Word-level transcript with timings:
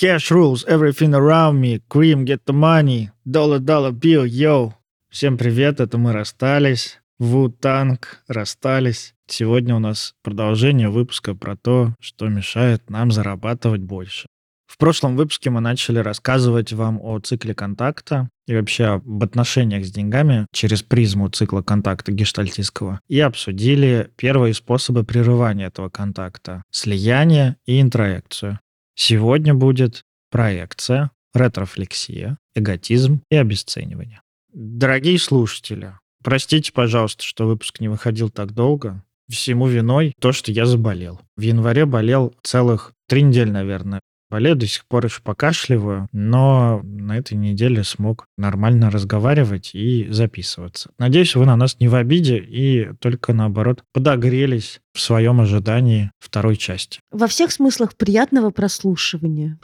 Cash 0.00 0.30
rules 0.30 0.64
everything 0.68 1.12
around 1.12 1.60
me. 1.60 1.80
Cream, 1.88 2.24
get 2.24 2.46
the 2.46 2.52
money. 2.52 3.10
Dollar, 3.26 3.58
dollar 3.58 3.90
bill, 3.90 4.24
yo. 4.24 4.74
Всем 5.10 5.36
привет, 5.36 5.80
это 5.80 5.98
мы 5.98 6.12
расстались. 6.12 7.00
Вутанг 7.18 8.22
расстались. 8.28 9.14
Сегодня 9.26 9.74
у 9.74 9.80
нас 9.80 10.14
продолжение 10.22 10.88
выпуска 10.88 11.34
про 11.34 11.56
то, 11.56 11.94
что 11.98 12.28
мешает 12.28 12.88
нам 12.88 13.10
зарабатывать 13.10 13.80
больше. 13.80 14.28
В 14.68 14.78
прошлом 14.78 15.16
выпуске 15.16 15.50
мы 15.50 15.60
начали 15.60 15.98
рассказывать 15.98 16.72
вам 16.72 17.00
о 17.02 17.18
цикле 17.18 17.52
контакта 17.52 18.28
и 18.46 18.54
вообще 18.54 18.84
об 18.84 19.24
отношениях 19.24 19.84
с 19.84 19.90
деньгами 19.90 20.46
через 20.52 20.84
призму 20.84 21.28
цикла 21.28 21.62
контакта 21.62 22.12
гештальтистского 22.12 23.00
и 23.08 23.18
обсудили 23.18 24.12
первые 24.14 24.54
способы 24.54 25.02
прерывания 25.02 25.66
этого 25.66 25.88
контакта– 25.88 26.62
слияние 26.70 27.56
и 27.66 27.80
интроекцию. 27.80 28.60
Сегодня 29.00 29.54
будет 29.54 30.02
проекция, 30.28 31.12
ретрофлексия, 31.32 32.36
эготизм 32.56 33.22
и 33.30 33.36
обесценивание. 33.36 34.22
Дорогие 34.52 35.20
слушатели, 35.20 35.92
простите, 36.24 36.72
пожалуйста, 36.72 37.22
что 37.22 37.46
выпуск 37.46 37.78
не 37.78 37.86
выходил 37.86 38.28
так 38.28 38.52
долго. 38.52 39.04
Всему 39.30 39.68
виной 39.68 40.14
то, 40.20 40.32
что 40.32 40.50
я 40.50 40.66
заболел. 40.66 41.20
В 41.36 41.42
январе 41.42 41.86
болел 41.86 42.34
целых 42.42 42.92
три 43.06 43.22
недели, 43.22 43.50
наверное. 43.50 44.00
Болею 44.30 44.56
до 44.56 44.66
сих 44.66 44.84
пор 44.86 45.06
еще 45.06 45.22
покашливаю, 45.22 46.08
но 46.12 46.80
на 46.82 47.16
этой 47.16 47.34
неделе 47.34 47.82
смог 47.82 48.26
нормально 48.36 48.90
разговаривать 48.90 49.70
и 49.74 50.06
записываться. 50.10 50.90
Надеюсь, 50.98 51.34
вы 51.34 51.46
на 51.46 51.56
нас 51.56 51.80
не 51.80 51.88
в 51.88 51.94
обиде 51.94 52.36
и 52.36 52.92
только 53.00 53.32
наоборот 53.32 53.82
подогрелись 53.94 54.80
в 54.92 55.00
своем 55.00 55.40
ожидании 55.40 56.10
второй 56.18 56.56
части. 56.56 57.00
Во 57.10 57.26
всех 57.26 57.52
смыслах 57.52 57.96
приятного 57.96 58.50
прослушивания. 58.50 59.58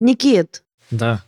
Никит. 0.00 0.62
Да 0.90 1.22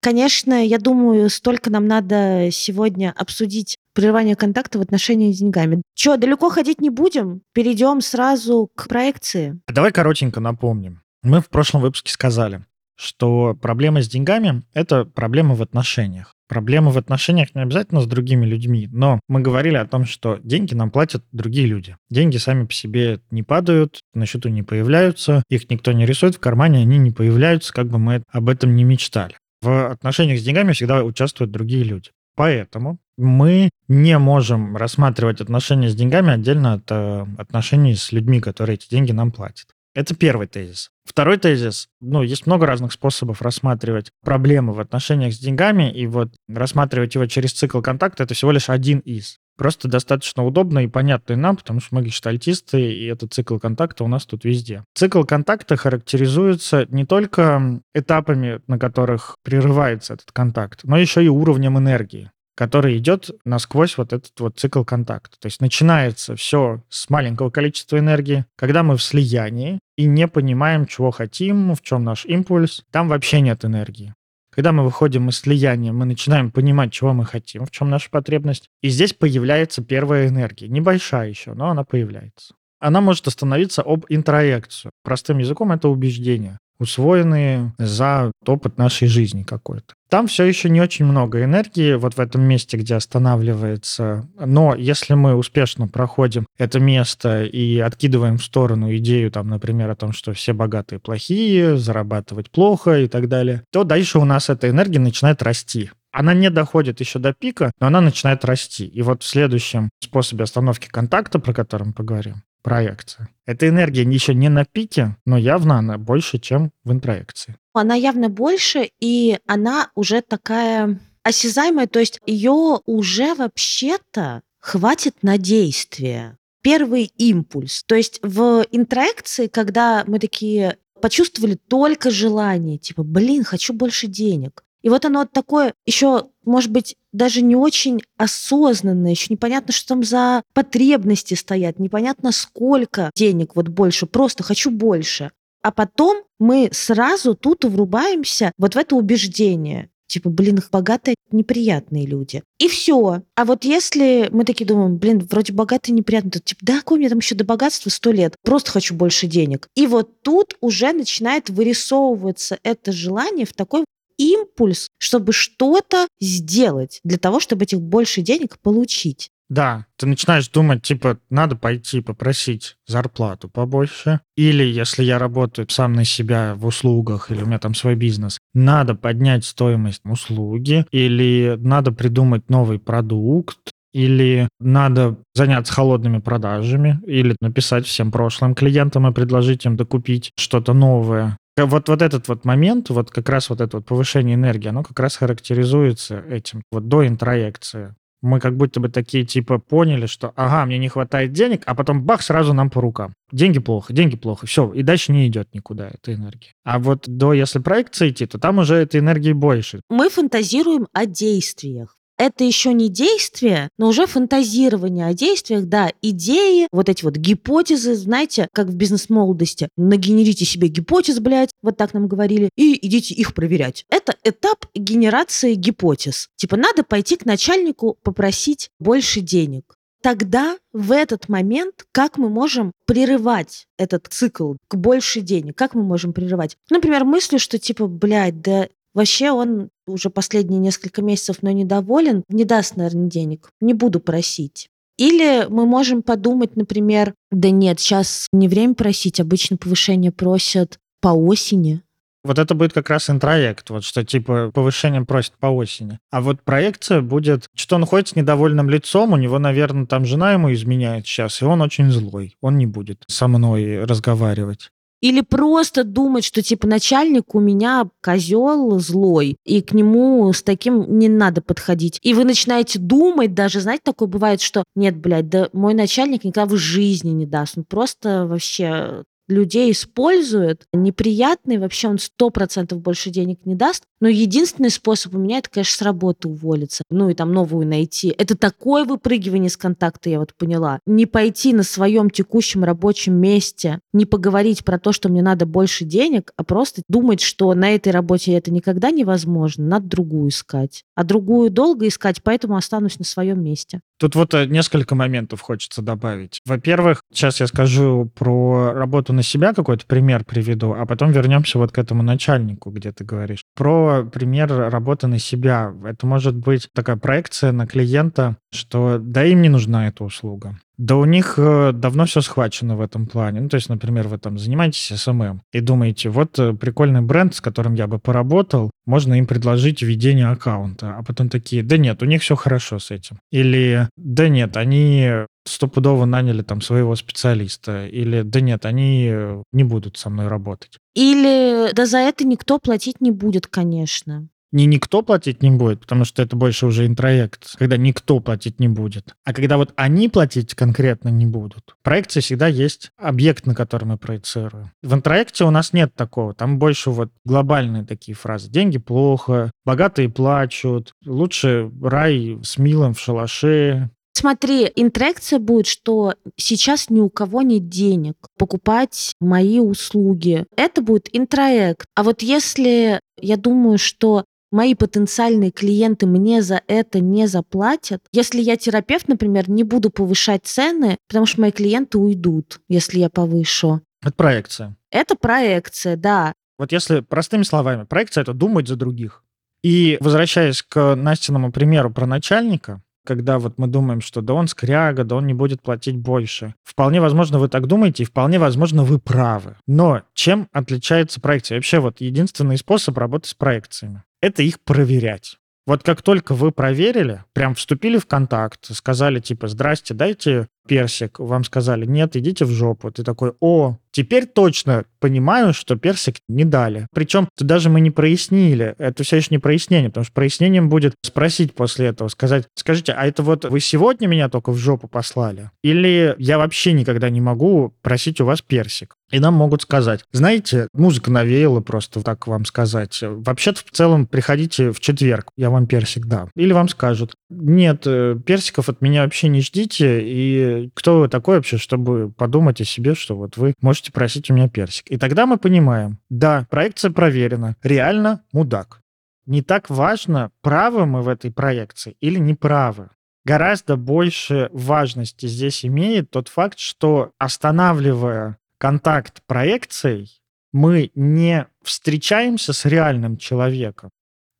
конечно, 0.00 0.64
я 0.64 0.78
думаю, 0.78 1.30
столько 1.30 1.70
нам 1.70 1.86
надо 1.86 2.48
сегодня 2.50 3.12
обсудить 3.16 3.76
прерывание 3.94 4.36
контакта 4.36 4.78
в 4.78 4.82
отношении 4.82 5.32
с 5.32 5.38
деньгами. 5.38 5.82
Че, 5.94 6.16
далеко 6.16 6.50
ходить 6.50 6.80
не 6.80 6.90
будем? 6.90 7.42
Перейдем 7.52 8.00
сразу 8.00 8.70
к 8.74 8.88
проекции. 8.88 9.60
Давай 9.66 9.92
коротенько 9.92 10.40
напомним. 10.40 11.02
Мы 11.22 11.40
в 11.40 11.48
прошлом 11.48 11.82
выпуске 11.82 12.12
сказали, 12.12 12.64
что 12.94 13.56
проблема 13.60 14.02
с 14.02 14.08
деньгами— 14.08 14.62
это 14.74 15.04
проблема 15.04 15.54
в 15.54 15.62
отношениях. 15.62 16.34
Проблема 16.48 16.90
в 16.90 16.96
отношениях 16.96 17.54
не 17.54 17.60
обязательно 17.60 18.00
с 18.00 18.06
другими 18.06 18.46
людьми, 18.46 18.88
но 18.90 19.20
мы 19.28 19.40
говорили 19.40 19.76
о 19.76 19.86
том, 19.86 20.06
что 20.06 20.38
деньги 20.42 20.74
нам 20.74 20.90
платят 20.90 21.24
другие 21.30 21.66
люди. 21.66 21.96
Деньги 22.08 22.38
сами 22.38 22.66
по 22.66 22.72
себе 22.72 23.20
не 23.30 23.42
падают, 23.42 24.00
на 24.14 24.24
счету 24.24 24.48
не 24.48 24.62
появляются, 24.62 25.42
их 25.50 25.68
никто 25.68 25.92
не 25.92 26.06
рисует 26.06 26.36
в 26.36 26.40
кармане, 26.40 26.78
они 26.78 26.98
не 26.98 27.10
появляются, 27.10 27.74
как 27.74 27.88
бы 27.88 27.98
мы 27.98 28.22
об 28.32 28.48
этом 28.48 28.74
не 28.74 28.84
мечтали. 28.84 29.36
В 29.60 29.90
отношениях 29.90 30.38
с 30.38 30.44
деньгами 30.44 30.72
всегда 30.72 31.02
участвуют 31.02 31.50
другие 31.50 31.84
люди. 31.84 32.10
Поэтому 32.36 32.98
мы 33.16 33.70
не 33.88 34.16
можем 34.18 34.76
рассматривать 34.76 35.40
отношения 35.40 35.88
с 35.88 35.94
деньгами 35.96 36.32
отдельно 36.32 36.74
от 36.74 36.84
э, 36.90 37.26
отношений 37.36 37.96
с 37.96 38.12
людьми, 38.12 38.40
которые 38.40 38.74
эти 38.74 38.88
деньги 38.88 39.10
нам 39.10 39.32
платят. 39.32 39.74
Это 39.94 40.14
первый 40.14 40.46
тезис. 40.46 40.90
Второй 41.04 41.38
тезис. 41.38 41.88
Ну, 42.00 42.22
есть 42.22 42.46
много 42.46 42.66
разных 42.66 42.92
способов 42.92 43.42
рассматривать 43.42 44.12
проблемы 44.22 44.72
в 44.72 44.78
отношениях 44.78 45.34
с 45.34 45.38
деньгами, 45.40 45.92
и 45.92 46.06
вот 46.06 46.28
рассматривать 46.48 47.16
его 47.16 47.26
через 47.26 47.52
цикл 47.52 47.80
контакта— 47.80 48.22
это 48.24 48.34
всего 48.34 48.52
лишь 48.52 48.70
один 48.70 49.00
из. 49.00 49.40
Просто 49.58 49.88
достаточно 49.88 50.46
удобно 50.46 50.78
и 50.78 50.86
понятно 50.86 51.32
и 51.32 51.36
нам, 51.36 51.56
потому 51.56 51.80
что 51.80 51.96
мы 51.96 52.04
гештальтисты, 52.04 52.80
и 52.80 53.06
этот 53.06 53.34
цикл 53.34 53.58
контакта 53.58 54.04
у 54.04 54.08
нас 54.08 54.24
тут 54.24 54.44
везде. 54.44 54.84
Цикл 54.94 55.24
контакта 55.24 55.76
характеризуется 55.76 56.86
не 56.90 57.04
только 57.04 57.80
этапами, 57.92 58.60
на 58.68 58.78
которых 58.78 59.36
прерывается 59.42 60.14
этот 60.14 60.30
контакт, 60.30 60.80
но 60.84 60.96
еще 60.96 61.24
и 61.24 61.28
уровнем 61.28 61.76
энергии 61.76 62.30
который 62.58 62.98
идет 62.98 63.30
насквозь 63.44 63.96
вот 63.96 64.12
этот 64.12 64.32
вот 64.40 64.58
цикл 64.58 64.82
контакта. 64.82 65.36
То 65.38 65.46
есть 65.46 65.60
начинается 65.60 66.34
все 66.34 66.82
с 66.88 67.08
маленького 67.08 67.50
количества 67.50 68.00
энергии. 68.00 68.46
Когда 68.56 68.82
мы 68.82 68.96
в 68.96 69.02
слиянии 69.04 69.78
и 69.96 70.06
не 70.06 70.26
понимаем, 70.26 70.86
чего 70.86 71.12
хотим, 71.12 71.76
в 71.76 71.82
чем 71.82 72.02
наш 72.02 72.26
импульс, 72.26 72.82
там 72.90 73.06
вообще 73.06 73.42
нет 73.42 73.64
энергии. 73.64 74.12
Когда 74.58 74.72
мы 74.72 74.82
выходим 74.82 75.28
из 75.28 75.38
слияния, 75.38 75.92
мы 75.92 76.04
начинаем 76.04 76.50
понимать, 76.50 76.92
чего 76.92 77.12
мы 77.12 77.24
хотим, 77.24 77.64
в 77.64 77.70
чем 77.70 77.90
наша 77.90 78.10
потребность. 78.10 78.70
И 78.82 78.88
здесь 78.88 79.14
появляется 79.14 79.84
первая 79.84 80.26
энергия. 80.26 80.66
Небольшая 80.66 81.28
еще, 81.28 81.54
но 81.54 81.70
она 81.70 81.84
появляется. 81.84 82.56
Она 82.80 83.00
может 83.00 83.28
остановиться 83.28 83.82
об 83.82 84.04
интроекцию. 84.08 84.90
Простым 85.04 85.38
языком 85.38 85.70
это 85.70 85.88
убеждение 85.88 86.58
усвоенные 86.78 87.74
за 87.78 88.32
опыт 88.46 88.78
нашей 88.78 89.08
жизни 89.08 89.42
какой-то. 89.42 89.94
Там 90.08 90.26
все 90.26 90.44
еще 90.44 90.70
не 90.70 90.80
очень 90.80 91.04
много 91.04 91.44
энергии 91.44 91.94
вот 91.94 92.14
в 92.14 92.20
этом 92.20 92.42
месте, 92.42 92.78
где 92.78 92.94
останавливается. 92.94 94.26
Но 94.38 94.74
если 94.74 95.14
мы 95.14 95.34
успешно 95.34 95.86
проходим 95.86 96.46
это 96.56 96.80
место 96.80 97.44
и 97.44 97.78
откидываем 97.78 98.38
в 98.38 98.44
сторону 98.44 98.94
идею, 98.96 99.30
там, 99.30 99.48
например, 99.48 99.90
о 99.90 99.96
том, 99.96 100.12
что 100.12 100.32
все 100.32 100.54
богатые 100.54 100.98
плохие, 100.98 101.76
зарабатывать 101.76 102.50
плохо 102.50 103.00
и 103.00 103.08
так 103.08 103.28
далее, 103.28 103.64
то 103.70 103.84
дальше 103.84 104.18
у 104.18 104.24
нас 104.24 104.48
эта 104.48 104.70
энергия 104.70 104.98
начинает 104.98 105.42
расти. 105.42 105.90
Она 106.10 106.32
не 106.32 106.48
доходит 106.48 107.00
еще 107.00 107.18
до 107.18 107.34
пика, 107.34 107.70
но 107.80 107.88
она 107.88 108.00
начинает 108.00 108.44
расти. 108.44 108.86
И 108.86 109.02
вот 109.02 109.22
в 109.22 109.26
следующем 109.26 109.90
способе 110.02 110.44
остановки 110.44 110.88
контакта, 110.88 111.38
про 111.38 111.52
который 111.52 111.88
мы 111.88 111.92
поговорим, 111.92 112.42
проекция. 112.62 113.28
Эта 113.46 113.68
энергия 113.68 114.02
еще 114.02 114.34
не 114.34 114.48
на 114.48 114.64
пике, 114.64 115.16
но 115.24 115.36
явно 115.36 115.78
она 115.78 115.98
больше, 115.98 116.38
чем 116.38 116.70
в 116.84 116.92
интроекции. 116.92 117.56
Она 117.72 117.94
явно 117.94 118.28
больше, 118.28 118.90
и 119.00 119.38
она 119.46 119.90
уже 119.94 120.20
такая 120.20 120.98
осязаемая, 121.22 121.86
то 121.86 121.98
есть 121.98 122.20
ее 122.26 122.80
уже 122.86 123.34
вообще-то 123.34 124.42
хватит 124.58 125.22
на 125.22 125.38
действие. 125.38 126.36
Первый 126.62 127.12
импульс. 127.16 127.84
То 127.84 127.94
есть 127.94 128.18
в 128.22 128.66
интроекции, 128.72 129.46
когда 129.46 130.04
мы 130.06 130.18
такие 130.18 130.76
почувствовали 131.00 131.54
только 131.54 132.10
желание, 132.10 132.78
типа, 132.78 133.02
блин, 133.02 133.44
хочу 133.44 133.72
больше 133.72 134.06
денег. 134.06 134.64
И 134.88 134.90
вот 134.90 135.04
оно 135.04 135.26
такое 135.26 135.74
еще, 135.84 136.28
может 136.46 136.70
быть, 136.70 136.96
даже 137.12 137.42
не 137.42 137.54
очень 137.54 138.00
осознанное, 138.16 139.10
еще 139.10 139.26
непонятно, 139.28 139.70
что 139.70 139.88
там 139.88 140.02
за 140.02 140.42
потребности 140.54 141.34
стоят, 141.34 141.78
непонятно 141.78 142.32
сколько 142.32 143.10
денег 143.14 143.54
вот 143.54 143.68
больше, 143.68 144.06
просто 144.06 144.44
хочу 144.44 144.70
больше. 144.70 145.30
А 145.60 145.72
потом 145.72 146.22
мы 146.38 146.70
сразу 146.72 147.34
тут 147.34 147.66
врубаемся 147.66 148.50
вот 148.56 148.76
в 148.76 148.78
это 148.78 148.96
убеждение. 148.96 149.90
Типа, 150.06 150.30
блин, 150.30 150.58
богатые, 150.72 151.16
неприятные 151.32 152.06
люди. 152.06 152.42
И 152.58 152.66
все. 152.68 153.20
А 153.34 153.44
вот 153.44 153.64
если 153.64 154.30
мы 154.32 154.46
такие 154.46 154.64
думаем, 154.64 154.96
блин, 154.96 155.28
вроде 155.30 155.52
богатые, 155.52 155.94
неприятные, 155.94 156.30
то 156.30 156.40
типа, 156.40 156.60
да, 156.62 156.76
какое 156.78 156.98
мне 156.98 157.10
там 157.10 157.18
еще 157.18 157.34
до 157.34 157.44
богатства 157.44 157.90
сто 157.90 158.10
лет, 158.10 158.36
просто 158.42 158.70
хочу 158.70 158.94
больше 158.94 159.26
денег. 159.26 159.68
И 159.74 159.86
вот 159.86 160.22
тут 160.22 160.56
уже 160.62 160.94
начинает 160.94 161.50
вырисовываться 161.50 162.58
это 162.62 162.90
желание 162.90 163.44
в 163.44 163.52
такой 163.52 163.84
импульс, 164.18 164.88
чтобы 164.98 165.32
что-то 165.32 166.06
сделать 166.20 167.00
для 167.04 167.18
того, 167.18 167.40
чтобы 167.40 167.64
этих 167.64 167.80
больше 167.80 168.20
денег 168.20 168.58
получить. 168.58 169.30
Да, 169.48 169.86
ты 169.96 170.06
начинаешь 170.06 170.48
думать, 170.48 170.82
типа, 170.82 171.18
надо 171.30 171.56
пойти 171.56 172.02
попросить 172.02 172.76
зарплату 172.86 173.48
побольше. 173.48 174.20
Или, 174.36 174.62
если 174.64 175.02
я 175.02 175.18
работаю 175.18 175.66
сам 175.70 175.94
на 175.94 176.04
себя 176.04 176.54
в 176.54 176.66
услугах, 176.66 177.30
или 177.30 177.42
у 177.42 177.46
меня 177.46 177.58
там 177.58 177.74
свой 177.74 177.94
бизнес, 177.94 178.38
надо 178.52 178.94
поднять 178.94 179.46
стоимость 179.46 180.02
услуги, 180.04 180.84
или 180.90 181.56
надо 181.58 181.92
придумать 181.92 182.50
новый 182.50 182.78
продукт, 182.78 183.72
или 183.94 184.48
надо 184.60 185.16
заняться 185.34 185.72
холодными 185.72 186.18
продажами, 186.18 187.00
или 187.06 187.34
написать 187.40 187.86
всем 187.86 188.12
прошлым 188.12 188.54
клиентам 188.54 189.08
и 189.08 189.14
предложить 189.14 189.64
им 189.64 189.76
докупить 189.76 190.30
что-то 190.36 190.74
новое. 190.74 191.38
Вот, 191.64 191.88
вот 191.88 192.02
этот 192.02 192.28
вот 192.28 192.44
момент, 192.44 192.90
вот 192.90 193.10
как 193.10 193.28
раз 193.28 193.50
вот 193.50 193.60
это 193.60 193.78
вот 193.78 193.86
повышение 193.86 194.34
энергии, 194.34 194.68
оно 194.68 194.82
как 194.82 194.98
раз 195.00 195.16
характеризуется 195.16 196.20
этим, 196.20 196.62
вот 196.70 196.88
до 196.88 197.06
интроекции. 197.06 197.94
Мы 198.20 198.40
как 198.40 198.56
будто 198.56 198.80
бы 198.80 198.88
такие 198.88 199.24
типа 199.24 199.58
поняли, 199.58 200.06
что 200.06 200.32
ага, 200.34 200.66
мне 200.66 200.78
не 200.78 200.88
хватает 200.88 201.32
денег, 201.32 201.62
а 201.66 201.74
потом 201.74 202.02
бах, 202.02 202.22
сразу 202.22 202.52
нам 202.52 202.68
по 202.68 202.80
рукам. 202.80 203.14
Деньги 203.30 203.60
плохо, 203.60 203.92
деньги 203.92 204.16
плохо, 204.16 204.46
все, 204.46 204.72
и 204.72 204.82
дальше 204.82 205.12
не 205.12 205.28
идет 205.28 205.54
никуда 205.54 205.88
эта 205.88 206.14
энергия. 206.14 206.52
А 206.64 206.80
вот 206.80 207.04
до, 207.06 207.32
если 207.32 207.60
проекции 207.60 208.10
идти, 208.10 208.26
то 208.26 208.38
там 208.38 208.58
уже 208.58 208.74
этой 208.74 208.98
энергии 208.98 209.32
больше. 209.32 209.82
Мы 209.88 210.10
фантазируем 210.10 210.88
о 210.92 211.06
действиях. 211.06 211.97
Это 212.18 212.44
еще 212.44 212.74
не 212.74 212.88
действие, 212.88 213.70
но 213.78 213.88
уже 213.88 214.06
фантазирование 214.06 215.06
о 215.06 215.14
действиях, 215.14 215.64
да, 215.66 215.92
идеи, 216.02 216.68
вот 216.72 216.88
эти 216.88 217.04
вот 217.04 217.16
гипотезы, 217.16 217.94
знаете, 217.94 218.48
как 218.52 218.66
в 218.66 218.74
бизнес-молодости. 218.74 219.68
Нагенерите 219.76 220.44
себе 220.44 220.68
гипотез, 220.68 221.20
блядь, 221.20 221.50
вот 221.62 221.76
так 221.76 221.94
нам 221.94 222.08
говорили, 222.08 222.50
и 222.56 222.86
идите 222.86 223.14
их 223.14 223.34
проверять. 223.34 223.84
Это 223.88 224.16
этап 224.24 224.66
генерации 224.74 225.54
гипотез. 225.54 226.28
Типа 226.36 226.56
надо 226.56 226.82
пойти 226.82 227.16
к 227.16 227.24
начальнику 227.24 227.96
попросить 228.02 228.70
больше 228.80 229.20
денег. 229.20 229.78
Тогда 230.00 230.56
в 230.72 230.92
этот 230.92 231.28
момент 231.28 231.84
как 231.92 232.18
мы 232.18 232.28
можем 232.28 232.72
прерывать 232.86 233.66
этот 233.78 234.06
цикл 234.08 234.54
к 234.68 234.76
больше 234.76 235.20
денег? 235.20 235.56
Как 235.56 235.74
мы 235.74 235.82
можем 235.82 236.12
прерывать? 236.12 236.56
Например, 236.70 237.04
мыслью, 237.04 237.40
что 237.40 237.58
типа, 237.58 237.86
блядь, 237.88 238.40
да 238.40 238.68
Вообще 238.94 239.30
он 239.30 239.68
уже 239.86 240.10
последние 240.10 240.58
несколько 240.58 241.02
месяцев, 241.02 241.38
но 241.42 241.50
недоволен, 241.50 242.24
не 242.28 242.44
даст, 242.44 242.76
наверное, 242.76 243.08
денег. 243.08 243.50
Не 243.60 243.74
буду 243.74 244.00
просить. 244.00 244.68
Или 244.96 245.46
мы 245.48 245.64
можем 245.64 246.02
подумать, 246.02 246.56
например, 246.56 247.14
да 247.30 247.50
нет, 247.50 247.78
сейчас 247.78 248.26
не 248.32 248.48
время 248.48 248.74
просить, 248.74 249.20
обычно 249.20 249.56
повышение 249.56 250.10
просят 250.10 250.78
по 251.00 251.08
осени. 251.08 251.82
Вот 252.24 252.38
это 252.38 252.54
будет 252.54 252.72
как 252.72 252.90
раз 252.90 253.08
интроект, 253.08 253.70
вот 253.70 253.84
что 253.84 254.04
типа 254.04 254.50
повышение 254.52 255.04
просит 255.04 255.34
по 255.38 255.46
осени. 255.46 256.00
А 256.10 256.20
вот 256.20 256.42
проекция 256.42 257.00
будет, 257.00 257.46
что 257.54 257.76
он 257.76 257.86
ходит 257.86 258.08
с 258.08 258.16
недовольным 258.16 258.68
лицом, 258.68 259.12
у 259.12 259.16
него, 259.16 259.38
наверное, 259.38 259.86
там 259.86 260.04
жена 260.04 260.32
ему 260.32 260.52
изменяет 260.52 261.06
сейчас, 261.06 261.40
и 261.40 261.44
он 261.44 261.62
очень 261.62 261.92
злой. 261.92 262.36
Он 262.40 262.58
не 262.58 262.66
будет 262.66 263.04
со 263.06 263.28
мной 263.28 263.84
разговаривать. 263.84 264.70
Или 265.00 265.20
просто 265.20 265.84
думать, 265.84 266.24
что 266.24 266.42
типа 266.42 266.66
начальник 266.66 267.34
у 267.34 267.40
меня 267.40 267.88
козел 268.02 268.78
злой, 268.80 269.36
и 269.44 269.62
к 269.62 269.72
нему 269.72 270.32
с 270.32 270.42
таким 270.42 270.98
не 270.98 271.08
надо 271.08 271.40
подходить. 271.40 271.98
И 272.02 272.14
вы 272.14 272.24
начинаете 272.24 272.78
думать, 272.78 273.34
даже, 273.34 273.60
знаете, 273.60 273.82
такое 273.84 274.08
бывает, 274.08 274.40
что 274.40 274.64
нет, 274.74 274.96
блядь, 274.96 275.28
да 275.28 275.48
мой 275.52 275.74
начальник 275.74 276.24
никогда 276.24 276.52
в 276.52 276.56
жизни 276.56 277.10
не 277.10 277.26
даст. 277.26 277.58
Он 277.58 277.64
просто 277.64 278.26
вообще 278.26 279.04
людей 279.28 279.70
использует, 279.72 280.66
неприятный, 280.72 281.58
вообще 281.58 281.88
он 281.88 281.98
сто 281.98 282.30
процентов 282.30 282.80
больше 282.80 283.10
денег 283.10 283.40
не 283.44 283.54
даст, 283.54 283.84
но 284.00 284.08
единственный 284.08 284.70
способ 284.70 285.14
у 285.14 285.18
меня 285.18 285.38
это, 285.38 285.50
конечно, 285.50 285.76
с 285.76 285.82
работы 285.82 286.28
уволиться, 286.28 286.84
ну 286.90 287.08
и 287.08 287.14
там 287.14 287.32
новую 287.32 287.66
найти. 287.66 288.14
Это 288.16 288.36
такое 288.36 288.84
выпрыгивание 288.84 289.50
с 289.50 289.56
контакта, 289.56 290.10
я 290.10 290.20
вот 290.20 290.34
поняла. 290.34 290.80
Не 290.86 291.06
пойти 291.06 291.52
на 291.52 291.62
своем 291.62 292.10
текущем 292.10 292.64
рабочем 292.64 293.14
месте, 293.14 293.80
не 293.92 294.06
поговорить 294.06 294.64
про 294.64 294.78
то, 294.78 294.92
что 294.92 295.08
мне 295.08 295.22
надо 295.22 295.46
больше 295.46 295.84
денег, 295.84 296.32
а 296.36 296.44
просто 296.44 296.82
думать, 296.88 297.20
что 297.20 297.52
на 297.54 297.74
этой 297.74 297.92
работе 297.92 298.32
это 298.32 298.52
никогда 298.52 298.90
невозможно, 298.90 299.64
надо 299.64 299.88
другую 299.88 300.30
искать. 300.30 300.84
А 300.94 301.04
другую 301.04 301.50
долго 301.50 301.86
искать, 301.88 302.22
поэтому 302.22 302.56
останусь 302.56 302.98
на 302.98 303.04
своем 303.04 303.42
месте. 303.42 303.80
Тут 303.98 304.14
вот 304.14 304.34
э, 304.34 304.46
несколько 304.46 304.94
моментов 304.94 305.40
хочется 305.40 305.82
добавить. 305.82 306.40
Во-первых, 306.46 307.02
сейчас 307.12 307.40
я 307.40 307.46
скажу 307.46 308.10
про 308.14 308.72
работу 308.72 309.12
на 309.12 309.22
себя, 309.22 309.52
какой-то 309.52 309.86
пример 309.86 310.24
приведу, 310.24 310.72
а 310.72 310.86
потом 310.86 311.10
вернемся 311.10 311.58
вот 311.58 311.72
к 311.72 311.78
этому 311.78 312.02
начальнику, 312.02 312.70
где 312.70 312.92
ты 312.92 313.04
говоришь. 313.04 313.44
Про 313.56 314.04
пример 314.04 314.48
работы 314.48 315.06
на 315.08 315.18
себя. 315.18 315.72
Это 315.84 316.06
может 316.06 316.36
быть 316.36 316.68
такая 316.74 316.96
проекция 316.96 317.52
на 317.52 317.66
клиента, 317.66 318.36
что 318.52 318.98
да, 318.98 319.24
им 319.24 319.42
не 319.42 319.48
нужна 319.48 319.88
эта 319.88 320.04
услуга. 320.04 320.58
Да 320.76 320.96
у 320.96 321.04
них 321.04 321.34
э, 321.38 321.72
давно 321.72 322.06
все 322.06 322.20
схвачено 322.20 322.76
в 322.76 322.80
этом 322.80 323.06
плане. 323.06 323.40
Ну, 323.40 323.48
то 323.48 323.56
есть, 323.56 323.68
например, 323.68 324.06
вы 324.06 324.18
там 324.18 324.38
занимаетесь 324.38 324.92
SMM 324.92 325.40
и 325.52 325.60
думаете, 325.60 326.08
вот 326.08 326.38
э, 326.38 326.52
прикольный 326.54 327.00
бренд, 327.00 327.34
с 327.34 327.40
которым 327.40 327.74
я 327.74 327.88
бы 327.88 327.98
поработал, 327.98 328.70
можно 328.86 329.14
им 329.14 329.26
предложить 329.26 329.82
введение 329.82 330.28
аккаунта. 330.28 330.96
А 330.96 331.02
потом 331.02 331.28
такие, 331.28 331.64
да 331.64 331.76
нет, 331.76 332.02
у 332.02 332.06
них 332.06 332.22
все 332.22 332.36
хорошо 332.36 332.78
с 332.78 332.92
этим. 332.92 333.18
Или, 333.32 333.88
да 333.96 334.28
нет, 334.28 334.56
они 334.56 335.10
стопудово 335.44 336.04
наняли 336.04 336.42
там 336.42 336.60
своего 336.60 336.94
специалиста. 336.94 337.86
Или, 337.86 338.22
да 338.22 338.40
нет, 338.40 338.64
они 338.64 339.12
не 339.52 339.64
будут 339.64 339.96
со 339.96 340.10
мной 340.10 340.28
работать. 340.28 340.78
Или, 340.94 341.72
да 341.72 341.86
за 341.86 341.98
это 341.98 342.24
никто 342.24 342.58
платить 342.58 343.00
не 343.00 343.10
будет, 343.10 343.48
конечно 343.48 344.28
не 344.52 344.66
никто 344.66 345.02
платить 345.02 345.42
не 345.42 345.50
будет, 345.50 345.80
потому 345.80 346.04
что 346.04 346.22
это 346.22 346.36
больше 346.36 346.66
уже 346.66 346.86
интроект, 346.86 347.56
когда 347.56 347.76
никто 347.76 348.20
платить 348.20 348.60
не 348.60 348.68
будет. 348.68 349.14
А 349.24 349.32
когда 349.32 349.56
вот 349.56 349.72
они 349.76 350.08
платить 350.08 350.54
конкретно 350.54 351.08
не 351.08 351.26
будут. 351.26 351.74
В 351.80 351.84
проекции 351.84 352.20
всегда 352.20 352.46
есть 352.46 352.90
объект, 352.96 353.46
на 353.46 353.54
который 353.54 353.84
мы 353.84 353.98
проецируем. 353.98 354.72
В 354.82 354.94
интроекте 354.94 355.44
у 355.44 355.50
нас 355.50 355.72
нет 355.72 355.94
такого. 355.94 356.34
Там 356.34 356.58
больше 356.58 356.90
вот 356.90 357.10
глобальные 357.24 357.84
такие 357.84 358.14
фразы. 358.14 358.50
Деньги 358.50 358.78
плохо, 358.78 359.50
богатые 359.64 360.08
плачут, 360.08 360.92
лучше 361.04 361.70
рай 361.82 362.38
с 362.42 362.58
милым 362.58 362.94
в 362.94 363.00
шалаше, 363.00 363.90
Смотри, 364.18 364.68
интрекция 364.74 365.38
будет, 365.38 365.68
что 365.68 366.14
сейчас 366.34 366.90
ни 366.90 366.98
у 366.98 367.08
кого 367.08 367.42
нет 367.42 367.68
денег 367.68 368.16
покупать 368.36 369.12
мои 369.20 369.60
услуги. 369.60 370.44
Это 370.56 370.82
будет 370.82 371.08
интроект. 371.12 371.86
А 371.94 372.02
вот 372.02 372.20
если 372.22 372.98
я 373.20 373.36
думаю, 373.36 373.78
что 373.78 374.24
мои 374.50 374.74
потенциальные 374.74 375.50
клиенты 375.50 376.06
мне 376.06 376.42
за 376.42 376.62
это 376.66 377.00
не 377.00 377.26
заплатят. 377.26 378.02
Если 378.12 378.40
я 378.40 378.56
терапевт, 378.56 379.08
например, 379.08 379.48
не 379.50 379.64
буду 379.64 379.90
повышать 379.90 380.46
цены, 380.46 380.98
потому 381.08 381.26
что 381.26 381.40
мои 381.40 381.50
клиенты 381.50 381.98
уйдут, 381.98 382.60
если 382.68 382.98
я 382.98 383.10
повышу. 383.10 383.80
Это 384.02 384.12
проекция. 384.12 384.76
Это 384.90 385.16
проекция, 385.16 385.96
да. 385.96 386.34
Вот 386.58 386.72
если 386.72 387.00
простыми 387.00 387.42
словами, 387.42 387.84
проекция— 387.84 388.22
это 388.22 388.32
думать 388.32 388.68
за 388.68 388.76
других. 388.76 389.22
И 389.62 389.98
возвращаясь 390.00 390.62
к 390.62 390.94
Настиному 390.94 391.52
примеру 391.52 391.90
про 391.90 392.06
начальника, 392.06 392.82
когда 393.08 393.38
вот 393.38 393.54
мы 393.56 393.68
думаем, 393.68 394.02
что 394.02 394.20
да 394.20 394.34
он 394.34 394.48
скряга, 394.48 395.02
да 395.02 395.16
он 395.16 395.26
не 395.26 395.32
будет 395.32 395.62
платить 395.62 395.96
больше. 395.96 396.54
Вполне 396.62 397.00
возможно, 397.00 397.38
вы 397.38 397.48
так 397.48 397.66
думаете, 397.66 398.02
и 398.02 398.06
вполне 398.06 398.38
возможно, 398.38 398.84
вы 398.84 398.98
правы. 398.98 399.56
Но 399.66 400.02
чем 400.12 400.46
отличается 400.52 401.18
проекция? 401.20 401.56
Вообще 401.56 401.80
вот 401.80 402.00
единственный 402.00 402.58
способ 402.58 402.98
работать 402.98 403.30
с 403.30 403.34
проекциями— 403.34 404.02
это 404.20 404.42
их 404.42 404.60
проверять. 404.60 405.38
Вот 405.66 405.82
как 405.82 406.00
только 406.00 406.34
вы 406.34 406.50
проверили, 406.50 407.24
прям 407.34 407.54
вступили 407.54 407.98
в 407.98 408.06
контакт, 408.06 408.74
сказали 408.74 409.20
типа 409.20 409.48
«Здрасте, 409.48 409.92
дайте 409.92 410.48
персик», 410.68 411.18
вам 411.18 411.42
сказали 411.42 411.84
«Нет, 411.84 412.14
идите 412.14 412.44
в 412.44 412.50
жопу». 412.50 412.90
Ты 412.92 413.02
такой 413.02 413.32
«О, 413.40 413.78
теперь 413.90 414.26
точно 414.26 414.84
понимаю, 415.00 415.52
что 415.52 415.76
персик 415.76 416.16
не 416.28 416.44
дали». 416.44 416.86
Причем 416.94 417.28
даже 417.36 417.70
мы 417.70 417.80
не 417.80 417.90
прояснили. 417.90 418.74
Это 418.78 419.02
все 419.02 419.16
еще 419.16 419.28
не 419.30 419.38
прояснение, 419.38 419.90
потому 419.90 420.04
что 420.04 420.12
прояснением 420.12 420.68
будет 420.68 420.94
спросить 421.04 421.54
после 421.54 421.86
этого, 421.86 422.08
сказать 422.08 422.44
«Скажите, 422.54 422.92
а 422.92 423.06
это 423.06 423.22
вот 423.22 423.44
вы 423.44 423.58
сегодня 423.60 424.06
меня 424.06 424.28
только 424.28 424.52
в 424.52 424.56
жопу 424.56 424.86
послали? 424.86 425.50
Или 425.64 426.14
я 426.18 426.38
вообще 426.38 426.72
никогда 426.72 427.10
не 427.10 427.20
могу 427.20 427.74
просить 427.82 428.20
у 428.20 428.24
вас 428.24 428.42
персик?» 428.42 428.94
И 429.10 429.20
нам 429.20 429.34
могут 429.34 429.62
сказать, 429.62 430.04
знаете, 430.12 430.68
музыка 430.74 431.10
навеяла 431.10 431.60
просто 431.60 432.02
так 432.02 432.26
вам 432.26 432.44
сказать. 432.44 432.98
Вообще-то 433.02 433.60
в 433.64 433.70
целом 433.70 434.06
приходите 434.06 434.70
в 434.70 434.80
четверг, 434.80 435.30
я 435.36 435.48
вам 435.50 435.66
персик 435.66 436.06
дам. 436.06 436.30
Или 436.36 436.52
вам 436.52 436.68
скажут, 436.68 437.14
нет, 437.30 437.86
э, 437.86 438.16
персиков 438.24 438.68
от 438.68 438.80
меня 438.80 439.02
вообще 439.02 439.28
не 439.28 439.40
ждите, 439.40 440.00
и 440.02 440.70
кто 440.74 441.00
вы 441.00 441.08
такой 441.08 441.36
вообще, 441.36 441.58
чтобы 441.58 442.10
подумать 442.10 442.60
о 442.60 442.64
себе, 442.64 442.94
что 442.94 443.16
вот 443.16 443.36
вы 443.36 443.54
можете 443.60 443.92
просить 443.92 444.30
у 444.30 444.34
меня 444.34 444.48
персик. 444.48 444.90
И 444.90 444.96
тогда 444.96 445.26
мы 445.26 445.38
понимаем, 445.38 445.98
да, 446.08 446.46
проекция 446.50 446.90
проверена, 446.90 447.56
реально 447.62 448.22
мудак. 448.32 448.82
Не 449.26 449.42
так 449.42 449.68
важно, 449.68 450.30
правы 450.40 450.86
мы 450.86 451.02
в 451.02 451.08
этой 451.08 451.30
проекции 451.30 451.96
или 452.00 452.18
не 452.18 452.34
правы 452.34 452.88
гораздо 453.28 453.76
больше 453.76 454.48
важности 454.52 455.26
здесь 455.26 455.62
имеет 455.62 456.10
тот 456.10 456.28
факт, 456.28 456.58
что 456.58 457.12
останавливая 457.18 458.38
контакт 458.56 459.22
проекцией, 459.26 460.22
мы 460.50 460.90
не 460.94 461.46
встречаемся 461.62 462.54
с 462.54 462.64
реальным 462.64 463.18
человеком, 463.18 463.90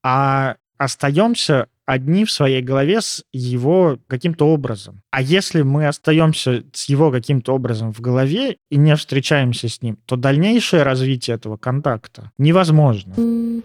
а 0.02 0.57
остаемся 0.78 1.68
одни 1.88 2.25
в 2.26 2.30
своей 2.30 2.61
голове 2.61 3.00
с 3.00 3.25
его 3.33 3.99
каким-то 4.09 4.47
образом. 4.47 5.00
А 5.11 5.23
если 5.23 5.62
мы 5.62 5.88
остаемся 5.88 6.62
с 6.75 6.90
его 6.90 7.11
каким-то 7.11 7.54
образом 7.54 7.95
в 7.95 8.00
голове 8.00 8.59
и 8.71 8.76
не 8.76 8.95
встречаемся 8.95 9.71
с 9.71 9.80
ним, 9.80 9.97
то 10.04 10.16
дальнейшее 10.16 10.83
развитие 10.83 11.37
этого 11.37 11.57
контакта 11.57 12.30
невозможно. 12.37 13.14
Ну 13.16 13.62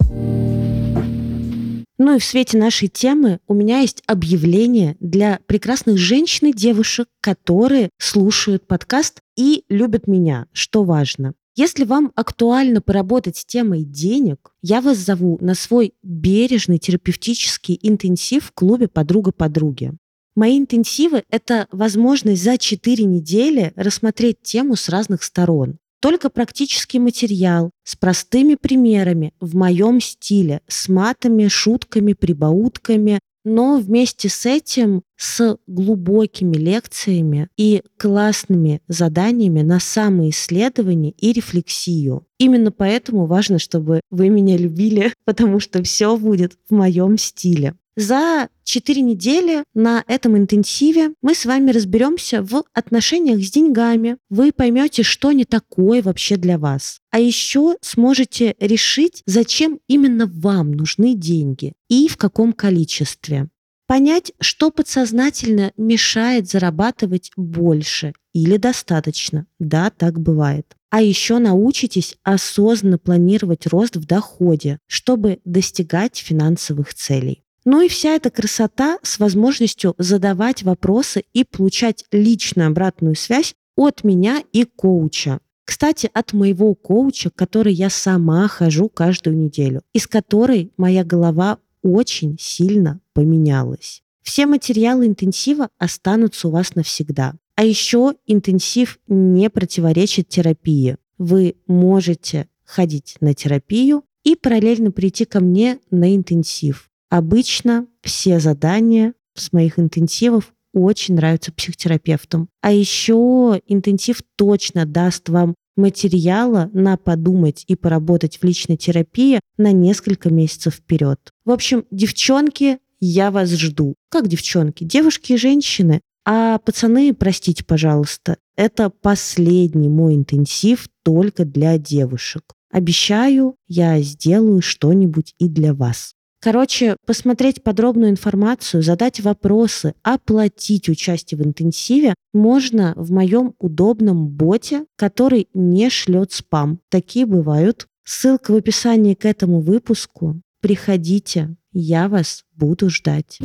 и 2.16 2.20
в 2.20 2.24
свете 2.24 2.58
нашей 2.58 2.88
темы 2.88 3.40
у 3.48 3.54
меня 3.54 3.80
есть 3.80 4.02
объявление 4.08 4.96
для 5.02 5.40
прекрасных 5.46 5.98
женщин 5.98 6.48
и 6.48 6.54
девушек, 6.54 7.10
которые 7.20 7.90
слушают 7.98 8.66
подкаст 8.68 9.20
и 9.36 9.66
любят 9.68 10.08
меня, 10.08 10.46
что 10.54 10.86
важно. 10.86 11.34
Если 11.56 11.84
вам 11.84 12.12
актуально 12.16 12.82
поработать 12.82 13.38
с 13.38 13.46
темой 13.46 13.84
денег, 13.84 14.52
я 14.64 14.82
вас 14.82 14.98
зову 14.98 15.38
на 15.40 15.54
свой 15.54 15.94
бережный 16.02 16.80
терапевтический 16.80 17.80
интенсив 17.84 18.46
в 18.46 18.52
клубе 18.54 18.88
«Подруга 18.88 19.32
подруги». 19.32 19.94
Мои 20.36 20.58
интенсивы— 20.58 21.24
это 21.30 21.68
возможность 21.72 22.44
за 22.44 22.58
4 22.58 23.04
недели 23.04 23.72
рассмотреть 23.76 24.42
тему 24.42 24.76
с 24.76 24.90
разных 24.90 25.22
сторон. 25.22 25.78
Только 26.02 26.32
практический 26.32 26.98
материал 26.98 27.70
с 27.84 27.96
простыми 27.96 28.56
примерами 28.56 29.34
в 29.40 29.56
моем 29.56 30.02
стиле, 30.02 30.62
с 30.68 30.90
матами, 30.90 31.48
шутками, 31.50 32.14
прибаутками, 32.14 33.20
но 33.44 33.78
вместе 33.78 34.30
с 34.30 34.46
этим 34.46 35.04
с 35.18 35.58
глубокими 35.68 36.56
лекциями 36.56 37.50
и 37.58 37.82
классными 37.98 38.82
заданиями 38.88 39.62
на 39.62 39.80
самоисследование 39.80 41.12
и 41.12 41.34
рефлексию. 41.34 42.26
Именно 42.38 42.72
поэтому 42.72 43.26
важно, 43.26 43.60
чтобы 43.60 44.02
вы 44.10 44.30
меня 44.30 44.58
любили, 44.58 45.14
потому 45.26 45.60
что 45.60 45.84
все 45.84 46.18
будет 46.18 46.58
в 46.70 46.74
моем 46.74 47.18
стиле. 47.18 47.76
За 47.96 48.50
четыре 48.64 49.04
недели 49.04 49.64
на 49.76 50.04
этом 50.08 50.36
интенсиве 50.36 51.12
мы 51.22 51.36
с 51.36 51.46
вами 51.46 51.70
разберемся 51.70 52.42
в 52.42 52.64
отношениях 52.74 53.40
с 53.44 53.52
деньгами. 53.52 54.18
Вы 54.32 54.52
поймете, 54.52 55.04
что 55.04 55.32
не 55.32 55.46
такое 55.46 56.02
вообще 56.02 56.38
для 56.38 56.58
вас. 56.58 56.98
А 57.12 57.20
еще 57.20 57.76
сможете 57.82 58.56
решить, 58.60 59.22
зачем 59.28 59.80
именно 59.88 60.26
вам 60.26 60.72
нужны 60.72 61.14
деньги 61.14 61.74
и 61.88 62.08
в 62.08 62.18
каком 62.18 62.54
количестве. 62.54 63.50
Понять, 63.86 64.32
что 64.40 64.72
подсознательно 64.72 65.72
мешает 65.78 66.50
зарабатывать 66.50 67.32
больше 67.38 68.14
или 68.34 68.58
достаточно. 68.58 69.46
Да, 69.60 69.92
так 69.92 70.20
бывает. 70.20 70.66
А 70.90 71.04
еще 71.04 71.38
научитесь 71.38 72.16
осознанно 72.24 72.98
планировать 72.98 73.68
рост 73.68 73.98
в 73.98 74.06
доходе, 74.06 74.80
чтобы 74.88 75.42
достигать 75.46 76.18
финансовых 76.18 76.96
целей. 76.96 77.44
Ну 77.66 77.82
и 77.82 77.88
вся 77.88 78.16
эта 78.16 78.30
красота 78.30 79.00
с 79.04 79.20
возможностью 79.20 79.96
задавать 79.98 80.64
вопросы 80.64 81.24
и 81.34 81.44
получать 81.44 82.06
личную 82.12 82.68
обратную 82.68 83.16
связь 83.16 83.56
от 83.76 84.04
меня 84.04 84.44
и 84.52 84.66
коуча. 84.66 85.40
Кстати, 85.66 86.10
от 86.14 86.34
моего 86.34 86.76
коуча, 86.76 87.30
который 87.30 87.74
я 87.74 87.90
сама 87.90 88.48
хожу 88.50 88.90
каждую 88.90 89.38
неделю, 89.38 89.82
из 89.94 90.08
которой 90.08 90.74
моя 90.76 91.06
голова 91.06 91.60
очень 91.82 92.38
сильно 92.40 93.00
поменялась. 93.14 94.04
Все 94.24 94.46
материалы 94.46 95.06
интенсива 95.06 95.70
останутся 95.78 96.48
у 96.48 96.52
вас 96.52 96.76
навсегда. 96.76 97.36
А 97.56 97.64
еще 97.64 98.16
интенсив 98.26 99.00
не 99.08 99.50
противоречит 99.50 100.28
терапии. 100.28 100.98
Вы 101.18 101.56
можете 101.68 102.48
ходить 102.66 103.18
на 103.22 103.34
терапию 103.34 104.04
и 104.24 104.36
параллельно 104.36 104.92
прийти 104.92 105.26
ко 105.26 105.40
мне 105.40 105.80
на 105.92 106.16
интенсив. 106.16 106.90
Обычно 107.14 107.86
все 108.02 108.40
задания 108.40 109.14
с 109.36 109.54
моих 109.54 109.78
интенсивов 109.78 110.52
очень 110.74 111.14
нравятся 111.14 111.52
психотерапевтам. 111.52 112.50
А 112.60 112.72
еще 112.72 113.62
интенсив 113.68 114.24
точно 114.36 114.88
даст 114.88 115.30
вам 115.30 115.54
материала 115.76 116.72
на 116.74 116.98
подумать 116.98 117.66
и 117.68 117.76
поработать 117.76 118.38
в 118.38 118.44
личной 118.44 118.78
терапии 118.78 119.42
на 119.58 119.72
несколько 119.72 120.32
месяцев 120.32 120.74
вперед. 120.74 121.20
В 121.46 121.52
общем, 121.52 121.86
девчонки, 121.92 122.80
я 123.00 123.30
вас 123.30 123.52
жду. 123.52 123.94
Как 124.10 124.28
девчонки? 124.28 124.84
Девушки 124.84 125.34
и 125.34 125.38
женщины. 125.38 126.02
А 126.26 126.58
пацаны, 126.58 127.14
простите, 127.14 127.64
пожалуйста, 127.64 128.38
это 128.56 128.90
последний 128.90 129.88
мой 129.88 130.16
интенсив 130.16 130.88
только 131.04 131.46
для 131.46 131.78
девушек. 131.78 132.56
Обещаю, 132.72 133.56
я 133.68 134.02
сделаю 134.02 134.64
что-нибудь 134.64 135.36
и 135.38 135.48
для 135.48 135.76
вас. 135.76 136.16
Короче, 136.44 136.98
посмотреть 137.06 137.64
подробную 137.64 138.12
информацию, 138.12 138.84
задать 138.84 139.22
вопросы, 139.22 139.94
оплатить 140.04 140.90
участие 140.90 141.38
в 141.38 141.46
интенсиве 141.46 142.16
можно 142.34 142.92
в 142.98 143.14
моем 143.14 143.54
удобном 143.60 144.28
боте, 144.28 144.84
который 144.98 145.48
не 145.54 145.90
шлет 145.90 146.34
спам. 146.34 146.82
Такие 146.90 147.26
бывают. 147.26 147.88
Ссылка 148.04 148.52
в 148.52 148.58
описании 148.58 149.14
к 149.14 149.24
этому 149.24 149.62
выпуску. 149.62 150.42
Приходите, 150.60 151.56
я 151.72 152.10
вас 152.10 152.44
буду 152.54 152.90
ждать. 152.90 153.40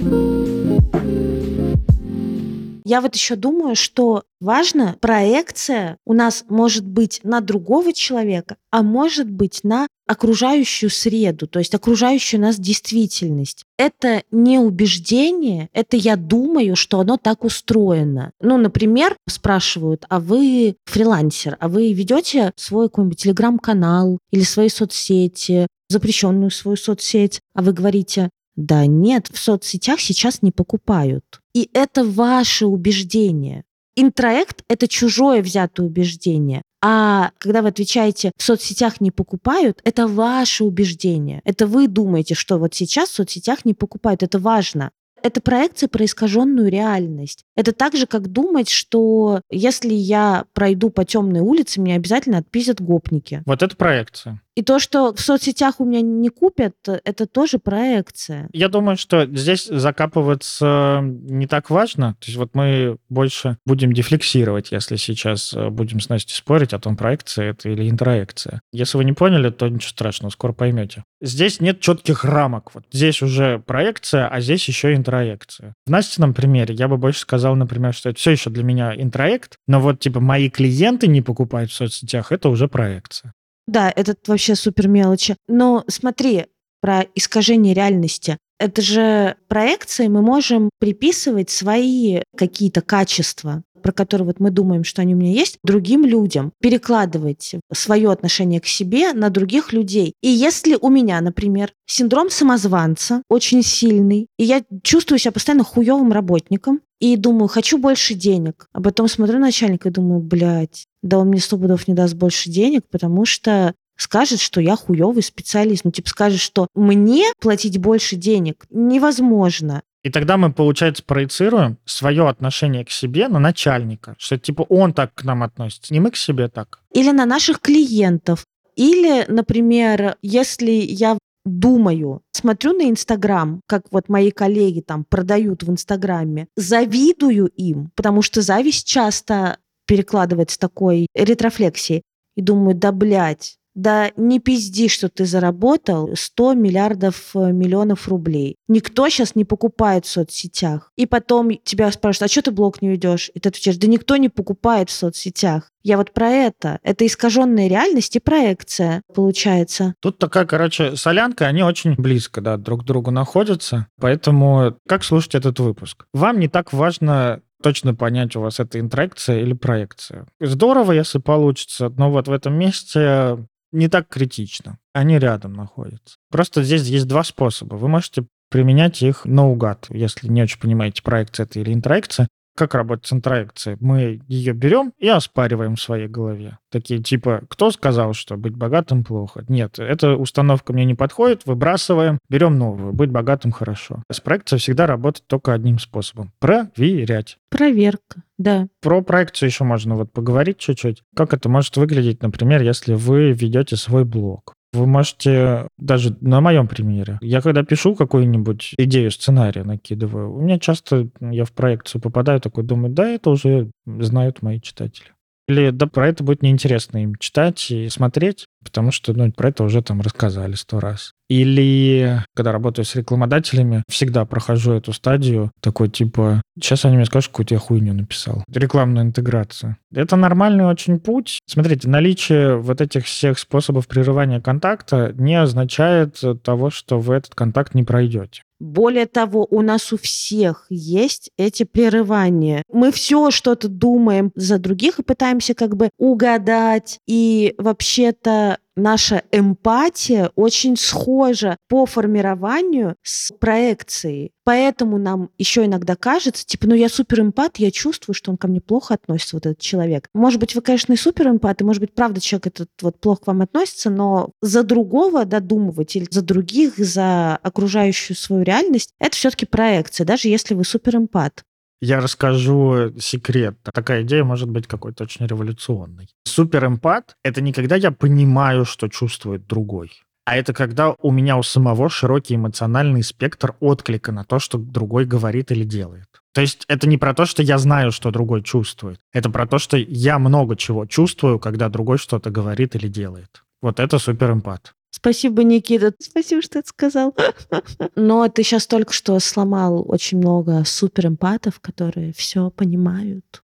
Я 2.88 3.02
вот 3.02 3.14
еще 3.14 3.36
думаю, 3.36 3.76
что 3.76 4.22
важно, 4.40 4.96
проекция 4.98 5.98
у 6.06 6.14
нас 6.14 6.46
может 6.48 6.86
быть 6.86 7.20
на 7.22 7.42
другого 7.42 7.92
человека, 7.92 8.56
а 8.70 8.82
может 8.82 9.30
быть 9.30 9.60
на 9.62 9.88
окружающую 10.06 10.88
среду, 10.88 11.46
то 11.46 11.58
есть 11.58 11.74
окружающую 11.74 12.40
нас 12.40 12.56
действительность. 12.56 13.64
Это 13.76 14.22
не 14.30 14.58
убеждение, 14.58 15.68
это 15.74 15.98
я 15.98 16.16
думаю, 16.16 16.76
что 16.76 17.00
оно 17.00 17.18
так 17.18 17.44
устроено. 17.44 18.32
Ну, 18.40 18.56
например, 18.56 19.14
спрашивают, 19.28 20.06
а 20.08 20.18
вы 20.18 20.76
фрилансер, 20.86 21.58
а 21.60 21.68
вы 21.68 21.92
ведете 21.92 22.52
свой 22.56 22.88
какой-нибудь 22.88 23.20
телеграм-канал 23.20 24.18
или 24.30 24.44
свои 24.44 24.70
соцсети, 24.70 25.66
запрещенную 25.90 26.50
свою 26.50 26.78
соцсеть, 26.78 27.40
а 27.54 27.60
вы 27.60 27.74
говорите, 27.74 28.30
да 28.58 28.86
нет, 28.86 29.28
в 29.32 29.38
соцсетях 29.38 30.00
сейчас 30.00 30.42
не 30.42 30.50
покупают. 30.50 31.40
И 31.54 31.70
это 31.72 32.02
ваше 32.02 32.66
убеждение. 32.66 33.62
Интроект— 33.94 34.64
это 34.68 34.88
чужое 34.88 35.42
взятое 35.42 35.86
убеждение. 35.86 36.62
А 36.82 37.30
когда 37.38 37.62
вы 37.62 37.68
отвечаете 37.68 38.32
«в 38.36 38.42
соцсетях 38.42 39.00
не 39.00 39.12
покупают», 39.12 39.80
это 39.84 40.08
ваше 40.08 40.64
убеждение. 40.64 41.40
Это 41.44 41.68
вы 41.68 41.86
думаете, 41.86 42.34
что 42.34 42.58
вот 42.58 42.74
сейчас 42.74 43.10
в 43.10 43.14
соцсетях 43.14 43.64
не 43.64 43.74
покупают. 43.74 44.24
Это 44.24 44.40
важно. 44.40 44.90
Это 45.22 45.40
проекция 45.40 45.88
про 45.88 46.04
искаженную 46.04 46.70
реальность. 46.70 47.44
Это 47.56 47.72
так 47.72 47.94
же, 47.94 48.06
как 48.06 48.28
думать, 48.28 48.68
что 48.68 49.42
если 49.50 49.92
я 49.92 50.44
пройду 50.52 50.90
по 50.90 51.04
темной 51.04 51.40
улице, 51.40 51.80
меня 51.80 51.96
обязательно 51.96 52.38
отпиздят 52.38 52.80
гопники. 52.80 53.42
Вот 53.46 53.62
это 53.62 53.76
проекция. 53.76 54.40
И 54.58 54.62
то, 54.62 54.80
что 54.80 55.14
в 55.14 55.20
соцсетях 55.20 55.76
у 55.78 55.84
меня 55.84 56.00
не 56.00 56.30
купят, 56.30 56.74
это 56.88 57.26
тоже 57.28 57.60
проекция. 57.60 58.48
Я 58.52 58.68
думаю, 58.68 58.96
что 58.96 59.24
здесь 59.24 59.66
закапываться 59.66 61.00
не 61.00 61.46
так 61.46 61.70
важно. 61.70 62.16
То 62.18 62.26
есть 62.26 62.38
вот 62.38 62.56
мы 62.56 62.98
больше 63.08 63.58
будем 63.64 63.92
дефлексировать, 63.92 64.72
если 64.72 64.96
сейчас 64.96 65.54
э, 65.54 65.68
будем 65.68 66.00
с 66.00 66.08
Настей 66.08 66.34
спорить 66.34 66.72
о 66.72 66.80
том, 66.80 66.96
проекция 66.96 67.52
это 67.52 67.68
или 67.68 67.88
интроекция. 67.88 68.60
Если 68.72 68.98
вы 68.98 69.04
не 69.04 69.12
поняли, 69.12 69.50
то 69.50 69.68
ничего 69.68 69.90
страшного, 69.90 70.32
скоро 70.32 70.52
поймете. 70.52 71.04
Здесь 71.20 71.60
нет 71.60 71.80
четких 71.80 72.24
рамок. 72.24 72.74
Вот 72.74 72.84
здесь 72.92 73.22
уже 73.22 73.58
проекция, 73.58 74.28
а 74.28 74.40
здесь 74.40 74.66
еще 74.68 74.94
интроекция. 74.94 75.74
В 75.86 75.90
Настином 75.90 76.32
примере 76.32 76.74
я 76.74 76.86
бы 76.86 76.96
больше 76.96 77.20
сказал, 77.20 77.56
например, 77.56 77.92
что 77.92 78.10
это 78.10 78.18
все 78.18 78.32
еще 78.32 78.50
для 78.50 78.62
меня 78.62 78.94
интроект, 78.94 79.56
но 79.66 79.80
вот 79.80 79.98
типа 80.00 80.20
мои 80.20 80.48
клиенты 80.48 81.08
не 81.08 81.20
покупают 81.20 81.70
в 81.70 81.74
соцсетях, 81.74 82.30
это 82.30 82.48
уже 82.48 82.68
проекция. 82.68 83.32
Да, 83.66 83.92
это 83.94 84.14
вообще 84.26 84.54
супер 84.54 84.88
мелочи. 84.88 85.36
Но 85.48 85.84
смотри, 85.88 86.46
про 86.80 87.04
искажение 87.14 87.74
реальности. 87.74 88.38
Это 88.60 88.82
же 88.82 89.36
проекции 89.48 90.08
мы 90.08 90.22
можем 90.22 90.70
приписывать 90.80 91.50
свои 91.50 92.22
какие-то 92.36 92.80
качества 92.80 93.62
про 93.82 93.92
которые 93.92 94.26
вот 94.26 94.40
мы 94.40 94.50
думаем, 94.50 94.84
что 94.84 95.02
они 95.02 95.14
у 95.14 95.18
меня 95.18 95.32
есть, 95.32 95.58
другим 95.62 96.04
людям, 96.04 96.52
перекладывать 96.60 97.54
свое 97.72 98.10
отношение 98.10 98.60
к 98.60 98.66
себе 98.66 99.12
на 99.12 99.30
других 99.30 99.72
людей. 99.72 100.14
И 100.22 100.28
если 100.28 100.76
у 100.80 100.88
меня, 100.88 101.20
например, 101.20 101.72
синдром 101.86 102.30
самозванца 102.30 103.22
очень 103.28 103.62
сильный, 103.62 104.28
и 104.38 104.44
я 104.44 104.62
чувствую 104.82 105.18
себя 105.18 105.32
постоянно 105.32 105.64
хуевым 105.64 106.12
работником, 106.12 106.80
и 107.00 107.16
думаю, 107.16 107.48
хочу 107.48 107.78
больше 107.78 108.14
денег. 108.14 108.66
А 108.72 108.80
потом 108.80 109.08
смотрю 109.08 109.34
на 109.34 109.46
начальника 109.46 109.88
и 109.88 109.92
думаю, 109.92 110.20
блядь, 110.20 110.86
да 111.02 111.18
он 111.18 111.28
мне 111.28 111.40
сто 111.40 111.56
пудов 111.56 111.86
не 111.86 111.94
даст 111.94 112.14
больше 112.14 112.50
денег, 112.50 112.82
потому 112.90 113.24
что 113.24 113.74
скажет, 113.96 114.40
что 114.40 114.60
я 114.60 114.76
хуёвый 114.76 115.22
специалист. 115.22 115.84
Ну, 115.84 115.90
типа, 115.90 116.08
скажет, 116.08 116.40
что 116.40 116.68
мне 116.74 117.32
платить 117.40 117.78
больше 117.78 118.16
денег 118.16 118.64
невозможно. 118.70 119.82
И 120.08 120.10
тогда 120.10 120.38
мы, 120.38 120.50
получается, 120.50 121.02
проецируем 121.04 121.76
свое 121.84 122.30
отношение 122.30 122.82
к 122.82 122.90
себе 122.90 123.28
на 123.28 123.38
начальника, 123.38 124.14
что 124.16 124.38
типа 124.38 124.62
он 124.70 124.94
так 124.94 125.12
к 125.12 125.22
нам 125.22 125.42
относится, 125.42 125.92
не 125.92 126.00
мы 126.00 126.10
к 126.10 126.16
себе 126.16 126.48
так. 126.48 126.80
Или 126.94 127.10
на 127.10 127.26
наших 127.26 127.60
клиентов. 127.60 128.46
Или, 128.74 129.26
например, 129.28 130.16
если 130.22 130.70
я 130.70 131.18
думаю, 131.44 132.22
смотрю 132.32 132.72
на 132.72 132.88
Инстаграм, 132.88 133.60
как 133.66 133.82
вот 133.90 134.08
мои 134.08 134.30
коллеги 134.30 134.80
там 134.80 135.04
продают 135.04 135.62
в 135.62 135.70
Инстаграме, 135.70 136.46
завидую 136.56 137.48
им, 137.48 137.90
потому 137.94 138.22
что 138.22 138.40
зависть 138.40 138.86
часто 138.86 139.58
перекладывается 139.86 140.58
такой 140.58 141.08
ретрофлексией, 141.14 142.00
и 142.34 142.40
думаю, 142.40 142.74
да, 142.74 142.92
блядь, 142.92 143.57
да 143.78 144.10
не 144.16 144.40
пизди, 144.40 144.88
что 144.88 145.08
ты 145.08 145.24
заработал 145.24 146.10
100 146.12 146.54
миллиардов 146.54 147.30
э, 147.34 147.52
миллионов 147.52 148.08
рублей. 148.08 148.56
Никто 148.66 149.08
сейчас 149.08 149.36
не 149.36 149.44
покупает 149.44 150.04
в 150.04 150.10
соцсетях. 150.10 150.90
И 150.96 151.06
потом 151.06 151.52
тебя 151.62 151.90
спрашивают, 151.92 152.28
а 152.28 152.32
что 152.32 152.42
ты 152.42 152.50
блог 152.50 152.82
не 152.82 152.88
ведешь? 152.88 153.30
И 153.34 153.40
ты 153.40 153.50
отвечаешь, 153.50 153.76
да 153.76 153.86
никто 153.86 154.16
не 154.16 154.28
покупает 154.28 154.90
в 154.90 154.92
соцсетях. 154.92 155.70
Я 155.84 155.96
вот 155.96 156.12
про 156.12 156.28
это. 156.28 156.80
Это 156.82 157.06
искаженная 157.06 157.68
реальность 157.68 158.16
и 158.16 158.20
проекция, 158.20 159.02
получается. 159.14 159.94
Тут 160.00 160.18
такая, 160.18 160.44
короче, 160.44 160.96
солянка, 160.96 161.46
они 161.46 161.62
очень 161.62 161.94
близко, 161.94 162.40
да, 162.40 162.56
друг 162.56 162.82
к 162.82 162.84
другу 162.84 163.12
находятся. 163.12 163.86
Поэтому 164.00 164.76
как 164.88 165.04
слушать 165.04 165.36
этот 165.36 165.60
выпуск? 165.60 166.06
Вам 166.12 166.40
не 166.40 166.48
так 166.48 166.72
важно 166.72 167.42
точно 167.62 167.94
понять, 167.94 168.34
у 168.34 168.40
вас 168.40 168.58
это 168.58 168.80
интрекция 168.80 169.40
или 169.40 169.52
проекция. 169.52 170.26
Здорово, 170.40 170.92
если 170.92 171.18
получится, 171.18 171.92
но 171.96 172.10
вот 172.10 172.26
в 172.26 172.32
этом 172.32 172.54
месте 172.54 173.38
не 173.72 173.88
так 173.88 174.08
критично. 174.08 174.78
Они 174.92 175.18
рядом 175.18 175.52
находятся. 175.52 176.16
Просто 176.30 176.62
здесь 176.62 176.82
есть 176.86 177.06
два 177.06 177.24
способа. 177.24 177.76
Вы 177.76 177.88
можете 177.88 178.26
применять 178.50 179.02
их 179.02 179.24
наугад, 179.24 179.86
если 179.90 180.28
не 180.28 180.42
очень 180.42 180.60
понимаете, 180.60 181.02
проекция 181.02 181.44
это 181.44 181.60
или 181.60 181.72
интеракция. 181.72 182.28
Как 182.58 182.74
работает 182.74 183.06
с? 183.06 183.76
Мы 183.78 184.20
ее 184.26 184.52
берем 184.52 184.92
и 184.98 185.06
оспариваем 185.06 185.76
в 185.76 185.80
своей 185.80 186.08
голове. 186.08 186.58
Такие 186.72 187.00
типа, 187.00 187.42
кто 187.48 187.70
сказал, 187.70 188.14
что 188.14 188.36
быть 188.36 188.56
богатым 188.56 189.04
плохо? 189.04 189.44
Нет, 189.48 189.78
эта 189.78 190.16
установка 190.16 190.72
мне 190.72 190.84
не 190.84 190.96
подходит, 190.96 191.46
выбрасываем, 191.46 192.18
берем 192.28 192.58
новую. 192.58 192.92
Быть 192.92 193.12
богатым 193.12 193.52
хорошо. 193.52 194.02
С 194.10 194.20
проекцией 194.20 194.58
всегда 194.58 194.88
работает 194.88 195.28
только 195.28 195.52
одним 195.52 195.78
способом. 195.78 196.32
Проверять. 196.40 197.38
Проверка, 197.48 198.22
да. 198.38 198.66
Про 198.82 199.02
проекцию 199.02 199.50
еще 199.50 199.62
можно 199.62 199.94
вот 199.94 200.12
поговорить 200.12 200.58
чуть-чуть. 200.58 201.04
Как 201.14 201.32
это 201.34 201.48
может 201.48 201.76
выглядеть, 201.76 202.24
например, 202.24 202.62
если 202.62 202.94
вы 202.94 203.30
ведете 203.30 203.76
свой 203.76 204.04
блог. 204.04 204.54
Вы 204.72 204.86
можете, 204.86 205.68
даже 205.78 206.16
на 206.20 206.40
моем 206.40 206.68
примере, 206.68 207.18
я 207.22 207.40
когда 207.40 207.62
пишу 207.62 207.94
какую-нибудь 207.94 208.74
идею 208.76 209.10
сценария, 209.10 209.64
накидываю, 209.64 210.34
у 210.34 210.40
меня 210.40 210.58
часто, 210.58 211.08
я 211.20 211.44
в 211.44 211.52
проекцию 211.52 212.02
попадаю, 212.02 212.40
такой 212.40 212.64
думаю, 212.64 212.92
да, 212.92 213.08
это 213.08 213.30
уже 213.30 213.70
знают 213.86 214.42
мои 214.42 214.60
читатели. 214.60 215.08
Или 215.48 215.70
да, 215.70 215.86
про 215.86 216.08
это 216.08 216.22
будет 216.22 216.42
неинтересно 216.42 217.02
им 217.02 217.16
читать 217.16 217.70
и 217.70 217.88
смотреть, 217.88 218.44
потому 218.62 218.92
что 218.92 219.14
ну, 219.14 219.32
про 219.32 219.48
это 219.48 219.64
уже 219.64 219.82
там 219.82 220.02
рассказали 220.02 220.54
сто 220.54 220.78
раз. 220.78 221.12
Или 221.28 222.22
когда 222.34 222.52
работаю 222.52 222.84
с 222.84 222.94
рекламодателями, 222.94 223.82
всегда 223.88 224.24
прохожу 224.24 224.72
эту 224.72 224.92
стадию, 224.92 225.50
такой 225.60 225.88
типа, 225.88 226.42
сейчас 226.58 226.84
они 226.84 226.96
мне 226.96 227.06
скажут, 227.06 227.30
какую-то 227.30 227.54
я 227.54 227.60
хуйню 227.60 227.94
написал. 227.94 228.44
Рекламную 228.52 229.06
интеграцию. 229.06 229.76
Это 229.92 230.16
нормальный 230.16 230.66
очень 230.66 231.00
путь. 231.00 231.38
Смотрите, 231.46 231.88
наличие 231.88 232.56
вот 232.56 232.80
этих 232.80 233.06
всех 233.06 233.38
способов 233.38 233.88
прерывания 233.88 234.40
контакта 234.40 235.12
не 235.16 235.34
означает 235.34 236.22
того, 236.42 236.70
что 236.70 236.98
вы 236.98 237.14
этот 237.14 237.34
контакт 237.34 237.74
не 237.74 237.84
пройдете. 237.84 238.42
Более 238.60 239.06
того, 239.06 239.46
у 239.50 239.62
нас 239.62 239.92
у 239.92 239.98
всех 239.98 240.66
есть 240.68 241.30
эти 241.36 241.62
прерывания. 241.62 242.62
Мы 242.72 242.90
все 242.90 243.30
что-то 243.30 243.68
думаем 243.68 244.32
за 244.34 244.58
других 244.58 244.98
и 244.98 245.04
пытаемся 245.04 245.54
как 245.54 245.76
бы 245.76 245.90
угадать. 245.96 246.98
И 247.06 247.54
вообще-то 247.58 248.58
наша 248.78 249.22
эмпатия 249.32 250.30
очень 250.34 250.76
схожа 250.76 251.56
по 251.68 251.86
формированию 251.86 252.96
с 253.02 253.32
проекцией. 253.32 254.32
Поэтому 254.44 254.96
нам 254.96 255.28
еще 255.36 255.66
иногда 255.66 255.94
кажется, 255.94 256.46
типа, 256.46 256.66
ну 256.68 256.74
я 256.74 256.88
суперэмпат, 256.88 257.58
я 257.58 257.70
чувствую, 257.70 258.14
что 258.14 258.30
он 258.30 258.38
ко 258.38 258.48
мне 258.48 258.62
плохо 258.62 258.94
относится, 258.94 259.36
вот 259.36 259.44
этот 259.44 259.60
человек. 259.60 260.08
Может 260.14 260.40
быть, 260.40 260.54
вы, 260.54 260.62
конечно, 260.62 260.94
и 260.94 260.96
суперэмпат, 260.96 261.60
и, 261.60 261.64
может 261.64 261.82
быть, 261.82 261.92
правда, 261.92 262.18
человек 262.20 262.46
этот 262.46 262.70
вот 262.80 262.98
плохо 262.98 263.24
к 263.24 263.26
вам 263.26 263.42
относится, 263.42 263.90
но 263.90 264.30
за 264.40 264.62
другого 264.62 265.26
додумывать 265.26 265.94
или 265.96 266.06
за 266.10 266.22
других, 266.22 266.78
за 266.78 267.36
окружающую 267.36 268.16
свою 268.16 268.42
реальность, 268.42 268.94
это 268.98 269.14
все-таки 269.14 269.44
проекция, 269.44 270.06
даже 270.06 270.28
если 270.28 270.54
вы 270.54 270.64
суперэмпат. 270.64 271.44
Я 271.80 272.00
расскажу 272.00 272.92
секрет. 272.98 273.56
Такая 273.72 274.02
идея 274.02 274.24
может 274.24 274.48
быть 274.48 274.66
какой-то 274.66 275.04
очень 275.04 275.26
революционной. 275.26 276.08
Суперэмпат— 276.24 277.16
это 277.24 277.40
не 277.40 277.52
когда 277.52 277.76
я 277.76 277.92
понимаю, 277.92 278.64
что 278.64 278.88
чувствует 278.88 279.46
другой, 279.46 279.90
а 280.28 280.36
это 280.36 280.52
когда 280.52 280.94
у 281.00 281.10
меня 281.10 281.38
у 281.38 281.42
самого 281.42 281.88
широкий 281.88 282.34
эмоциональный 282.34 283.02
спектр 283.02 283.54
отклика 283.60 284.12
на 284.12 284.24
то, 284.24 284.38
что 284.38 284.58
другой 284.58 285.06
говорит 285.06 285.50
или 285.52 285.64
делает. 285.64 286.06
То 286.34 286.42
есть 286.42 286.66
это 286.68 286.86
не 286.86 286.98
про 286.98 287.14
то, 287.14 287.24
что 287.24 287.42
я 287.42 287.56
знаю, 287.56 287.92
что 287.92 288.10
другой 288.10 288.42
чувствует. 288.42 289.00
Это 289.14 289.30
про 289.30 289.46
то, 289.46 289.58
что 289.58 289.78
я 289.78 290.18
много 290.18 290.54
чего 290.54 290.84
чувствую, 290.84 291.38
когда 291.38 291.70
другой 291.70 291.96
что-то 291.96 292.28
говорит 292.28 292.76
или 292.76 292.88
делает. 292.88 293.42
Вот 293.62 293.80
это 293.80 293.98
суперэмпат. 293.98 294.74
Спасибо, 294.90 295.44
Никита. 295.44 295.92
Спасибо, 296.00 296.42
что 296.42 296.58
это 296.58 296.68
сказал. 296.68 297.14
Но 297.94 298.28
ты 298.28 298.42
сейчас 298.42 298.66
только 298.66 298.92
что 298.92 299.18
сломал 299.20 299.84
очень 299.86 300.18
много 300.18 300.64
суперэмпатов, 300.64 301.60
которые 301.60 302.12
все 302.12 302.50
понимают. 302.50 303.42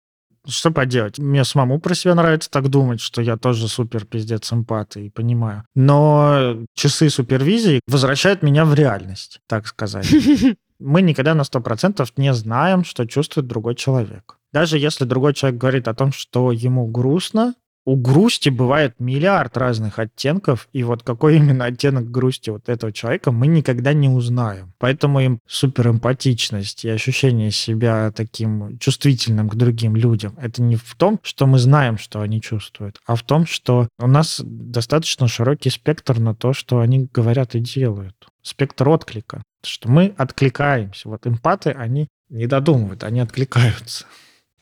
Что 0.48 0.72
поделать? 0.72 1.20
Мне 1.20 1.44
самому 1.44 1.80
про 1.80 1.94
себя 1.94 2.16
нравится 2.16 2.50
так 2.50 2.70
думать, 2.70 3.02
что 3.02 3.22
я 3.22 3.36
тоже 3.36 3.68
супер 3.68 4.06
пиздец 4.06 4.52
эмпат 4.54 4.96
и 4.96 5.10
понимаю. 5.10 5.66
Но 5.76 6.66
часы 6.74 7.10
супервизии 7.10 7.82
возвращают 7.86 8.44
меня 8.44 8.64
в 8.64 8.74
реальность, 8.74 9.42
так 9.48 9.68
сказать. 9.68 10.08
Мы 10.80 11.02
никогда 11.02 11.34
на 11.34 11.42
100% 11.42 12.08
не 12.18 12.34
знаем, 12.34 12.86
что 12.86 13.06
чувствует 13.06 13.48
другой 13.48 13.76
человек. 13.76 14.38
Даже 14.54 14.78
если 14.78 15.04
другой 15.04 15.34
человек 15.34 15.60
говорит 15.60 15.88
о 15.88 15.94
том, 15.94 16.14
что 16.14 16.52
ему 16.52 16.88
грустно, 16.88 17.56
у 17.88 17.96
грусти 17.96 18.50
бывает 18.50 18.96
миллиард 19.00 19.56
разных 19.56 19.98
оттенков, 19.98 20.68
и 20.74 20.84
вот 20.84 21.04
какой 21.04 21.38
именно 21.38 21.64
оттенок 21.64 22.12
грусти 22.12 22.50
вот 22.50 22.68
этого 22.68 22.92
человека 22.92 23.32
мы 23.32 23.48
никогда 23.48 23.94
не 23.94 24.10
узнаем. 24.10 24.74
Поэтому 24.78 25.22
им 25.22 25.40
суперэмпатичность 25.48 26.84
и 26.84 26.90
ощущение 26.90 27.50
себя 27.50 28.12
таким 28.12 28.78
чувствительным 28.80 29.48
к 29.48 29.56
другим 29.56 29.96
людям, 29.96 30.36
это 30.38 30.62
не 30.62 30.76
в 30.76 30.96
том, 30.98 31.22
что 31.24 31.48
мы 31.48 31.60
знаем, 31.60 31.98
что 31.98 32.20
они 32.20 32.42
чувствуют, 32.42 33.00
а 33.06 33.16
в 33.16 33.24
том, 33.24 33.46
что 33.46 33.88
у 34.00 34.08
нас 34.08 34.42
достаточно 34.44 35.30
широкий 35.30 35.70
спектр 35.70 36.20
на 36.20 36.36
то, 36.36 36.52
что 36.52 36.80
они 36.80 37.08
говорят 37.14 37.56
и 37.56 37.62
делают. 37.62 38.16
Спектр 38.42 38.90
отклика. 38.90 39.42
Что 39.64 39.90
мы 39.90 40.14
откликаемся. 40.18 41.08
Вот 41.08 41.26
эмпаты, 41.26 41.70
они 41.72 42.10
не 42.30 42.48
додумывают, 42.48 43.06
они 43.06 43.22
откликаются 43.22 44.06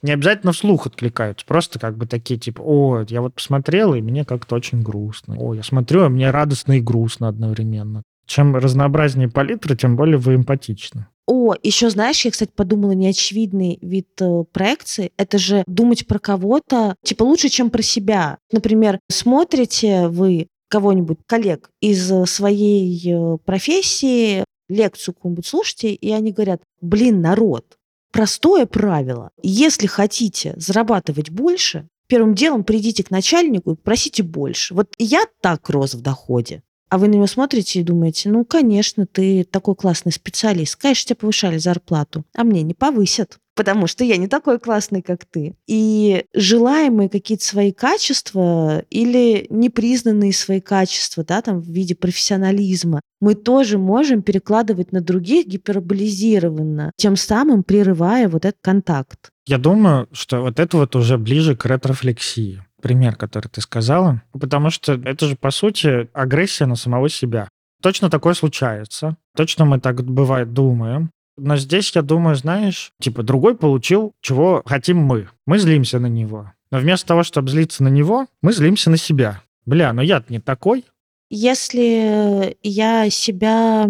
не 0.06 0.12
обязательно 0.12 0.54
вслух 0.54 0.86
откликаются, 0.86 1.46
просто 1.46 1.80
как 1.80 1.98
бы 1.98 2.06
такие, 2.06 2.39
типа, 2.39 2.62
о, 2.62 3.04
я 3.10 3.22
вот 3.22 3.34
посмотрел, 3.34 3.96
и 3.96 4.02
мне 4.02 4.24
как-то 4.24 4.56
очень 4.56 4.82
грустно. 4.82 5.36
О, 5.38 5.54
я 5.54 5.63
смотрю, 5.63 6.04
а 6.04 6.10
мне 6.10 6.30
радостно 6.30 6.74
и 6.74 6.82
грустно 6.82 7.28
одновременно. 7.28 8.04
Чем 8.28 8.56
разнообразнее 8.56 9.30
палитра, 9.30 9.76
тем 9.76 9.96
более 9.96 10.18
вы 10.18 10.36
эмпатичны. 10.36 11.08
О, 11.28 11.56
еще 11.63 11.89
знаешь, 11.89 12.24
я, 12.24 12.32
кстати, 12.32 12.52
подумала, 12.56 12.91
неочевидный 12.91 13.80
вид 13.82 14.10
э, 14.22 14.44
проекции— 14.52 15.12
это 15.18 15.39
же 15.39 15.63
думать 15.65 16.06
про 16.06 16.20
кого-то, 16.20 16.96
типа, 17.04 17.24
лучше, 17.24 17.50
чем 17.50 17.72
про 17.72 17.82
себя. 17.82 18.38
Например, 18.52 19.00
смотрите 19.10 20.08
вы 20.08 20.48
кого-нибудь, 20.70 21.18
коллег 21.26 21.70
из 21.82 22.08
своей 22.30 23.12
э, 23.12 23.38
профессии, 23.44 24.44
лекцию 24.70 25.15
какую-нибудь 25.15 25.48
слушайте, 25.48 25.94
и 25.94 26.12
они 26.12 26.32
говорят, 26.32 26.62
блин, 26.82 27.22
народ, 27.22 27.78
простое 28.15 28.65
правило. 28.65 29.32
Если 29.43 29.88
хотите 29.88 30.54
зарабатывать 30.56 31.30
больше, 31.30 31.89
первым 32.08 32.34
делом 32.34 32.63
придите 32.63 33.04
к 33.04 33.12
начальнику 33.12 33.73
и 33.73 33.75
просите 33.75 34.23
больше. 34.23 34.73
Вот 34.73 34.88
я 34.97 35.25
так 35.41 35.69
рос 35.69 35.95
в 35.95 36.01
доходе. 36.01 36.63
А 36.88 36.97
вы 36.97 37.10
на 37.10 37.15
него 37.15 37.28
смотрите 37.28 37.82
и 37.82 37.84
думаете, 37.84 38.30
ну, 38.30 38.45
конечно, 38.45 39.06
ты 39.06 39.43
такой 39.43 39.75
классный 39.75 40.13
специалист. 40.13 40.78
Конечно, 40.78 41.10
тебе 41.10 41.17
повышали 41.17 41.58
зарплату, 41.58 42.23
а 42.34 42.45
мне 42.45 42.62
не 42.62 42.73
повысят 42.73 43.38
потому 43.56 43.88
что 43.88 44.04
я 44.04 44.18
не 44.18 44.28
такой 44.28 44.60
классный, 44.60 45.02
как 45.02 45.26
ты. 45.26 45.56
И 45.68 46.26
желаемые 46.34 47.10
какие-то 47.10 47.46
свои 47.46 47.72
качества 47.72 48.84
или 48.89 49.48
непризнанные 49.50 50.34
свои 50.34 50.62
качества, 50.62 51.24
да, 51.24 51.41
там 51.41 51.60
в 51.60 51.68
виде 51.68 51.96
профессионализма, 51.96 53.02
мы 53.22 53.34
тоже 53.34 53.78
можем 53.78 54.22
перекладывать 54.22 54.91
на 54.91 55.02
других 55.02 55.48
гиперболизированно, 55.48 56.91
тем 56.98 57.15
самым 57.15 57.63
прерывая 57.63 58.28
вот 58.28 58.46
этот 58.46 58.60
контакт. 58.62 59.30
Я 59.48 59.58
думаю, 59.58 60.08
что 60.12 60.41
вот 60.41 60.60
это 60.60 60.78
вот 60.78 60.96
уже 60.96 61.18
ближе 61.18 61.56
к 61.56 61.65
ретрофлексии 61.65 62.63
пример, 62.82 63.15
который 63.15 63.48
ты 63.48 63.62
сказала, 63.62 64.22
потому 64.32 64.70
что 64.70 64.94
это 64.94 65.28
же, 65.28 65.36
по 65.36 65.50
сути, 65.50 66.08
агрессия 66.13 66.65
на 66.65 66.76
самого 66.76 67.10
себя. 67.10 67.48
Точно 67.82 68.10
такое 68.10 68.34
случается. 68.34 69.18
Точно 69.36 69.65
мы 69.65 69.80
так, 69.80 70.04
бывает, 70.04 70.54
думаем. 70.54 71.12
Но 71.38 71.58
здесь, 71.58 71.91
я 71.95 72.02
думаю, 72.02 72.36
знаешь, 72.36 72.93
типа 73.00 73.24
другой 73.24 73.56
получил, 73.56 74.13
чего 74.21 74.62
хотим 74.65 74.98
мы. 74.98 75.30
Мы 75.45 75.60
злимся 75.60 76.00
на 76.00 76.08
него. 76.08 76.52
Но 76.71 76.80
вместо 76.80 77.08
того, 77.08 77.24
чтобы 77.24 77.50
злиться 77.50 77.84
на 77.84 77.89
него, 77.89 78.28
мы 78.41 78.54
злимся 78.54 78.89
на 78.89 78.98
себя. 78.98 79.41
Бля, 79.65 79.93
но 79.93 80.02
я 80.02 80.24
не 80.30 80.39
такой. 80.39 80.86
Если 81.30 82.58
я 82.62 83.10
себя 83.10 83.89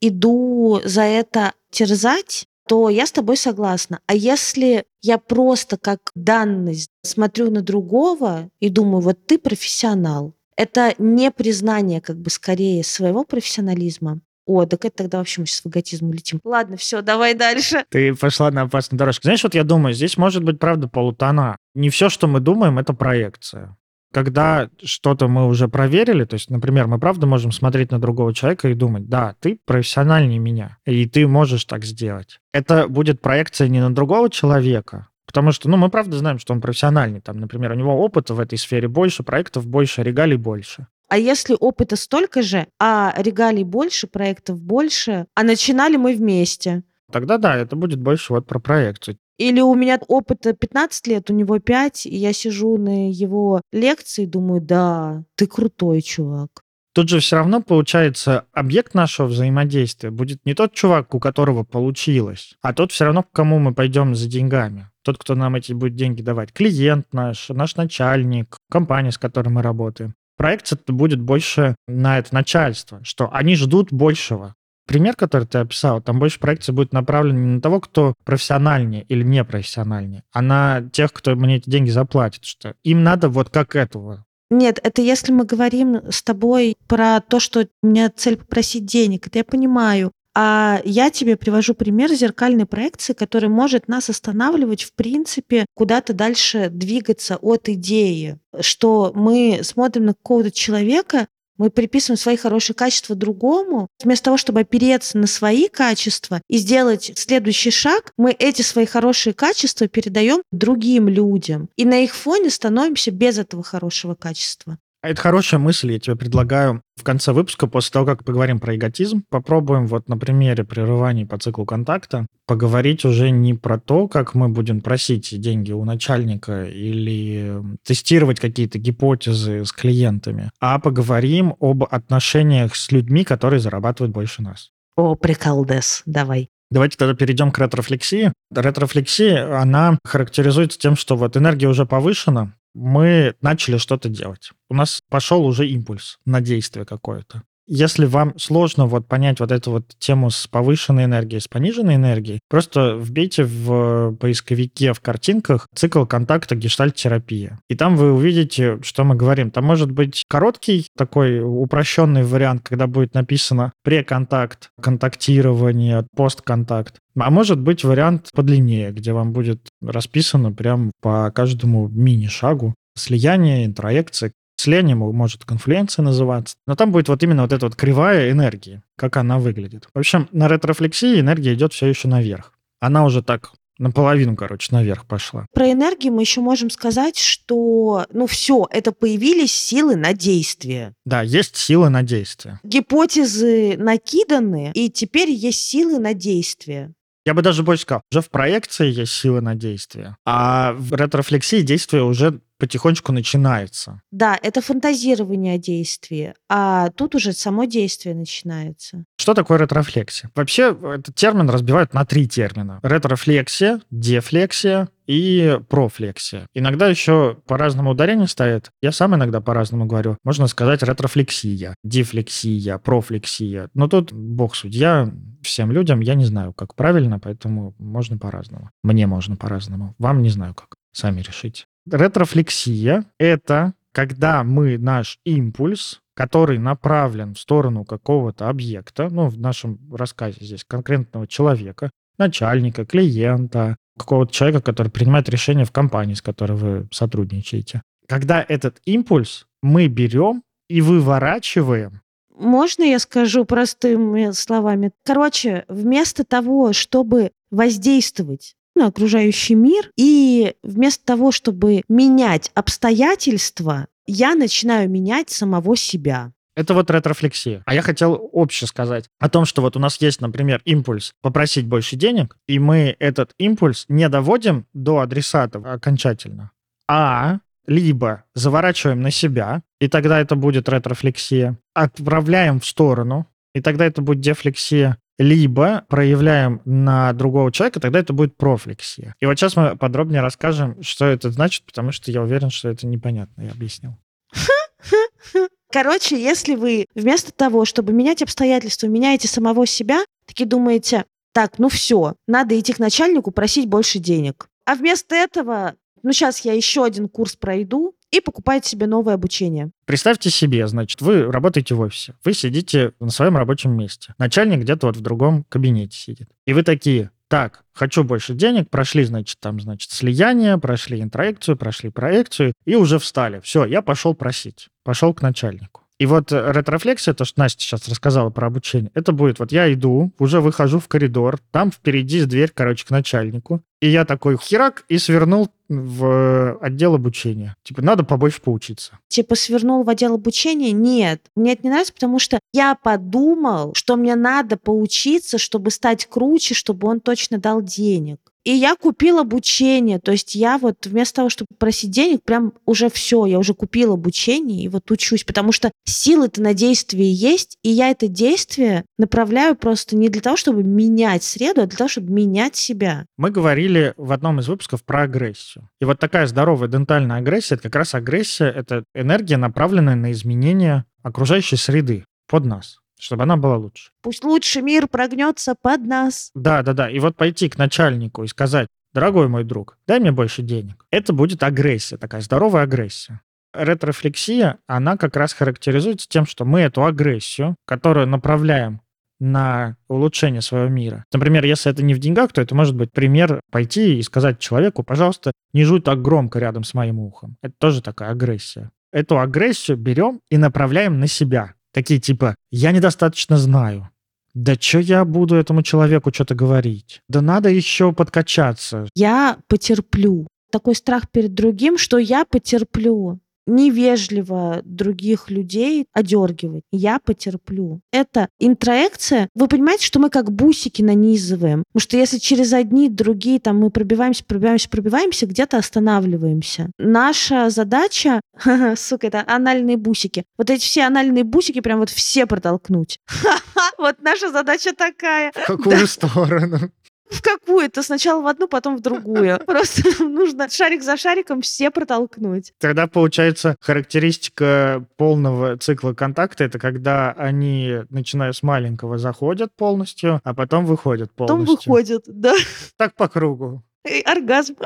иду 0.00 0.80
за 0.84 1.02
это 1.02 1.52
терзать, 1.70 2.46
то 2.66 2.88
я 2.88 3.06
с 3.06 3.12
тобой 3.12 3.36
согласна. 3.36 4.00
А 4.06 4.14
если 4.14 4.84
я 5.02 5.18
просто 5.18 5.76
как 5.76 6.10
данность 6.14 6.90
смотрю 7.02 7.50
на 7.50 7.62
другого 7.62 8.48
и 8.60 8.68
думаю, 8.68 9.00
вот 9.00 9.26
ты 9.26 9.38
профессионал, 9.38 10.34
это 10.56 10.94
не 10.98 11.30
признание 11.30 12.00
как 12.00 12.18
бы 12.18 12.30
скорее 12.30 12.84
своего 12.84 13.24
профессионализма, 13.24 14.20
о, 14.50 14.66
так 14.66 14.84
это 14.84 14.96
тогда 14.96 15.18
вообще 15.18 15.40
мы 15.40 15.46
сейчас 15.46 15.64
в 15.64 15.68
эготизм 15.68 16.08
улетим. 16.08 16.40
Ладно, 16.42 16.76
все, 16.76 17.02
давай 17.02 17.34
дальше. 17.34 17.84
Ты 17.88 18.14
пошла 18.16 18.50
на 18.50 18.62
опасную 18.62 18.98
дорожку. 18.98 19.22
Знаешь, 19.22 19.44
вот 19.44 19.54
я 19.54 19.62
думаю, 19.62 19.94
здесь 19.94 20.16
может 20.16 20.42
быть, 20.42 20.58
правда, 20.58 20.88
полутона. 20.88 21.56
Не 21.74 21.88
все, 21.88 22.08
что 22.08 22.26
мы 22.26 22.40
думаем, 22.40 22.78
это 22.80 22.92
проекция. 22.92 23.76
Когда 24.12 24.68
что-то 24.82 25.28
мы 25.28 25.46
уже 25.46 25.68
проверили, 25.68 26.24
то 26.24 26.34
есть, 26.34 26.50
например, 26.50 26.88
мы 26.88 26.98
правда 26.98 27.28
можем 27.28 27.52
смотреть 27.52 27.92
на 27.92 28.00
другого 28.00 28.34
человека 28.34 28.68
и 28.68 28.74
думать, 28.74 29.08
да, 29.08 29.36
ты 29.38 29.60
профессиональнее 29.64 30.40
меня, 30.40 30.78
и 30.84 31.06
ты 31.06 31.28
можешь 31.28 31.64
так 31.64 31.84
сделать. 31.84 32.40
Это 32.52 32.88
будет 32.88 33.22
проекция 33.22 33.68
не 33.68 33.80
на 33.80 33.94
другого 33.94 34.28
человека, 34.30 35.06
Потому 35.26 35.52
что, 35.52 35.68
ну, 35.70 35.76
мы 35.76 35.90
правда 35.90 36.18
знаем, 36.18 36.40
что 36.40 36.52
он 36.52 36.60
профессиональный. 36.60 37.20
Там, 37.20 37.38
например, 37.38 37.70
у 37.70 37.76
него 37.76 38.04
опыта 38.04 38.34
в 38.34 38.40
этой 38.40 38.58
сфере 38.58 38.88
больше, 38.88 39.22
проектов 39.22 39.64
больше, 39.64 40.02
регалий 40.02 40.36
больше 40.36 40.88
А 41.10 41.18
если 41.18 41.56
опыта 41.58 41.96
столько 41.96 42.40
же, 42.40 42.68
а 42.78 43.12
регалий 43.16 43.64
больше, 43.64 44.06
проектов 44.06 44.62
больше, 44.62 45.26
а 45.34 45.42
начинали 45.42 45.96
мы 45.96 46.14
вместе? 46.14 46.84
Тогда 47.10 47.36
да, 47.36 47.56
это 47.56 47.74
будет 47.74 48.00
больше 48.00 48.32
вот 48.32 48.46
про 48.46 48.60
проекцию. 48.60 49.18
Или 49.36 49.60
у 49.60 49.74
меня 49.74 49.98
опыта 50.06 50.52
15 50.52 51.08
лет, 51.08 51.28
у 51.28 51.34
него 51.34 51.58
5, 51.58 52.06
и 52.06 52.14
я 52.14 52.32
сижу 52.32 52.76
на 52.76 53.10
его 53.10 53.60
лекции 53.72 54.22
и 54.22 54.26
думаю, 54.26 54.60
да, 54.60 55.24
ты 55.34 55.48
крутой 55.48 56.00
чувак. 56.02 56.62
Тут 56.92 57.08
же 57.08 57.18
все 57.18 57.36
равно 57.36 57.60
получается 57.60 58.44
объект 58.52 58.94
нашего 58.94 59.26
взаимодействия 59.26 60.10
будет 60.10 60.44
не 60.44 60.54
тот 60.54 60.74
чувак, 60.74 61.12
у 61.14 61.18
которого 61.18 61.64
получилось, 61.64 62.54
а 62.62 62.72
тот 62.72 62.92
все 62.92 63.06
равно, 63.06 63.24
к 63.24 63.32
кому 63.32 63.58
мы 63.58 63.74
пойдем 63.74 64.14
за 64.14 64.28
деньгами. 64.28 64.88
Тот, 65.02 65.18
кто 65.18 65.34
нам 65.34 65.56
эти 65.56 65.72
будет 65.72 65.96
деньги 65.96 66.22
давать. 66.22 66.52
Клиент 66.52 67.12
наш, 67.12 67.48
наш 67.48 67.74
начальник, 67.74 68.58
компания, 68.70 69.10
с 69.10 69.18
которой 69.18 69.48
мы 69.48 69.62
работаем. 69.62 70.14
Проекция 70.40 70.78
будет 70.86 71.20
больше 71.20 71.76
на 71.86 72.18
это 72.18 72.32
начальство, 72.32 73.00
что 73.04 73.28
они 73.30 73.56
ждут 73.56 73.92
большего 73.92 74.54
пример, 74.86 75.14
который 75.14 75.46
ты 75.46 75.58
описал, 75.58 76.00
там 76.00 76.18
больше 76.18 76.40
проекция 76.40 76.72
будет 76.72 76.94
направлена 76.94 77.38
не 77.38 77.54
на 77.56 77.60
того, 77.60 77.78
кто 77.78 78.14
профессиональнее 78.24 79.02
или 79.02 79.22
не 79.22 79.44
профессиональнее, 79.44 80.22
а 80.32 80.40
на 80.40 80.88
тех, 80.94 81.12
кто 81.12 81.34
мне 81.34 81.56
эти 81.56 81.68
деньги 81.68 81.90
заплатит, 81.90 82.46
что 82.46 82.74
им 82.84 83.02
надо 83.02 83.28
вот 83.28 83.50
как 83.50 83.76
этого. 83.76 84.24
Нет, 84.50 84.80
это 84.82 85.02
если 85.02 85.30
мы 85.30 85.44
говорим 85.44 86.00
с 86.10 86.22
тобой 86.22 86.74
про 86.88 87.20
то, 87.20 87.38
что 87.38 87.68
у 87.82 87.86
меня 87.86 88.08
цель 88.08 88.38
попросить 88.38 88.86
денег, 88.86 89.26
это 89.26 89.40
я 89.40 89.44
понимаю. 89.44 90.10
А 90.34 90.80
я 90.84 91.10
тебе 91.10 91.36
привожу 91.36 91.74
пример 91.74 92.12
зеркальной 92.12 92.66
проекции, 92.66 93.12
который 93.12 93.48
может 93.48 93.88
нас 93.88 94.08
останавливать, 94.08 94.82
в 94.82 94.94
принципе, 94.94 95.66
куда-то 95.74 96.12
дальше 96.12 96.68
двигаться 96.70 97.36
от 97.36 97.68
идеи, 97.68 98.38
что 98.60 99.12
мы 99.14 99.60
смотрим 99.62 100.06
на 100.06 100.14
какого-то 100.14 100.52
человека, 100.52 101.26
мы 101.60 101.68
приписываем 101.68 102.16
свои 102.16 102.38
хорошие 102.38 102.74
качества 102.74 103.14
другому, 103.14 103.88
вместо 104.02 104.26
того, 104.26 104.38
чтобы 104.38 104.60
опереться 104.60 105.18
на 105.18 105.26
свои 105.26 105.68
качества 105.68 106.40
и 106.48 106.56
сделать 106.56 107.12
следующий 107.16 107.70
шаг, 107.70 108.14
мы 108.16 108.30
эти 108.32 108.62
свои 108.62 108.86
хорошие 108.86 109.34
качества 109.34 109.86
передаем 109.86 110.42
другим 110.52 111.06
людям. 111.06 111.68
И 111.76 111.84
на 111.84 112.02
их 112.02 112.14
фоне 112.14 112.48
становимся 112.48 113.10
без 113.10 113.36
этого 113.36 113.62
хорошего 113.62 114.14
качества. 114.14 114.78
А 115.02 115.08
это 115.08 115.22
хорошая 115.22 115.58
мысль, 115.58 115.92
я 115.92 115.98
тебе 115.98 116.14
предлагаю 116.14 116.82
в 116.96 117.04
конце 117.04 117.32
выпуска, 117.32 117.66
после 117.66 117.92
того, 117.92 118.04
как 118.04 118.22
поговорим 118.22 118.58
про 118.58 118.76
эготизм, 118.76 119.24
попробуем 119.30 119.86
вот 119.86 120.10
на 120.10 120.18
примере 120.18 120.64
прерываний 120.64 121.24
по 121.24 121.38
циклу 121.38 121.64
контакта 121.64 122.26
поговорить 122.46 123.04
уже 123.06 123.30
не 123.30 123.54
про 123.54 123.78
то, 123.78 124.08
как 124.08 124.34
мы 124.34 124.48
будем 124.48 124.82
просить 124.82 125.40
деньги 125.40 125.72
у 125.72 125.84
начальника 125.84 126.64
или 126.64 127.62
тестировать 127.82 128.40
какие-то 128.40 128.78
гипотезы 128.78 129.64
с 129.64 129.72
клиентами, 129.72 130.50
а 130.60 130.78
поговорим 130.78 131.54
об 131.60 131.84
отношениях 131.84 132.76
с 132.76 132.92
людьми, 132.92 133.24
которые 133.24 133.60
зарабатывают 133.60 134.12
больше 134.12 134.42
нас. 134.42 134.70
О, 134.96 135.14
приколдес, 135.14 136.02
давай. 136.04 136.50
Давайте 136.70 136.96
тогда 136.98 137.14
перейдем 137.14 137.50
к 137.50 137.58
ретрофлексии. 137.58 138.32
Ретрофлексия, 138.54 139.60
она 139.60 139.98
характеризуется 140.04 140.78
тем, 140.78 140.94
что 140.94 141.16
вот 141.16 141.36
энергия 141.36 141.66
уже 141.66 141.86
повышена, 141.86 142.54
мы 142.74 143.34
начали 143.40 143.78
что-то 143.78 144.08
делать. 144.08 144.50
У 144.68 144.74
нас 144.74 145.02
пошел 145.08 145.44
уже 145.44 145.68
импульс 145.68 146.18
на 146.24 146.40
действие 146.40 146.86
какое-то. 146.86 147.42
Если 147.66 148.04
вам 148.06 148.36
сложно 148.38 148.86
вот 148.86 149.06
понять 149.06 149.40
вот 149.40 149.52
эту 149.52 149.70
вот 149.70 149.84
тему 149.98 150.30
с 150.30 150.46
повышенной 150.46 151.04
энергией, 151.04 151.40
с 151.40 151.48
пониженной 151.48 151.94
энергией, 151.96 152.40
просто 152.48 152.96
вбейте 152.96 153.44
в 153.44 154.16
поисковике 154.16 154.92
в 154.92 155.00
картинках 155.00 155.68
цикл 155.74 156.04
контакта 156.04 156.56
гештальт-терапия. 156.56 157.58
И 157.68 157.76
там 157.76 157.96
вы 157.96 158.12
увидите, 158.12 158.78
что 158.82 159.04
мы 159.04 159.14
говорим. 159.14 159.50
Там 159.50 159.64
может 159.64 159.90
быть 159.90 160.24
короткий 160.28 160.86
такой 160.96 161.40
упрощенный 161.40 162.24
вариант, 162.24 162.62
когда 162.68 162.86
будет 162.86 163.14
написано 163.14 163.72
преконтакт, 163.84 164.70
контактирование, 164.80 166.06
постконтакт. 166.16 166.96
А 167.18 167.30
может 167.30 167.60
быть 167.60 167.84
вариант 167.84 168.30
подлиннее, 168.34 168.92
где 168.92 169.12
вам 169.12 169.32
будет 169.32 169.68
расписано 169.82 170.52
прям 170.52 170.90
по 171.00 171.30
каждому 171.30 171.88
мини-шагу 171.88 172.74
слияние, 172.96 173.64
интроекция, 173.64 174.32
Слияние 174.60 174.94
может 174.94 175.44
конфлюенция 175.44 176.02
называться, 176.02 176.54
но 176.66 176.76
там 176.76 176.92
будет 176.92 177.08
вот 177.08 177.22
именно 177.22 177.42
вот 177.42 177.52
эта 177.52 177.64
вот 177.64 177.76
кривая 177.76 178.30
энергии, 178.30 178.82
как 178.96 179.16
она 179.16 179.38
выглядит. 179.38 179.88
В 179.94 179.98
общем, 179.98 180.28
на 180.32 180.48
ретрофлексии 180.48 181.18
энергия 181.18 181.54
идет 181.54 181.72
все 181.72 181.86
еще 181.86 182.08
наверх. 182.08 182.52
Она 182.78 183.04
уже 183.06 183.22
так 183.22 183.52
наполовину, 183.78 184.36
короче, 184.36 184.68
наверх 184.72 185.06
пошла. 185.06 185.46
Про 185.54 185.72
энергию 185.72 186.12
мы 186.12 186.20
еще 186.20 186.42
можем 186.42 186.68
сказать, 186.68 187.16
что, 187.16 188.04
ну, 188.12 188.26
все, 188.26 188.66
это 188.70 188.92
появились 188.92 189.52
силы 189.52 189.96
на 189.96 190.12
действие. 190.12 190.92
Да, 191.06 191.22
есть 191.22 191.56
силы 191.56 191.88
на 191.88 192.02
действие. 192.02 192.60
Гипотезы 192.62 193.76
накиданы, 193.78 194.72
и 194.74 194.90
теперь 194.90 195.30
есть 195.30 195.62
силы 195.62 195.98
на 195.98 196.12
действие. 196.12 196.92
Я 197.24 197.34
бы 197.34 197.42
даже 197.42 197.62
больше 197.62 197.82
сказал, 197.82 198.02
уже 198.12 198.20
в 198.20 198.30
проекции 198.30 198.90
есть 198.90 199.12
силы 199.12 199.40
на 199.40 199.54
действие, 199.54 200.16
а 200.26 200.72
в 200.72 200.94
ретрофлексии 200.94 201.62
действие 201.62 202.02
уже 202.02 202.40
потихонечку 202.60 203.12
начинается. 203.12 204.02
Да, 204.12 204.38
это 204.40 204.60
фантазирование 204.60 205.54
о 205.54 205.58
действии, 205.58 206.34
а 206.48 206.90
тут 206.90 207.14
уже 207.14 207.32
само 207.32 207.64
действие 207.64 208.14
начинается. 208.14 209.04
Что 209.16 209.34
такое 209.34 209.58
ретрофлексия? 209.58 210.30
Вообще 210.34 210.76
этот 210.80 211.14
термин 211.14 211.50
разбивают 211.50 211.94
на 211.94 212.04
три 212.04 212.28
термина. 212.28 212.78
Ретрофлексия, 212.82 213.80
дефлексия 213.90 214.88
и 215.06 215.58
профлексия. 215.68 216.46
Иногда 216.54 216.86
еще 216.86 217.38
по-разному 217.46 217.90
ударение 217.90 218.28
ставят. 218.28 218.70
Я 218.80 218.92
сам 218.92 219.16
иногда 219.16 219.40
по-разному 219.40 219.86
говорю. 219.86 220.16
Можно 220.22 220.46
сказать 220.46 220.84
ретрофлексия, 220.84 221.74
дефлексия, 221.82 222.78
профлексия. 222.78 223.70
Но 223.74 223.88
тут 223.88 224.12
бог 224.12 224.54
судья 224.54 225.12
всем 225.42 225.72
людям. 225.72 226.00
Я 226.00 226.14
не 226.14 226.24
знаю, 226.24 226.52
как 226.52 226.76
правильно, 226.76 227.18
поэтому 227.18 227.74
можно 227.78 228.18
по-разному. 228.18 228.70
Мне 228.84 229.06
можно 229.06 229.36
по-разному. 229.36 229.94
Вам 229.98 230.22
не 230.22 230.30
знаю 230.30 230.54
как. 230.54 230.76
Сами 230.92 231.20
решите. 231.22 231.64
Ретрофлексия— 231.90 233.04
это 233.18 233.74
когда 233.92 234.44
мы 234.44 234.78
наш 234.78 235.18
импульс, 235.24 236.00
который 236.14 236.58
направлен 236.58 237.34
в 237.34 237.40
сторону 237.40 237.84
какого-то 237.84 238.48
объекта, 238.48 239.08
ну, 239.10 239.28
в 239.28 239.38
нашем 239.38 239.78
рассказе 239.92 240.38
здесь 240.40 240.64
конкретного 240.64 241.26
человека, 241.26 241.90
начальника, 242.18 242.84
клиента, 242.84 243.76
какого-то 243.98 244.32
человека, 244.32 244.60
который 244.60 244.90
принимает 244.90 245.28
решение 245.28 245.64
в 245.64 245.72
компании, 245.72 246.14
с 246.14 246.22
которой 246.22 246.56
вы 246.56 246.88
сотрудничаете. 246.92 247.82
Когда 248.06 248.44
этот 248.46 248.80
импульс 248.84 249.46
мы 249.62 249.88
берем 249.88 250.42
и 250.68 250.80
выворачиваем 250.80 252.00
можно 252.40 252.82
я 252.84 252.98
скажу 252.98 253.44
простыми 253.44 254.30
словами? 254.32 254.92
Короче, 255.04 255.64
вместо 255.68 256.24
того, 256.24 256.72
чтобы 256.72 257.32
воздействовать 257.50 258.56
на 258.80 258.86
окружающий 258.86 259.54
мир. 259.54 259.90
И 259.96 260.54
вместо 260.62 261.04
того, 261.04 261.30
чтобы 261.30 261.82
менять 261.88 262.50
обстоятельства, 262.54 263.86
я 264.06 264.34
начинаю 264.34 264.90
менять 264.90 265.30
самого 265.30 265.76
себя. 265.76 266.32
Это 266.56 266.74
вот 266.74 266.90
ретрофлексия. 266.90 267.62
А 267.64 267.74
я 267.74 267.82
хотел 267.82 268.28
обще 268.32 268.66
сказать 268.66 269.04
о 269.18 269.28
том, 269.28 269.44
что 269.44 269.62
вот 269.62 269.76
у 269.76 269.80
нас 269.80 270.00
есть, 270.00 270.20
например, 270.20 270.60
импульс 270.64 271.12
попросить 271.22 271.66
больше 271.66 271.96
денег, 271.96 272.36
и 272.48 272.58
мы 272.58 272.96
этот 272.98 273.34
импульс 273.38 273.84
не 273.88 274.08
доводим 274.08 274.66
до 274.72 274.98
адресата 274.98 275.58
окончательно, 275.58 276.50
а 276.88 277.38
либо 277.66 278.24
заворачиваем 278.34 279.00
на 279.00 279.10
себя, 279.10 279.62
и 279.80 279.88
тогда 279.88 280.20
это 280.20 280.34
будет 280.34 280.68
ретрофлексия, 280.68 281.56
отправляем 281.72 282.58
в 282.58 282.66
сторону, 282.66 283.26
и 283.54 283.60
тогда 283.60 283.86
это 283.86 284.02
будет 284.02 284.20
дефлексия, 284.20 284.98
либо 285.20 285.84
проявляем 285.88 286.62
на 286.64 287.12
другого 287.12 287.52
человека, 287.52 287.78
тогда 287.78 287.98
это 287.98 288.14
будет 288.14 288.38
профлексия. 288.38 289.14
И 289.20 289.26
вот 289.26 289.38
сейчас 289.38 289.54
мы 289.54 289.76
подробнее 289.76 290.22
расскажем, 290.22 290.82
что 290.82 291.04
это 291.04 291.30
значит, 291.30 291.64
потому 291.66 291.92
что 291.92 292.10
я 292.10 292.22
уверен, 292.22 292.48
что 292.48 292.70
это 292.70 292.86
непонятно, 292.86 293.42
я 293.42 293.50
объяснил. 293.50 293.98
Короче, 295.70 296.20
если 296.20 296.54
вы 296.54 296.86
вместо 296.94 297.32
того, 297.32 297.66
чтобы 297.66 297.92
менять 297.92 298.22
обстоятельства, 298.22 298.86
меняете 298.86 299.28
самого 299.28 299.66
себя, 299.66 300.04
таки 300.24 300.46
думаете, 300.46 301.04
так, 301.32 301.58
ну 301.58 301.68
все, 301.68 302.14
надо 302.26 302.58
идти 302.58 302.72
к 302.72 302.78
начальнику 302.78 303.30
просить 303.30 303.68
больше 303.68 303.98
денег. 303.98 304.48
А 304.64 304.74
вместо 304.74 305.14
этого, 305.14 305.74
ну 306.02 306.12
сейчас 306.12 306.40
я 306.46 306.54
еще 306.54 306.82
один 306.82 307.10
курс 307.10 307.36
пройду, 307.36 307.94
и 308.10 308.20
покупаете 308.20 308.70
себе 308.70 308.86
новое 308.86 309.14
обучение. 309.14 309.70
Представьте 309.84 310.30
себе, 310.30 310.66
значит, 310.66 311.00
вы 311.00 311.30
работаете 311.30 311.74
в 311.74 311.80
офисе, 311.80 312.14
вы 312.24 312.32
сидите 312.32 312.92
на 313.00 313.10
своем 313.10 313.36
рабочем 313.36 313.72
месте, 313.72 314.14
начальник 314.18 314.60
где-то 314.60 314.86
вот 314.86 314.96
в 314.96 315.00
другом 315.00 315.44
кабинете 315.48 315.96
сидит, 315.96 316.28
и 316.46 316.52
вы 316.52 316.62
такие, 316.62 317.10
так, 317.28 317.64
хочу 317.72 318.02
больше 318.02 318.34
денег, 318.34 318.68
прошли, 318.68 319.04
значит, 319.04 319.38
там, 319.38 319.60
значит, 319.60 319.92
слияние, 319.92 320.58
прошли 320.58 321.00
интроекцию, 321.00 321.56
прошли 321.56 321.88
проекцию, 321.88 322.54
и 322.64 322.74
уже 322.74 322.98
встали. 322.98 323.38
Все, 323.40 323.64
я 323.64 323.82
пошел 323.82 324.14
просить, 324.14 324.68
пошел 324.82 325.14
к 325.14 325.22
начальнику. 325.22 325.82
И 326.00 326.06
вот 326.06 326.32
э, 326.32 326.52
ретрофлексия, 326.52 327.12
то, 327.12 327.26
что 327.26 327.38
Настя 327.40 327.62
сейчас 327.62 327.86
рассказала 327.86 328.30
про 328.30 328.46
обучение, 328.46 328.90
это 328.94 329.12
будет, 329.12 329.38
вот 329.38 329.52
я 329.52 329.70
иду, 329.70 330.10
уже 330.18 330.40
выхожу 330.40 330.80
в 330.80 330.88
коридор, 330.88 331.38
там 331.50 331.70
впереди 331.70 332.24
дверь, 332.24 332.50
короче, 332.54 332.86
к 332.86 332.90
начальнику, 332.90 333.60
и 333.82 333.90
я 333.90 334.06
такой 334.06 334.38
херак 334.38 334.86
и 334.88 334.96
свернул 334.96 335.50
в 335.68 336.56
отдел 336.62 336.94
обучения. 336.94 337.54
Типа, 337.62 337.82
надо 337.82 338.02
побольше 338.02 338.40
поучиться. 338.40 338.98
Типа 339.08 339.34
свернул 339.34 339.82
в 339.82 339.90
отдел 339.90 340.14
обучения? 340.14 340.72
Нет. 340.72 341.20
Мне 341.36 341.52
это 341.52 341.64
не 341.64 341.70
нравится, 341.70 341.92
потому 341.92 342.18
что 342.18 342.40
я 342.54 342.74
подумал, 342.74 343.74
что 343.74 343.96
мне 343.96 344.16
надо 344.16 344.56
поучиться, 344.56 345.36
чтобы 345.36 345.70
стать 345.70 346.06
круче, 346.06 346.54
чтобы 346.54 346.88
он 346.88 347.00
точно 347.00 347.36
дал 347.36 347.60
денег. 347.60 348.20
И 348.44 348.52
я 348.52 348.74
купил 348.74 349.18
обучение, 349.18 349.98
то 349.98 350.12
есть 350.12 350.34
я 350.34 350.56
вот 350.56 350.86
вместо 350.86 351.16
того, 351.16 351.28
чтобы 351.28 351.48
просить 351.58 351.90
денег, 351.90 352.22
прям 352.22 352.54
уже 352.64 352.88
все, 352.88 353.26
я 353.26 353.38
уже 353.38 353.52
купил 353.52 353.92
обучение 353.92 354.64
и 354.64 354.68
вот 354.68 354.90
учусь, 354.90 355.24
потому 355.24 355.52
что 355.52 355.70
силы-то 355.84 356.40
на 356.40 356.54
действие 356.54 357.12
есть, 357.12 357.58
и 357.62 357.68
я 357.68 357.90
это 357.90 358.08
действие 358.08 358.84
направляю 358.98 359.56
просто 359.56 359.94
не 359.94 360.08
для 360.08 360.22
того, 360.22 360.36
чтобы 360.36 360.62
менять 360.62 361.22
среду, 361.22 361.62
а 361.62 361.66
для 361.66 361.76
того, 361.76 361.88
чтобы 361.88 362.12
менять 362.12 362.56
себя. 362.56 363.04
Мы 363.18 363.30
говорили 363.30 363.92
в 363.96 364.10
одном 364.12 364.40
из 364.40 364.48
выпусков 364.48 364.84
про 364.84 365.02
агрессию. 365.02 365.68
И 365.80 365.84
вот 365.84 365.98
такая 365.98 366.26
здоровая 366.26 366.68
дентальная 366.68 367.18
агрессия, 367.18 367.56
это 367.56 367.64
как 367.64 367.76
раз 367.76 367.94
агрессия, 367.94 368.46
это 368.46 368.84
энергия, 368.94 369.36
направленная 369.36 369.96
на 369.96 370.12
изменение 370.12 370.84
окружающей 371.02 371.56
среды 371.56 372.04
под 372.26 372.46
нас 372.46 372.78
чтобы 373.00 373.24
она 373.24 373.36
была 373.36 373.56
лучше. 373.56 373.90
Пусть 374.02 374.24
лучше 374.24 374.62
мир 374.62 374.88
прогнется 374.88 375.54
под 375.60 375.82
нас. 375.82 376.30
Да, 376.34 376.62
да, 376.62 376.72
да. 376.72 376.90
И 376.90 376.98
вот 376.98 377.16
пойти 377.16 377.48
к 377.48 377.58
начальнику 377.58 378.24
и 378.24 378.28
сказать, 378.28 378.68
дорогой 378.92 379.28
мой 379.28 379.44
друг, 379.44 379.78
дай 379.86 380.00
мне 380.00 380.12
больше 380.12 380.42
денег. 380.42 380.86
Это 380.90 381.12
будет 381.12 381.42
агрессия, 381.42 381.96
такая 381.96 382.20
здоровая 382.20 382.62
агрессия. 382.62 383.20
Ретрофлексия, 383.52 384.58
она 384.66 384.96
как 384.96 385.16
раз 385.16 385.32
характеризуется 385.32 386.08
тем, 386.08 386.24
что 386.26 386.44
мы 386.44 386.60
эту 386.60 386.84
агрессию, 386.84 387.56
которую 387.66 388.06
направляем 388.06 388.80
на 389.20 389.76
улучшение 389.88 390.40
своего 390.40 390.68
мира. 390.68 391.04
Например, 391.12 391.44
если 391.44 391.70
это 391.70 391.82
не 391.82 391.94
в 391.94 391.98
деньгах, 391.98 392.32
то 392.32 392.40
это 392.40 392.54
может 392.54 392.74
быть 392.74 392.90
пример 392.90 393.40
пойти 393.50 393.98
и 393.98 394.02
сказать 394.02 394.38
человеку, 394.38 394.82
пожалуйста, 394.82 395.32
не 395.52 395.64
жуй 395.64 395.82
так 395.82 396.00
громко 396.00 396.38
рядом 396.38 396.64
с 396.64 396.74
моим 396.74 396.98
ухом. 396.98 397.36
Это 397.42 397.54
тоже 397.58 397.82
такая 397.82 398.10
агрессия. 398.10 398.70
Эту 398.92 399.20
агрессию 399.20 399.76
берем 399.76 400.20
и 400.30 400.38
направляем 400.38 400.98
на 400.98 401.06
себя. 401.06 401.54
Такие 401.72 402.00
типа 402.00 402.34
«я 402.50 402.72
недостаточно 402.72 403.36
знаю». 403.36 403.88
Да 404.32 404.54
что 404.54 404.78
я 404.78 405.04
буду 405.04 405.34
этому 405.34 405.62
человеку 405.62 406.12
что-то 406.12 406.34
говорить? 406.36 407.02
Да 407.08 407.20
надо 407.20 407.48
еще 407.48 407.92
подкачаться. 407.92 408.88
Я 408.94 409.38
потерплю. 409.48 410.28
Такой 410.52 410.76
страх 410.76 411.10
перед 411.10 411.34
другим, 411.34 411.78
что 411.78 411.98
я 411.98 412.24
потерплю 412.24 413.20
невежливо 413.46 414.62
других 414.64 415.30
людей 415.30 415.86
одергивать. 415.92 416.64
Я 416.72 416.98
потерплю. 416.98 417.80
Это 417.92 418.28
интроекция. 418.38 419.28
Вы 419.34 419.48
понимаете, 419.48 419.84
что 419.86 419.98
мы 419.98 420.10
как 420.10 420.30
бусики 420.32 420.82
нанизываем. 420.82 421.64
Потому 421.72 421.80
что 421.80 421.96
если 421.96 422.18
через 422.18 422.52
одни, 422.52 422.88
другие, 422.88 423.40
там 423.40 423.58
мы 423.58 423.70
пробиваемся, 423.70 424.24
пробиваемся, 424.24 424.68
пробиваемся, 424.68 425.26
где-то 425.26 425.58
останавливаемся. 425.58 426.70
Наша 426.78 427.50
задача, 427.50 428.20
сука, 428.76 429.06
это 429.06 429.24
анальные 429.26 429.76
бусики. 429.76 430.24
Вот 430.38 430.50
эти 430.50 430.62
все 430.62 430.82
анальные 430.82 431.24
бусики 431.24 431.60
прям 431.60 431.80
вот 431.80 431.90
все 431.90 432.26
протолкнуть. 432.26 432.98
Вот 433.78 434.02
наша 434.02 434.30
задача 434.30 434.74
такая. 434.74 435.32
В 435.32 435.46
какую 435.46 435.86
сторону? 435.86 436.70
В 437.10 437.22
какую-то, 437.22 437.82
сначала 437.82 438.22
в 438.22 438.26
одну, 438.26 438.48
потом 438.48 438.76
в 438.76 438.80
другую. 438.80 439.38
Просто 439.46 440.04
нужно 440.04 440.48
шарик 440.48 440.82
за 440.82 440.96
шариком 440.96 441.42
все 441.42 441.70
протолкнуть. 441.70 442.52
Тогда 442.58 442.86
получается 442.86 443.56
характеристика 443.60 444.84
полного 444.96 445.56
цикла 445.58 445.92
контакта 445.92 446.44
это 446.44 446.58
когда 446.58 447.12
они, 447.12 447.80
начиная 447.90 448.32
с 448.32 448.42
маленького, 448.42 448.98
заходят 448.98 449.54
полностью, 449.54 450.20
а 450.24 450.34
потом 450.34 450.64
выходят 450.66 451.12
полностью. 451.12 451.56
Потом 451.56 451.56
выходят, 451.56 452.04
да. 452.06 452.34
Так 452.76 452.94
по 452.94 453.08
кругу. 453.08 453.62
И 453.88 454.00
оргазм. 454.00 454.56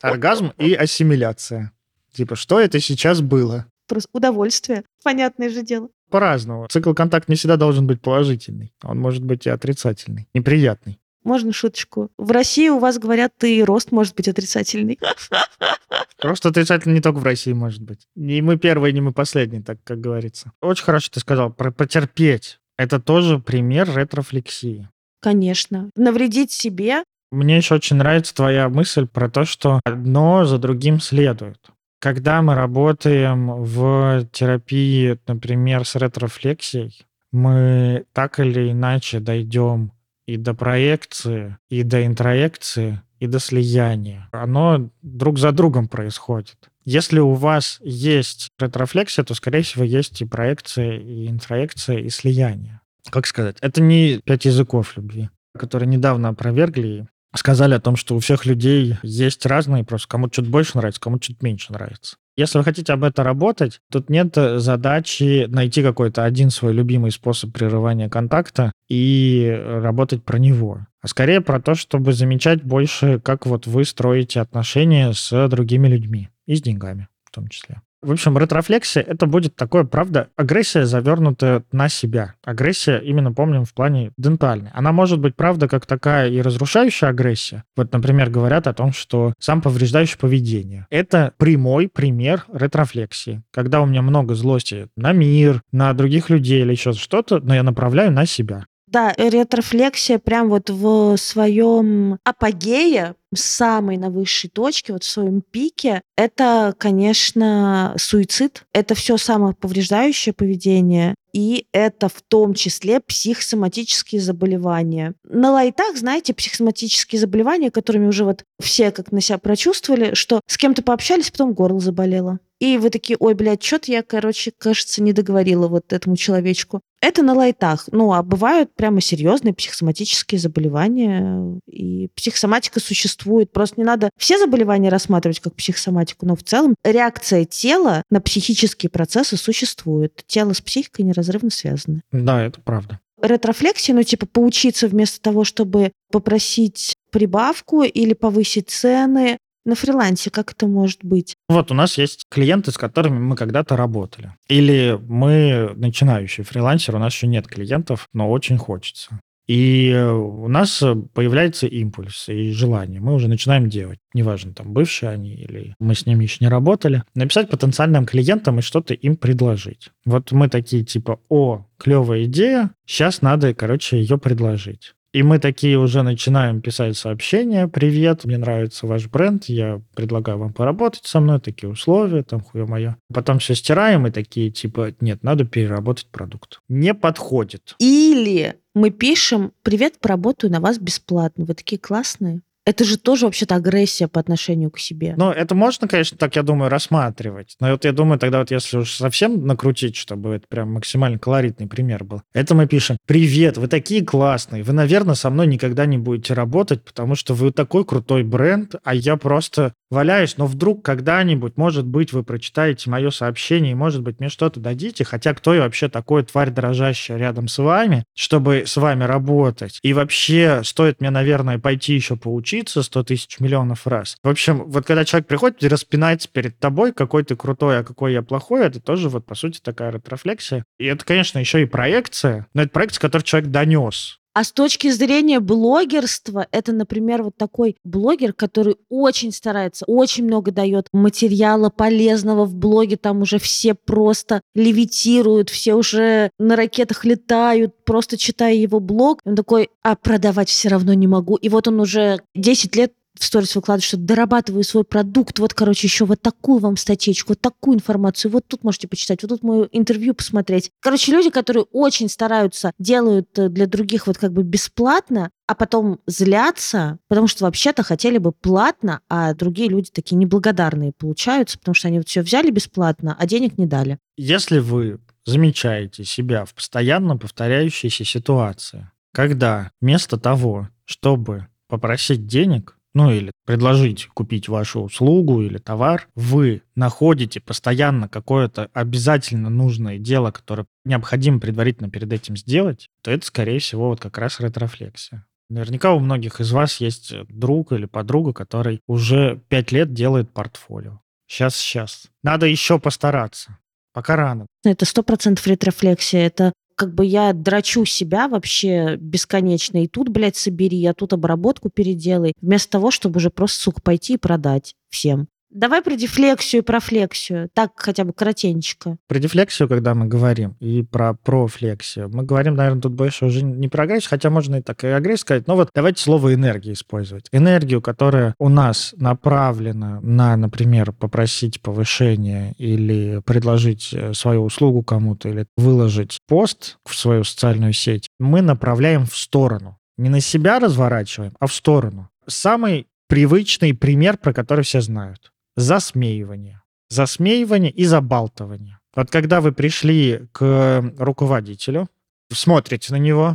Оргазм 0.00 0.52
и 0.58 0.74
ассимиляция. 0.74 1.72
Типа, 2.12 2.36
что 2.36 2.60
это 2.60 2.80
сейчас 2.80 3.20
было? 3.20 3.66
Просто 3.88 4.10
удовольствие. 4.12 4.84
Понятное 5.02 5.50
же 5.50 5.62
дело. 5.62 5.88
По-разному. 6.10 6.66
Цикл 6.68 6.92
контакт 6.92 7.28
не 7.28 7.36
всегда 7.36 7.56
должен 7.56 7.86
быть 7.86 8.00
положительный. 8.00 8.72
Он 8.82 8.98
может 8.98 9.24
быть 9.24 9.46
и 9.46 9.50
отрицательный, 9.50 10.28
неприятный. 10.34 10.98
Можно 11.24 11.52
шуточку? 11.52 12.10
В 12.18 12.30
России 12.30 12.68
у 12.68 12.78
вас 12.78 12.98
говорят, 12.98 13.32
ты 13.38 13.64
рост 13.64 13.92
может 13.92 14.14
быть 14.14 14.28
отрицательный. 14.28 14.98
Рост 16.20 16.46
отрицательный 16.46 16.94
не 16.94 17.00
только 17.00 17.18
в 17.18 17.24
России 17.24 17.52
может 17.52 17.82
быть. 17.82 18.06
Не 18.14 18.40
мы 18.40 18.56
первые, 18.56 18.92
не 18.92 19.00
мы 19.00 19.12
последние, 19.12 19.62
так 19.62 19.78
как 19.84 20.00
говорится. 20.00 20.52
Очень 20.62 20.84
хорошо 20.84 21.10
ты 21.12 21.20
сказал 21.20 21.52
про 21.52 21.70
потерпеть. 21.70 22.58
Это 22.78 23.00
тоже 23.00 23.38
пример 23.38 23.94
ретрофлексии. 23.94 24.88
Конечно. 25.20 25.90
Навредить 25.96 26.52
себе. 26.52 27.04
Мне 27.30 27.56
еще 27.56 27.74
очень 27.74 27.96
нравится 27.96 28.34
твоя 28.34 28.68
мысль 28.68 29.06
про 29.06 29.28
то, 29.28 29.44
что 29.44 29.80
одно 29.84 30.44
за 30.44 30.58
другим 30.58 31.00
следует. 31.00 31.58
Когда 32.00 32.42
мы 32.42 32.54
работаем 32.54 33.62
в 33.62 34.26
терапии, 34.30 35.18
например, 35.26 35.86
с 35.86 35.96
ретрофлексией, 35.96 37.06
мы 37.32 38.04
так 38.12 38.38
или 38.38 38.70
иначе 38.70 39.20
дойдем 39.20 39.90
и 40.26 40.36
до 40.36 40.54
проекции, 40.54 41.58
и 41.68 41.82
до 41.82 42.04
интроекции, 42.06 43.02
и 43.20 43.26
до 43.26 43.38
слияния. 43.38 44.28
Оно 44.32 44.90
друг 45.02 45.38
за 45.38 45.52
другом 45.52 45.88
происходит. 45.88 46.56
Если 46.84 47.18
у 47.18 47.32
вас 47.32 47.78
есть 47.82 48.50
ретрофлексия, 48.58 49.24
то, 49.24 49.34
скорее 49.34 49.62
всего, 49.62 49.84
есть 49.84 50.20
и 50.20 50.26
проекция, 50.26 50.98
и 50.98 51.28
интроекция, 51.28 51.98
и 51.98 52.10
слияние. 52.10 52.80
Как 53.10 53.26
сказать? 53.26 53.56
Это 53.60 53.80
не 53.80 54.20
пять 54.24 54.44
языков 54.44 54.96
любви, 54.96 55.30
которые 55.56 55.88
недавно 55.88 56.30
опровергли 56.30 57.06
сказали 57.36 57.74
о 57.74 57.80
том, 57.80 57.96
что 57.96 58.16
у 58.16 58.20
всех 58.20 58.46
людей 58.46 58.96
есть 59.02 59.44
разные, 59.46 59.84
просто 59.84 60.08
кому-то 60.08 60.34
что-то 60.34 60.50
больше 60.50 60.76
нравится, 60.76 61.00
кому-то 61.00 61.24
что-то 61.24 61.44
меньше 61.44 61.72
нравится. 61.72 62.16
Если 62.36 62.58
вы 62.58 62.64
хотите 62.64 62.92
об 62.92 63.04
этом 63.04 63.24
работать, 63.24 63.80
тут 63.90 64.10
нет 64.10 64.34
задачи 64.34 65.46
найти 65.48 65.82
какой-то 65.82 66.24
один 66.24 66.50
свой 66.50 66.72
любимый 66.72 67.12
способ 67.12 67.52
прерывания 67.52 68.08
контакта 68.08 68.72
и 68.88 69.56
работать 69.56 70.24
про 70.24 70.38
него. 70.38 70.86
А 71.00 71.08
скорее 71.08 71.40
про 71.40 71.60
то, 71.60 71.74
чтобы 71.74 72.12
замечать 72.12 72.62
больше, 72.62 73.20
как 73.20 73.46
вот 73.46 73.66
вы 73.66 73.84
строите 73.84 74.40
отношения 74.40 75.12
с 75.12 75.48
другими 75.48 75.86
людьми 75.86 76.30
и 76.46 76.56
с 76.56 76.62
деньгами 76.62 77.08
в 77.24 77.30
том 77.30 77.48
числе. 77.48 77.82
В 78.04 78.12
общем, 78.12 78.36
ретрофлексия— 78.36 79.02
это 79.06 79.24
будет 79.24 79.56
такое, 79.56 79.84
правда, 79.84 80.28
агрессия, 80.36 80.84
завернутая 80.84 81.62
на 81.72 81.88
себя. 81.88 82.34
Агрессия, 82.44 82.98
именно 82.98 83.32
помним, 83.32 83.64
в 83.64 83.72
плане 83.72 84.12
дентальной. 84.18 84.70
Она 84.74 84.92
может 84.92 85.18
быть, 85.18 85.34
правда, 85.34 85.68
как 85.68 85.86
такая 85.86 86.28
и 86.28 86.42
разрушающая 86.42 87.08
агрессия. 87.08 87.64
Вот, 87.76 87.90
например, 87.92 88.28
говорят 88.28 88.66
о 88.66 88.74
том, 88.74 88.92
что 88.92 89.32
сам 89.38 89.62
повреждающее 89.62 90.18
поведение. 90.18 90.86
Это 90.90 91.32
прямой 91.38 91.88
пример 91.88 92.44
ретрофлексии. 92.52 93.42
Когда 93.50 93.80
у 93.80 93.86
меня 93.86 94.02
много 94.02 94.34
злости 94.34 94.88
на 94.96 95.12
мир, 95.12 95.62
на 95.72 95.94
других 95.94 96.28
людей 96.28 96.60
или 96.60 96.72
еще 96.72 96.92
что-то, 96.92 97.40
но 97.40 97.54
я 97.54 97.62
направляю 97.62 98.12
на 98.12 98.26
себя. 98.26 98.66
Да, 98.94 99.12
ретрофлексия 99.18 100.20
прям 100.20 100.48
вот 100.48 100.70
в 100.70 101.16
своем 101.16 102.20
апогее, 102.22 103.16
самой 103.34 103.96
на 103.96 104.08
высшей 104.08 104.48
точке, 104.48 104.92
вот 104.92 105.02
в 105.02 105.10
своем 105.10 105.40
пике, 105.40 106.00
это, 106.16 106.72
конечно, 106.78 107.96
суицид. 107.98 108.64
Это 108.72 108.94
все 108.94 109.16
самоповреждающее 109.16 110.32
поведение. 110.32 111.16
И 111.32 111.66
это 111.72 112.08
в 112.08 112.22
том 112.22 112.54
числе 112.54 113.00
психосоматические 113.00 114.20
заболевания. 114.20 115.14
На 115.24 115.50
лайтах, 115.50 115.96
знаете, 115.96 116.32
психосоматические 116.32 117.20
заболевания, 117.20 117.72
которыми 117.72 118.06
уже 118.06 118.24
вот 118.24 118.44
все 118.62 118.92
как 118.92 119.10
на 119.10 119.20
себя 119.20 119.38
прочувствовали, 119.38 120.14
что 120.14 120.40
с 120.46 120.56
кем-то 120.56 120.82
пообщались, 120.82 121.32
потом 121.32 121.52
горло 121.52 121.80
заболело. 121.80 122.38
И 122.64 122.78
вы 122.78 122.88
такие, 122.88 123.18
ой, 123.20 123.34
блядь, 123.34 123.62
что-то 123.62 123.92
я, 123.92 124.02
короче, 124.02 124.50
кажется, 124.56 125.02
не 125.02 125.12
договорила 125.12 125.68
вот 125.68 125.92
этому 125.92 126.16
человечку. 126.16 126.80
Это 127.02 127.22
на 127.22 127.34
лайтах. 127.34 127.90
Ну, 127.92 128.14
а 128.14 128.22
бывают 128.22 128.74
прямо 128.74 129.02
серьезные 129.02 129.52
психосоматические 129.52 130.38
заболевания. 130.38 131.60
И 131.66 132.08
психосоматика 132.16 132.80
существует. 132.80 133.52
Просто 133.52 133.78
не 133.78 133.84
надо 133.84 134.08
все 134.16 134.38
заболевания 134.38 134.88
рассматривать 134.88 135.40
как 135.40 135.54
психосоматику, 135.56 136.24
но 136.24 136.36
в 136.36 136.42
целом 136.42 136.74
реакция 136.82 137.44
тела 137.44 138.02
на 138.08 138.22
психические 138.22 138.88
процессы 138.88 139.36
существует. 139.36 140.24
Тело 140.26 140.54
с 140.54 140.62
психикой 140.62 141.04
неразрывно 141.04 141.50
связаны. 141.50 142.00
Да, 142.12 142.42
это 142.42 142.62
правда. 142.62 142.98
Ретрофлексия, 143.20 143.94
ну, 143.94 144.02
типа, 144.04 144.24
поучиться 144.24 144.88
вместо 144.88 145.20
того, 145.20 145.44
чтобы 145.44 145.92
попросить 146.10 146.94
прибавку 147.10 147.82
или 147.82 148.14
повысить 148.14 148.70
цены, 148.70 149.36
на 149.64 149.74
фрилансе 149.74 150.30
как 150.30 150.52
это 150.52 150.66
может 150.66 151.00
быть? 151.02 151.33
Вот 151.48 151.70
у 151.70 151.74
нас 151.74 151.98
есть 151.98 152.24
клиенты, 152.30 152.70
с 152.70 152.78
которыми 152.78 153.18
мы 153.18 153.36
когда-то 153.36 153.76
работали. 153.76 154.32
Или 154.48 154.98
мы 155.06 155.72
начинающий 155.76 156.42
фрилансер, 156.42 156.96
у 156.96 156.98
нас 156.98 157.12
еще 157.12 157.26
нет 157.26 157.46
клиентов, 157.46 158.08
но 158.12 158.30
очень 158.30 158.56
хочется. 158.56 159.20
И 159.46 159.90
э, 159.90 160.10
у 160.10 160.48
нас 160.48 160.82
э, 160.82 160.94
появляется 161.12 161.66
импульс 161.66 162.28
и 162.28 162.50
желание. 162.50 163.00
Мы 163.00 163.12
уже 163.12 163.28
начинаем 163.28 163.68
делать. 163.68 163.98
Неважно, 164.14 164.54
там, 164.54 164.72
бывшие 164.72 165.10
они 165.10 165.34
или 165.34 165.74
мы 165.78 165.94
с 165.94 166.06
ними 166.06 166.22
еще 166.22 166.38
не 166.40 166.48
работали. 166.48 167.02
Написать 167.14 167.50
потенциальным 167.50 168.06
клиентам 168.06 168.58
и 168.58 168.62
что-то 168.62 168.94
им 168.94 169.16
предложить. 169.16 169.90
Вот 170.06 170.32
мы 170.32 170.48
такие 170.48 170.82
типа, 170.82 171.20
о, 171.28 171.66
клевая 171.76 172.24
идея, 172.24 172.70
сейчас 172.86 173.20
надо, 173.20 173.52
короче, 173.52 173.98
ее 173.98 174.16
предложить. 174.16 174.94
И 175.14 175.22
мы 175.22 175.38
такие 175.38 175.78
уже 175.78 176.02
начинаем 176.02 176.60
писать 176.60 176.96
сообщения. 176.96 177.68
Привет, 177.68 178.24
мне 178.24 178.36
нравится 178.36 178.88
ваш 178.88 179.06
бренд, 179.06 179.44
я 179.44 179.80
предлагаю 179.94 180.38
вам 180.38 180.52
поработать 180.52 181.06
со 181.06 181.20
мной, 181.20 181.38
такие 181.38 181.70
условия, 181.70 182.24
там 182.24 182.40
хуе 182.40 182.66
мое. 182.66 182.96
Потом 183.12 183.38
все 183.38 183.54
стираем 183.54 184.08
и 184.08 184.10
такие 184.10 184.50
типа, 184.50 184.92
нет, 184.98 185.22
надо 185.22 185.44
переработать 185.44 186.08
продукт. 186.08 186.58
Не 186.68 186.94
подходит. 186.94 187.76
Или 187.78 188.56
мы 188.74 188.90
пишем 188.90 189.52
«Привет, 189.62 190.00
поработаю 190.00 190.52
на 190.52 190.58
вас 190.58 190.80
бесплатно». 190.80 191.44
Вы 191.44 191.54
такие 191.54 191.78
классные. 191.78 192.40
Это 192.66 192.84
же 192.84 192.98
тоже 192.98 193.26
вообще-то 193.26 193.56
агрессия 193.56 194.08
по 194.08 194.20
отношению 194.20 194.70
к 194.70 194.78
себе. 194.78 195.14
Ну, 195.16 195.30
это 195.30 195.54
можно, 195.54 195.86
конечно, 195.86 196.16
так, 196.16 196.34
я 196.36 196.42
думаю, 196.42 196.70
рассматривать. 196.70 197.56
Но 197.60 197.70
вот 197.70 197.84
я 197.84 197.92
думаю, 197.92 198.18
тогда 198.18 198.38
вот 198.38 198.50
если 198.50 198.78
уж 198.78 198.94
совсем 198.94 199.46
накрутить, 199.46 199.96
чтобы 199.96 200.30
это 200.36 200.46
прям 200.48 200.72
максимально 200.72 201.18
колоритный 201.18 201.66
пример 201.66 202.04
был, 202.04 202.22
это 202.32 202.54
мы 202.54 202.66
пишем 202.66 202.96
«Привет, 203.06 203.58
вы 203.58 203.68
такие 203.68 204.02
классные, 204.04 204.62
вы, 204.62 204.72
наверное, 204.72 205.14
со 205.14 205.28
мной 205.28 205.46
никогда 205.46 205.84
не 205.84 205.98
будете 205.98 206.32
работать, 206.32 206.82
потому 206.82 207.14
что 207.14 207.34
вы 207.34 207.52
такой 207.52 207.84
крутой 207.84 208.22
бренд, 208.22 208.74
а 208.82 208.94
я 208.94 209.16
просто 209.16 209.74
валяюсь, 209.94 210.36
но 210.36 210.46
вдруг 210.46 210.84
когда-нибудь, 210.84 211.56
может 211.56 211.86
быть, 211.86 212.12
вы 212.12 212.22
прочитаете 212.22 212.90
мое 212.90 213.10
сообщение, 213.10 213.72
и, 213.72 213.74
может 213.74 214.02
быть, 214.02 214.20
мне 214.20 214.28
что-то 214.28 214.60
дадите, 214.60 215.04
хотя 215.04 215.32
кто 215.32 215.54
я 215.54 215.62
вообще 215.62 215.88
такой 215.88 216.22
тварь 216.24 216.50
дрожащая 216.50 217.16
рядом 217.16 217.48
с 217.48 217.56
вами, 217.58 218.04
чтобы 218.14 218.64
с 218.66 218.76
вами 218.76 219.04
работать. 219.04 219.78
И 219.82 219.92
вообще, 219.94 220.60
стоит 220.64 221.00
мне, 221.00 221.10
наверное, 221.10 221.58
пойти 221.58 221.94
еще 221.94 222.16
поучиться 222.16 222.82
100 222.82 223.04
тысяч 223.04 223.40
миллионов 223.40 223.86
раз. 223.86 224.16
В 224.22 224.28
общем, 224.28 224.64
вот 224.66 224.84
когда 224.84 225.04
человек 225.04 225.28
приходит 225.28 225.62
и 225.62 225.68
распинается 225.68 226.28
перед 226.28 226.58
тобой, 226.58 226.92
какой 226.92 227.24
ты 227.24 227.36
крутой, 227.36 227.78
а 227.78 227.84
какой 227.84 228.12
я 228.12 228.22
плохой, 228.22 228.66
это 228.66 228.80
тоже 228.80 229.08
вот, 229.08 229.24
по 229.24 229.34
сути, 229.34 229.60
такая 229.62 229.92
ретрофлексия. 229.92 230.64
И 230.78 230.84
это, 230.84 231.04
конечно, 231.04 231.38
еще 231.38 231.62
и 231.62 231.66
проекция, 231.66 232.46
но 232.54 232.62
это 232.62 232.72
проекция, 232.72 233.00
которую 233.00 233.24
человек 233.24 233.50
донес. 233.50 234.20
А 234.34 234.42
с 234.42 234.50
точки 234.50 234.90
зрения 234.90 235.38
блогерства, 235.38 236.48
это, 236.50 236.72
например, 236.72 237.22
вот 237.22 237.36
такой 237.36 237.76
блогер, 237.84 238.32
который 238.32 238.76
очень 238.88 239.30
старается, 239.30 239.84
очень 239.86 240.24
много 240.24 240.50
дает 240.50 240.88
материала 240.92 241.70
полезного 241.70 242.44
в 242.44 242.56
блоге, 242.56 242.96
там 242.96 243.22
уже 243.22 243.38
все 243.38 243.74
просто 243.74 244.40
левитируют, 244.56 245.50
все 245.50 245.74
уже 245.74 246.30
на 246.40 246.56
ракетах 246.56 247.04
летают, 247.04 247.84
просто 247.84 248.16
читая 248.16 248.54
его 248.54 248.80
блог. 248.80 249.20
Он 249.24 249.36
такой, 249.36 249.70
а 249.84 249.94
продавать 249.94 250.48
все 250.48 250.68
равно 250.68 250.94
не 250.94 251.06
могу. 251.06 251.36
И 251.36 251.48
вот 251.48 251.68
он 251.68 251.78
уже 251.78 252.20
10 252.34 252.74
лет 252.74 252.92
в 253.18 253.24
сторис 253.24 253.54
выкладываю, 253.54 253.86
что 253.86 253.96
дорабатываю 253.96 254.64
свой 254.64 254.84
продукт, 254.84 255.38
вот, 255.38 255.54
короче, 255.54 255.86
еще 255.86 256.04
вот 256.04 256.20
такую 256.20 256.58
вам 256.58 256.76
статейку, 256.76 257.30
вот 257.30 257.40
такую 257.40 257.76
информацию, 257.76 258.30
вот 258.30 258.44
тут 258.46 258.64
можете 258.64 258.88
почитать, 258.88 259.22
вот 259.22 259.28
тут 259.28 259.42
мое 259.42 259.68
интервью 259.72 260.14
посмотреть. 260.14 260.70
Короче, 260.80 261.12
люди, 261.12 261.30
которые 261.30 261.64
очень 261.72 262.08
стараются, 262.08 262.72
делают 262.78 263.38
э, 263.38 263.48
для 263.48 263.66
других 263.66 264.06
вот 264.06 264.18
как 264.18 264.32
бы 264.32 264.42
бесплатно, 264.42 265.30
а 265.46 265.54
потом 265.54 266.00
злятся, 266.06 266.98
потому 267.08 267.28
что 267.28 267.44
вообще-то 267.44 267.82
хотели 267.82 268.18
бы 268.18 268.32
платно, 268.32 269.00
а 269.08 269.34
другие 269.34 269.68
люди 269.68 269.90
такие 269.92 270.16
неблагодарные 270.16 270.92
получаются, 270.92 271.58
потому 271.58 271.74
что 271.74 271.88
они 271.88 271.98
вот 271.98 272.08
все 272.08 272.22
взяли 272.22 272.50
бесплатно, 272.50 273.16
а 273.18 273.26
денег 273.26 273.58
не 273.58 273.66
дали. 273.66 273.98
Если 274.16 274.58
вы 274.58 275.00
замечаете 275.24 276.04
себя 276.04 276.44
в 276.44 276.54
постоянно 276.54 277.16
повторяющейся 277.16 278.04
ситуации, 278.04 278.90
когда 279.12 279.70
вместо 279.80 280.18
того, 280.18 280.68
чтобы 280.84 281.46
попросить 281.68 282.26
денег, 282.26 282.76
ну 282.94 283.10
или 283.10 283.32
предложить 283.44 284.06
купить 284.06 284.48
вашу 284.48 284.80
услугу 284.80 285.42
или 285.42 285.58
товар, 285.58 286.08
вы 286.14 286.62
находите 286.74 287.40
постоянно 287.40 288.08
какое-то 288.08 288.70
обязательно 288.72 289.50
нужное 289.50 289.98
дело, 289.98 290.30
которое 290.30 290.66
необходимо 290.84 291.40
предварительно 291.40 291.90
перед 291.90 292.12
этим 292.12 292.36
сделать, 292.36 292.88
то 293.02 293.10
это, 293.10 293.26
скорее 293.26 293.58
всего, 293.58 293.88
вот 293.88 294.00
как 294.00 294.16
раз 294.18 294.40
ретрофлексия. 294.40 295.26
Наверняка 295.50 295.92
у 295.92 295.98
многих 295.98 296.40
из 296.40 296.52
вас 296.52 296.80
есть 296.80 297.12
друг 297.28 297.72
или 297.72 297.84
подруга, 297.84 298.32
который 298.32 298.80
уже 298.86 299.42
пять 299.48 299.72
лет 299.72 299.92
делает 299.92 300.32
портфолио. 300.32 301.00
Сейчас, 301.26 301.56
сейчас. 301.56 302.08
Надо 302.22 302.46
еще 302.46 302.78
постараться. 302.78 303.58
Пока 303.92 304.16
рано. 304.16 304.46
Это 304.64 304.84
сто 304.84 305.02
процентов 305.02 305.46
ретрофлексия. 305.46 306.26
Это 306.26 306.52
как 306.76 306.94
бы 306.94 307.04
я 307.04 307.32
драчу 307.32 307.84
себя 307.84 308.28
вообще 308.28 308.96
бесконечно. 308.96 309.82
И 309.82 309.88
тут, 309.88 310.08
блядь, 310.08 310.36
собери, 310.36 310.84
а 310.86 310.94
тут 310.94 311.12
обработку 311.12 311.70
переделай. 311.70 312.32
Вместо 312.40 312.72
того, 312.72 312.90
чтобы 312.90 313.18
уже 313.18 313.30
просто, 313.30 313.62
сука, 313.62 313.80
пойти 313.80 314.14
и 314.14 314.18
продать 314.18 314.74
всем. 314.90 315.28
Давай 315.54 315.82
про 315.82 315.94
дефлексию 315.94 316.62
и 316.62 316.64
про 316.64 316.80
флексию. 316.80 317.48
Так 317.54 317.74
хотя 317.76 318.02
бы 318.02 318.12
коротенько. 318.12 318.96
Про 319.06 319.18
дефлексию, 319.20 319.68
когда 319.68 319.94
мы 319.94 320.06
говорим, 320.06 320.56
и 320.58 320.82
про 320.82 321.14
профлексию, 321.14 322.10
мы 322.12 322.24
говорим, 322.24 322.56
наверное, 322.56 322.82
тут 322.82 322.94
больше 322.94 323.26
уже 323.26 323.44
не 323.44 323.68
про 323.68 323.84
агрессию, 323.84 324.10
хотя 324.10 324.30
можно 324.30 324.56
и 324.56 324.62
так 324.62 324.82
и 324.82 324.88
агрессию 324.88 325.18
сказать, 325.18 325.46
но 325.46 325.54
вот 325.54 325.70
давайте 325.72 326.02
слово 326.02 326.34
энергия 326.34 326.72
использовать. 326.72 327.28
Энергию, 327.30 327.80
которая 327.80 328.34
у 328.40 328.48
нас 328.48 328.94
направлена 328.96 330.00
на, 330.00 330.36
например, 330.36 330.90
попросить 330.90 331.60
повышение 331.60 332.54
или 332.58 333.20
предложить 333.24 333.90
э, 333.92 334.12
свою 334.12 334.42
услугу 334.42 334.82
кому-то, 334.82 335.28
или 335.28 335.46
выложить 335.56 336.18
пост 336.26 336.78
в 336.84 336.96
свою 336.96 337.22
социальную 337.22 337.74
сеть, 337.74 338.08
мы 338.18 338.42
направляем 338.42 339.06
в 339.06 339.16
сторону. 339.16 339.78
Не 339.98 340.08
на 340.08 340.18
себя 340.18 340.58
разворачиваем, 340.58 341.32
а 341.38 341.46
в 341.46 341.54
сторону. 341.54 342.08
Самый 342.26 342.88
привычный 343.06 343.72
пример, 343.72 344.16
про 344.16 344.32
который 344.32 344.64
все 344.64 344.80
знают 344.80 345.30
засмеивание. 345.56 346.62
Засмеивание 346.88 347.70
и 347.70 347.84
забалтывание. 347.84 348.78
Вот 348.94 349.10
когда 349.10 349.40
вы 349.40 349.52
пришли 349.52 350.28
к 350.32 350.92
руководителю, 350.98 351.88
смотрите 352.32 352.92
на 352.92 352.98
него, 352.98 353.34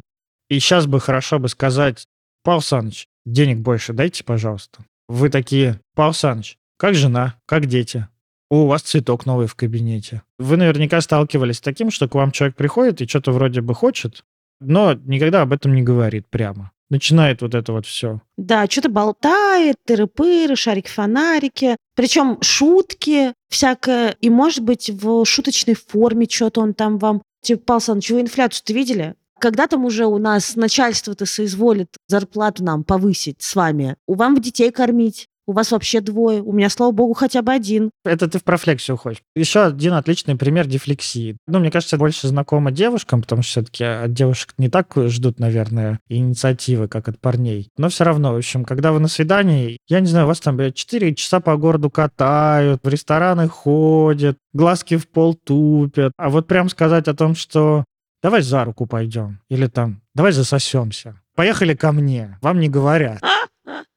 и 0.49 0.60
сейчас 0.60 0.88
бы 0.88 0.99
хорошо 0.99 1.39
бы 1.39 1.49
сказать, 1.49 2.05
Павел 2.43 2.62
Саныч, 2.62 3.08
денег 3.25 3.60
больше 3.60 3.93
дайте, 3.93 4.23
пожалуйста. 4.23 4.86
Вы 5.08 5.29
такие, 5.29 5.82
Павел 5.95 6.13
Саныч, 6.13 6.58
как 6.77 6.95
жена, 6.95 7.36
как 7.45 7.65
дети? 7.65 8.08
у 8.49 8.65
вас 8.65 8.82
цветок 8.82 9.25
новый 9.25 9.47
в 9.47 9.55
кабинете. 9.55 10.23
Вы 10.38 10.58
наверняка 10.58 11.01
сталкивались 11.01 11.58
с 11.58 11.62
таким, 11.62 11.91
что 11.91 12.08
к 12.08 12.15
вам 12.15 12.32
человек 12.32 12.55
приходит 12.55 13.01
и 13.01 13.08
что-то 13.08 13.32
вроде 13.32 13.62
бы 13.62 13.75
хочет, 13.75 14.23
но 14.60 14.93
никогда 14.93 15.43
об 15.43 15.53
этом 15.53 15.75
не 15.75 15.84
говорит 15.84 16.27
прямо 16.27 16.71
начинает 16.89 17.41
вот 17.41 17.56
это 17.56 17.73
вот 17.73 17.86
все. 17.86 18.21
Да, 18.38 18.65
что-то 18.67 18.89
болтает, 18.89 19.78
тыры-пыры, 19.88 20.56
шарики-фонарики. 20.56 21.78
Причем 21.95 22.38
шутки 22.41 23.34
всякое. 23.49 24.15
И, 24.21 24.30
может 24.30 24.63
быть, 24.63 24.89
в 24.89 25.25
шуточной 25.25 25.75
форме 25.75 26.28
что-то 26.30 26.62
он 26.62 26.73
там 26.73 26.97
вам... 26.97 27.21
Типа, 27.41 27.62
Павел 27.65 27.78
Александрович, 27.78 28.10
вы 28.12 28.21
инфляцию-то 28.21 28.73
видели? 28.73 29.15
Когда 29.39 29.67
там 29.67 29.86
уже 29.86 30.06
у 30.06 30.17
нас 30.17 30.58
начальство-то 30.58 31.25
соизволит 31.25 31.95
зарплату 32.08 32.63
нам 32.63 32.84
повысить 32.84 33.41
с 33.41 33.56
вами? 33.56 33.95
У 34.06 34.15
вам 34.15 34.39
детей 34.41 34.71
кормить? 34.71 35.28
У 35.49 35.51
вас 35.51 35.71
вообще 35.71 35.99
двое, 35.99 36.43
у 36.43 36.53
меня, 36.53 36.69
слава 36.69 36.91
богу, 36.91 37.13
хотя 37.15 37.41
бы 37.41 37.51
один. 37.51 37.89
Это 38.05 38.27
ты 38.27 38.38
в 38.38 38.43
профлексию 38.43 38.97
хочешь. 38.97 39.23
Еще 39.35 39.63
один 39.63 39.93
отличный 39.93 40.35
пример 40.35 40.67
дефлексии. 40.67 41.38
Ну, 41.47 41.57
мне 41.57 41.71
кажется, 41.71 41.97
больше 41.97 42.27
знакомо 42.27 42.71
девушкам, 42.71 43.23
потому 43.23 43.41
что 43.41 43.53
все-таки 43.53 43.83
от 43.83 44.13
девушек 44.13 44.53
не 44.59 44.69
так 44.69 44.93
ждут, 44.95 45.39
наверное, 45.39 46.01
инициативы, 46.07 46.88
как 46.88 47.07
от 47.07 47.19
парней. 47.19 47.69
Но 47.77 47.89
все 47.89 48.03
равно, 48.03 48.33
в 48.33 48.38
общем, 48.38 48.63
когда 48.63 48.91
вы 48.91 48.99
на 48.99 49.07
свидании, 49.07 49.79
я 49.88 50.01
не 50.01 50.05
знаю, 50.05 50.27
вас 50.27 50.39
там, 50.39 50.55
блядь, 50.55 50.75
4 50.75 51.15
часа 51.15 51.39
по 51.39 51.57
городу 51.57 51.89
катают, 51.89 52.81
в 52.83 52.88
рестораны 52.88 53.47
ходят, 53.47 54.38
глазки 54.53 54.97
в 54.97 55.09
пол 55.09 55.33
тупят. 55.33 56.12
А 56.17 56.29
вот 56.29 56.45
прям 56.45 56.69
сказать 56.69 57.07
о 57.07 57.15
том, 57.15 57.33
что 57.33 57.85
давай 58.21 58.43
за 58.43 58.65
руку 58.65 58.85
пойдем, 58.85 59.39
или 59.49 59.65
там, 59.65 60.03
давай 60.13 60.31
засосемся. 60.31 61.19
Поехали 61.35 61.73
ко 61.73 61.91
мне, 61.91 62.38
вам 62.43 62.59
не 62.59 62.69
говорят. 62.69 63.19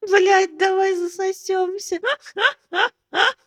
Блять, 0.01 0.57
давай 0.57 0.95
засосемся. 0.95 1.99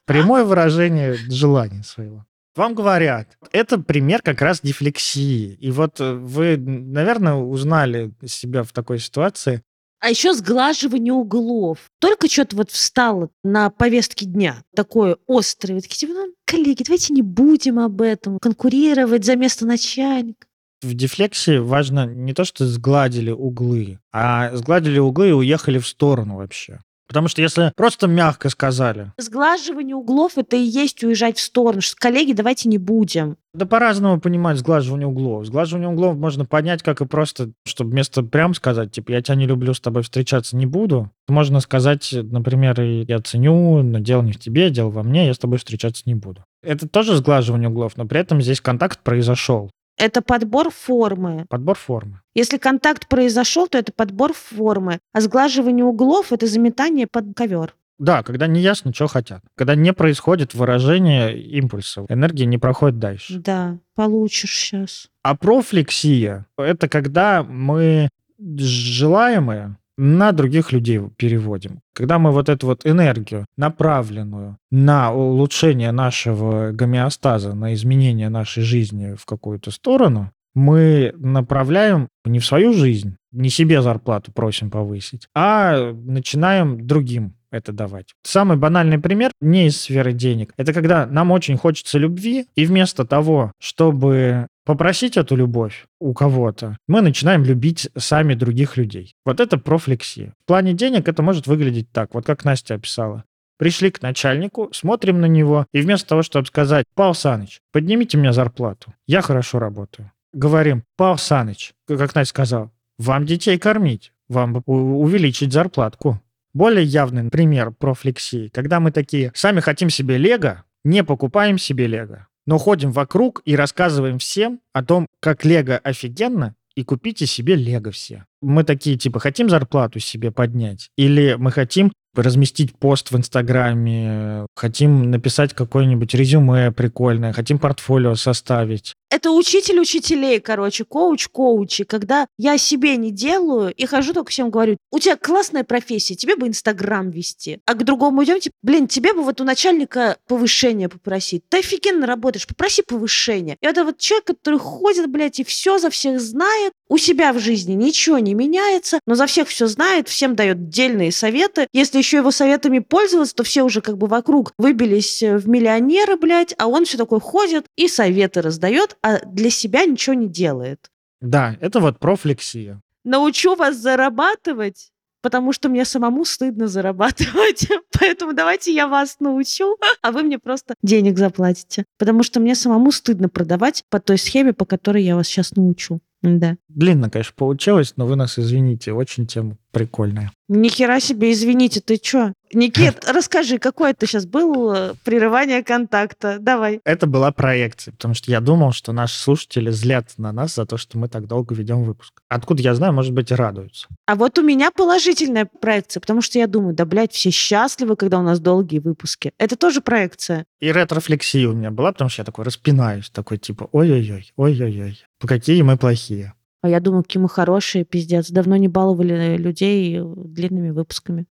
Прямое 0.04 0.44
выражение 0.44 1.14
желания 1.14 1.82
своего. 1.82 2.24
Вам 2.56 2.74
говорят, 2.74 3.36
это 3.52 3.78
пример 3.78 4.22
как 4.22 4.40
раз 4.40 4.60
дефлексии. 4.62 5.54
И 5.60 5.70
вот 5.70 6.00
э, 6.00 6.14
вы, 6.14 6.56
наверное, 6.56 7.34
узнали 7.34 8.12
себя 8.26 8.62
в 8.62 8.72
такой 8.72 8.98
ситуации. 8.98 9.62
А 10.00 10.08
еще 10.08 10.32
сглаживание 10.32 11.12
углов. 11.12 11.78
Только 12.00 12.28
что-то 12.28 12.56
вот 12.56 12.70
встало 12.70 13.28
на 13.44 13.68
повестке 13.68 14.24
дня, 14.24 14.62
такое 14.74 15.18
острое. 15.28 15.76
Вы 15.76 15.82
такие, 15.82 15.98
типа, 15.98 16.14
ну, 16.14 16.34
коллеги, 16.46 16.82
давайте 16.82 17.12
не 17.12 17.22
будем 17.22 17.78
об 17.78 18.00
этом, 18.00 18.38
конкурировать 18.38 19.24
за 19.24 19.36
место 19.36 19.66
начальника 19.66 20.46
в 20.82 20.94
дефлексии 20.94 21.58
важно 21.58 22.06
не 22.06 22.32
то, 22.32 22.44
что 22.44 22.66
сгладили 22.66 23.30
углы, 23.30 23.98
а 24.12 24.54
сгладили 24.56 24.98
углы 24.98 25.30
и 25.30 25.32
уехали 25.32 25.78
в 25.78 25.86
сторону 25.86 26.36
вообще. 26.36 26.80
Потому 27.08 27.28
что 27.28 27.40
если 27.40 27.72
просто 27.76 28.08
мягко 28.08 28.48
сказали, 28.48 29.12
Сглаживание 29.16 29.94
углов– 29.94 30.32
это 30.36 30.56
и 30.56 30.60
есть 30.60 31.04
уезжать 31.04 31.38
в 31.38 31.42
сторону. 31.42 31.80
Что, 31.80 31.94
коллеги, 31.96 32.32
давайте 32.32 32.68
не 32.68 32.78
будем. 32.78 33.36
да 33.54 33.64
по-разному 33.64 34.20
понимать 34.20 34.58
сглаживание 34.58 35.06
углов. 35.06 35.46
Сглаживание 35.46 35.88
углов 35.88 36.16
можно 36.16 36.44
понять, 36.44 36.82
как 36.82 37.00
и 37.00 37.06
просто, 37.06 37.52
чтобы 37.64 37.90
вместо 37.90 38.22
прям 38.22 38.54
сказать, 38.54 38.90
типа, 38.90 39.12
я 39.12 39.22
тебя 39.22 39.36
не 39.36 39.46
люблю, 39.46 39.72
с 39.72 39.80
тобой 39.80 40.02
встречаться 40.02 40.56
не 40.56 40.66
буду. 40.66 41.10
Можно 41.28 41.60
сказать, 41.60 42.12
например, 42.12 42.80
я 42.80 43.20
ценю, 43.20 43.82
но 43.82 44.00
дело 44.00 44.22
не 44.22 44.32
в 44.32 44.38
тебе, 44.40 44.70
дело 44.70 44.90
во 44.90 45.04
мне, 45.04 45.26
я 45.26 45.34
с 45.34 45.38
тобой 45.38 45.58
встречаться 45.58 46.02
не 46.06 46.16
буду. 46.16 46.44
Это 46.62 46.88
тоже 46.88 47.14
сглаживание 47.14 47.68
углов, 47.68 47.96
но 47.96 48.06
при 48.06 48.18
этом 48.18 48.42
здесь 48.42 48.60
контакт 48.60 49.00
произошел. 49.04 49.70
Это 49.96 50.20
подбор 50.22 50.70
формы. 50.70 51.46
Подбор 51.48 51.76
формы. 51.76 52.20
Если 52.34 52.58
контакт 52.58 53.08
произошел, 53.08 53.66
то 53.66 53.78
это 53.78 53.92
подбор 53.92 54.32
формы. 54.34 54.98
А 55.12 55.20
сглаживание 55.20 55.84
углов– 55.84 56.30
это 56.32 56.46
заметание 56.46 57.06
под 57.06 57.34
ковер. 57.34 57.74
Да, 57.98 58.22
когда 58.22 58.46
не 58.46 58.60
ясно, 58.60 58.92
что 58.92 59.06
хотят. 59.06 59.42
Когда 59.54 59.74
не 59.74 59.92
происходит 59.94 60.52
выражение 60.52 61.40
импульса, 61.40 62.04
энергия 62.10 62.44
не 62.44 62.58
проходит 62.58 62.98
дальше. 62.98 63.38
Да, 63.38 63.78
получишь 63.94 64.54
сейчас. 64.54 65.08
А 65.22 65.34
профлексия— 65.34 66.46
это 66.58 66.88
когда 66.88 67.42
мы 67.42 68.10
желаемое 68.38 69.78
на 69.96 70.32
других 70.32 70.72
людей 70.72 71.00
переводим. 71.16 71.80
Когда 71.94 72.18
мы 72.18 72.30
вот 72.30 72.48
эту 72.48 72.66
вот 72.66 72.86
энергию, 72.86 73.46
направленную 73.56 74.58
на 74.70 75.12
улучшение 75.12 75.92
нашего 75.92 76.72
гомеостаза, 76.72 77.54
на 77.54 77.74
изменение 77.74 78.28
нашей 78.28 78.62
жизни 78.62 79.14
в 79.14 79.24
какую-то 79.24 79.70
сторону, 79.70 80.30
мы 80.54 81.12
направляем 81.18 82.08
не 82.24 82.38
в 82.38 82.46
свою 82.46 82.72
жизнь, 82.72 83.16
не 83.30 83.50
себе 83.50 83.82
зарплату 83.82 84.32
просим 84.32 84.70
повысить, 84.70 85.28
а 85.34 85.92
начинаем 85.92 86.86
другим 86.86 87.34
это 87.50 87.72
давать. 87.72 88.14
Самый 88.22 88.56
банальный 88.56 88.98
пример 88.98 89.32
не 89.40 89.66
из 89.66 89.80
сферы 89.80 90.12
денег. 90.12 90.52
Это 90.56 90.72
когда 90.72 91.06
нам 91.06 91.30
очень 91.30 91.56
хочется 91.56 91.98
любви, 91.98 92.46
и 92.54 92.64
вместо 92.64 93.04
того, 93.04 93.52
чтобы 93.58 94.46
попросить 94.66 95.16
эту 95.16 95.36
любовь 95.36 95.86
у 96.00 96.12
кого-то, 96.12 96.76
мы 96.88 97.00
начинаем 97.00 97.44
любить 97.44 97.88
сами 97.96 98.34
других 98.34 98.76
людей. 98.76 99.14
Вот 99.24 99.40
это 99.40 99.56
профлексия. 99.56 100.34
В 100.42 100.46
плане 100.46 100.74
денег 100.74 101.08
это 101.08 101.22
может 101.22 101.46
выглядеть 101.46 101.90
так, 101.92 102.12
вот 102.12 102.26
как 102.26 102.44
Настя 102.44 102.74
описала. 102.74 103.24
Пришли 103.58 103.90
к 103.90 104.02
начальнику, 104.02 104.68
смотрим 104.72 105.20
на 105.20 105.26
него, 105.26 105.66
и 105.72 105.80
вместо 105.80 106.08
того, 106.08 106.22
чтобы 106.22 106.46
сказать, 106.46 106.84
Павел 106.94 107.14
Саныч, 107.14 107.60
поднимите 107.72 108.18
мне 108.18 108.32
зарплату, 108.32 108.92
я 109.06 109.22
хорошо 109.22 109.58
работаю. 109.60 110.12
Говорим, 110.34 110.82
Павел 110.96 111.16
Саныч, 111.16 111.72
как 111.86 112.14
Настя 112.14 112.24
сказал, 112.24 112.70
вам 112.98 113.24
детей 113.24 113.58
кормить, 113.58 114.12
вам 114.28 114.62
увеличить 114.66 115.52
зарплатку. 115.52 116.20
Более 116.52 116.84
явный 116.84 117.30
пример 117.30 117.70
профлексии, 117.70 118.48
когда 118.48 118.80
мы 118.80 118.90
такие, 118.90 119.30
сами 119.34 119.60
хотим 119.60 119.90
себе 119.90 120.18
лего, 120.18 120.64
не 120.84 121.04
покупаем 121.04 121.58
себе 121.58 121.86
лего, 121.86 122.26
но 122.46 122.58
ходим 122.58 122.92
вокруг 122.92 123.42
и 123.44 123.56
рассказываем 123.56 124.18
всем 124.18 124.60
о 124.72 124.84
том, 124.84 125.06
как 125.20 125.44
лего 125.44 125.76
офигенно, 125.78 126.54
и 126.74 126.84
купите 126.84 127.26
себе 127.26 127.56
лего 127.56 127.90
все. 127.90 128.26
Мы 128.42 128.62
такие, 128.62 128.96
типа, 128.96 129.18
хотим 129.18 129.48
зарплату 129.48 129.98
себе 129.98 130.30
поднять? 130.30 130.90
Или 130.96 131.34
мы 131.38 131.50
хотим 131.50 131.92
разместить 132.22 132.76
пост 132.76 133.10
в 133.10 133.16
Инстаграме, 133.16 134.46
хотим 134.54 135.10
написать 135.10 135.54
какое-нибудь 135.54 136.14
резюме 136.14 136.72
прикольное, 136.72 137.32
хотим 137.32 137.58
портфолио 137.58 138.14
составить. 138.14 138.94
Это 139.08 139.30
учитель 139.30 139.78
учителей, 139.78 140.40
короче, 140.40 140.84
коуч 140.84 141.28
коучи. 141.28 141.84
Когда 141.84 142.26
я 142.38 142.58
себе 142.58 142.96
не 142.96 143.12
делаю 143.12 143.72
и 143.72 143.86
хожу 143.86 144.12
только 144.12 144.30
всем 144.30 144.50
говорю, 144.50 144.76
у 144.90 144.98
тебя 144.98 145.16
классная 145.16 145.62
профессия, 145.62 146.16
тебе 146.16 146.34
бы 146.36 146.48
Инстаграм 146.48 147.08
вести. 147.10 147.60
А 147.66 147.74
к 147.74 147.84
другому 147.84 148.24
идем, 148.24 148.40
типа, 148.40 148.54
блин, 148.62 148.88
тебе 148.88 149.12
бы 149.12 149.22
вот 149.22 149.40
у 149.40 149.44
начальника 149.44 150.16
повышение 150.26 150.88
попросить. 150.88 151.48
Ты 151.48 151.58
офигенно 151.58 152.06
работаешь, 152.06 152.46
попроси 152.46 152.82
повышение. 152.82 153.56
И 153.60 153.66
это 153.66 153.84
вот 153.84 153.98
человек, 153.98 154.26
который 154.26 154.58
ходит, 154.58 155.08
блядь, 155.08 155.38
и 155.38 155.44
все 155.44 155.78
за 155.78 155.90
всех 155.90 156.20
знает, 156.20 156.72
у 156.88 156.98
себя 156.98 157.32
в 157.32 157.38
жизни 157.38 157.72
ничего 157.72 158.18
не 158.18 158.34
меняется, 158.34 159.00
но 159.06 159.14
за 159.14 159.26
всех 159.26 159.48
все 159.48 159.66
знает, 159.66 160.08
всем 160.08 160.36
дает 160.36 160.68
дельные 160.68 161.12
советы. 161.12 161.68
Если 161.72 161.98
еще 162.06 162.18
его 162.18 162.30
советами 162.30 162.78
пользоваться, 162.78 163.34
то 163.34 163.42
все 163.42 163.62
уже 163.62 163.80
как 163.80 163.98
бы 163.98 164.06
вокруг 164.06 164.52
выбились 164.58 165.22
э, 165.22 165.36
в 165.36 165.48
миллионеры, 165.48 166.16
блядь, 166.16 166.54
а 166.56 166.68
он 166.68 166.84
все 166.84 166.96
такой 166.96 167.20
ходит 167.20 167.66
и 167.76 167.88
советы 167.88 168.42
раздает, 168.42 168.96
а 169.02 169.18
для 169.26 169.50
себя 169.50 169.84
ничего 169.84 170.14
не 170.14 170.28
делает. 170.28 170.90
Да, 171.20 171.56
это 171.60 171.80
вот 171.80 171.98
профлексия. 171.98 172.80
Научу 173.04 173.56
вас 173.56 173.76
зарабатывать, 173.76 174.92
потому 175.20 175.52
что 175.52 175.68
мне 175.68 175.84
самому 175.84 176.24
стыдно 176.24 176.68
зарабатывать. 176.68 177.68
Поэтому 177.98 178.32
давайте 178.32 178.72
я 178.72 178.86
вас 178.86 179.16
научу, 179.18 179.76
а 180.02 180.12
вы 180.12 180.22
мне 180.22 180.38
просто 180.38 180.74
денег 180.82 181.18
заплатите. 181.18 181.84
Потому 181.98 182.22
что 182.22 182.38
мне 182.38 182.54
самому 182.54 182.92
стыдно 182.92 183.28
продавать 183.28 183.82
по 183.90 183.98
той 183.98 184.18
схеме, 184.18 184.52
по 184.52 184.64
которой 184.64 185.02
я 185.02 185.16
вас 185.16 185.26
сейчас 185.26 185.56
научу. 185.56 186.00
Да. 186.22 186.56
Длинно, 186.68 187.10
конечно, 187.10 187.34
получилось, 187.36 187.94
но 187.96 188.06
вы 188.06 188.16
нас 188.16 188.38
извините, 188.38 188.92
очень 188.92 189.26
тема 189.26 189.56
прикольная. 189.76 190.32
Ни 190.48 190.68
хера 190.68 191.00
себе, 191.00 191.32
извините, 191.32 191.80
ты 191.80 191.98
чё? 191.98 192.32
Никит, 192.54 193.04
расскажи, 193.06 193.58
какое 193.58 193.90
это 193.90 194.06
сейчас 194.06 194.24
было 194.24 194.96
прерывание 195.04 195.62
контакта? 195.62 196.38
Давай. 196.40 196.80
Это 196.84 197.06
была 197.06 197.30
проекция, 197.30 197.92
потому 197.92 198.14
что 198.14 198.30
я 198.30 198.40
думал, 198.40 198.72
что 198.72 198.92
наши 198.92 199.18
слушатели 199.18 199.70
злят 199.70 200.14
на 200.16 200.32
нас 200.32 200.54
за 200.54 200.64
то, 200.64 200.78
что 200.78 200.96
мы 200.96 201.08
так 201.08 201.26
долго 201.26 201.54
ведем 201.54 201.82
выпуск. 201.82 202.22
Откуда 202.30 202.62
я 202.62 202.74
знаю, 202.74 202.94
может 202.94 203.12
быть, 203.12 203.30
и 203.30 203.34
радуются. 203.34 203.86
А 204.06 204.14
вот 204.14 204.38
у 204.38 204.42
меня 204.42 204.70
положительная 204.70 205.44
проекция, 205.44 206.00
потому 206.00 206.22
что 206.22 206.38
я 206.38 206.46
думаю, 206.46 206.74
да, 206.74 206.86
блядь, 206.86 207.12
все 207.12 207.30
счастливы, 207.30 207.96
когда 207.96 208.18
у 208.18 208.22
нас 208.22 208.40
долгие 208.40 208.78
выпуски. 208.78 209.32
Это 209.36 209.56
тоже 209.56 209.82
проекция. 209.82 210.46
И 210.58 210.72
ретрофлексия 210.72 211.50
у 211.50 211.52
меня 211.52 211.70
была, 211.70 211.92
потому 211.92 212.08
что 212.08 212.22
я 212.22 212.24
такой 212.24 212.46
распинаюсь, 212.46 213.10
такой 213.10 213.36
типа, 213.36 213.68
ой-ой-ой, 213.72 214.32
ой-ой-ой, 214.36 215.04
какие 215.20 215.60
мы 215.60 215.76
плохие. 215.76 216.32
А 216.62 216.68
я 216.68 216.80
думаю, 216.80 217.02
какие 217.02 217.22
мы 217.22 217.28
хорошие, 217.28 217.84
пиздец. 217.84 218.30
Давно 218.30 218.56
не 218.56 218.68
баловали 218.68 219.36
людей 219.36 220.00
длинными 220.00 220.70
выпусками. 220.70 221.26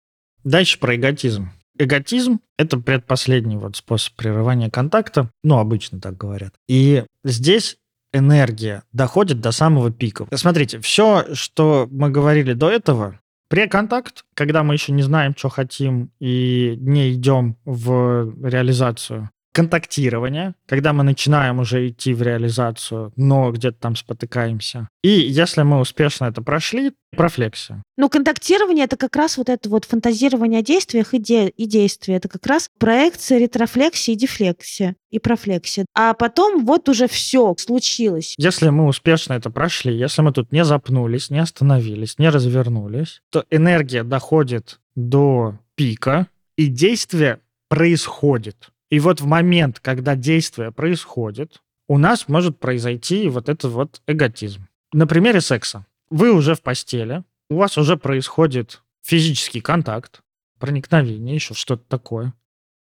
Дальше 0.43 0.79
про 0.79 0.95
эготизм. 0.95 1.51
Эготизм— 1.77 2.41
это 2.57 2.77
предпоследний 2.77 3.57
вот 3.57 3.75
способ 3.75 4.15
прерывания 4.15 4.69
контакта, 4.69 5.31
ну, 5.43 5.57
обычно 5.57 5.99
так 5.99 6.17
говорят. 6.17 6.53
И 6.67 7.05
здесь 7.23 7.77
энергия 8.13 8.83
доходит 8.91 9.41
до 9.41 9.51
самого 9.51 9.91
пика. 9.91 10.27
Смотрите, 10.33 10.79
все, 10.79 11.33
что 11.33 11.87
мы 11.89 12.09
говорили 12.09 12.53
до 12.53 12.69
этого, 12.69 13.19
преконтакт, 13.49 14.23
когда 14.35 14.63
мы 14.63 14.75
еще 14.75 14.91
не 14.91 15.01
знаем, 15.01 15.33
что 15.35 15.49
хотим 15.49 16.11
и 16.19 16.75
не 16.79 17.13
идем 17.13 17.57
в 17.65 18.33
реализацию 18.47 19.29
контактирование, 19.51 20.55
когда 20.65 20.93
мы 20.93 21.03
начинаем 21.03 21.59
уже 21.59 21.89
идти 21.89 22.13
в 22.13 22.21
реализацию, 22.21 23.11
но 23.15 23.51
где-то 23.51 23.77
там 23.79 23.95
спотыкаемся. 23.95 24.87
И 25.03 25.09
если 25.09 25.63
мы 25.63 25.79
успешно 25.79 26.25
это 26.25 26.41
прошли, 26.41 26.93
профлексия. 27.15 27.83
Ну, 27.97 28.09
контактирование— 28.09 28.85
это 28.85 28.95
как 28.95 29.15
раз 29.15 29.37
вот 29.37 29.49
это 29.49 29.69
вот 29.69 29.85
фантазирование 29.85 30.59
о 30.59 30.63
действиях 30.63 31.13
и, 31.13 31.19
де- 31.19 31.49
и 31.49 31.65
действия. 31.65 32.15
Это 32.15 32.29
как 32.29 32.45
раз 32.47 32.69
проекция, 32.79 33.39
ретрофлексия 33.39 34.15
и 34.15 34.17
дефлексия, 34.17 34.95
и 35.09 35.19
профлексия. 35.19 35.85
А 35.93 36.13
потом 36.13 36.65
вот 36.65 36.87
уже 36.87 37.07
все 37.07 37.53
случилось. 37.57 38.35
Если 38.37 38.69
мы 38.69 38.85
успешно 38.87 39.33
это 39.33 39.49
прошли, 39.49 39.93
если 39.93 40.21
мы 40.21 40.31
тут 40.31 40.51
не 40.51 40.63
запнулись, 40.63 41.29
не 41.29 41.39
остановились, 41.39 42.17
не 42.17 42.29
развернулись, 42.29 43.21
то 43.29 43.45
энергия 43.49 44.03
доходит 44.03 44.79
до 44.95 45.57
пика, 45.75 46.27
и 46.57 46.67
действие 46.67 47.39
происходит. 47.69 48.70
И 48.91 48.99
вот 48.99 49.21
в 49.21 49.25
момент, 49.25 49.79
когда 49.79 50.15
действие 50.15 50.71
происходит, 50.71 51.61
у 51.87 51.97
нас 51.97 52.27
может 52.27 52.59
произойти 52.59 53.27
вот 53.29 53.49
этот 53.49 53.71
вот 53.71 54.01
эготизм. 54.05 54.67
На 54.93 55.07
примере 55.07 55.41
секса. 55.41 55.87
Вы 56.09 56.33
уже 56.33 56.55
в 56.55 56.61
постели, 56.61 57.23
у 57.49 57.55
вас 57.55 57.77
уже 57.77 57.95
происходит 57.95 58.83
физический 59.01 59.61
контакт, 59.61 60.21
проникновение, 60.59 61.35
еще 61.35 61.53
что-то 61.53 61.83
такое. 61.87 62.33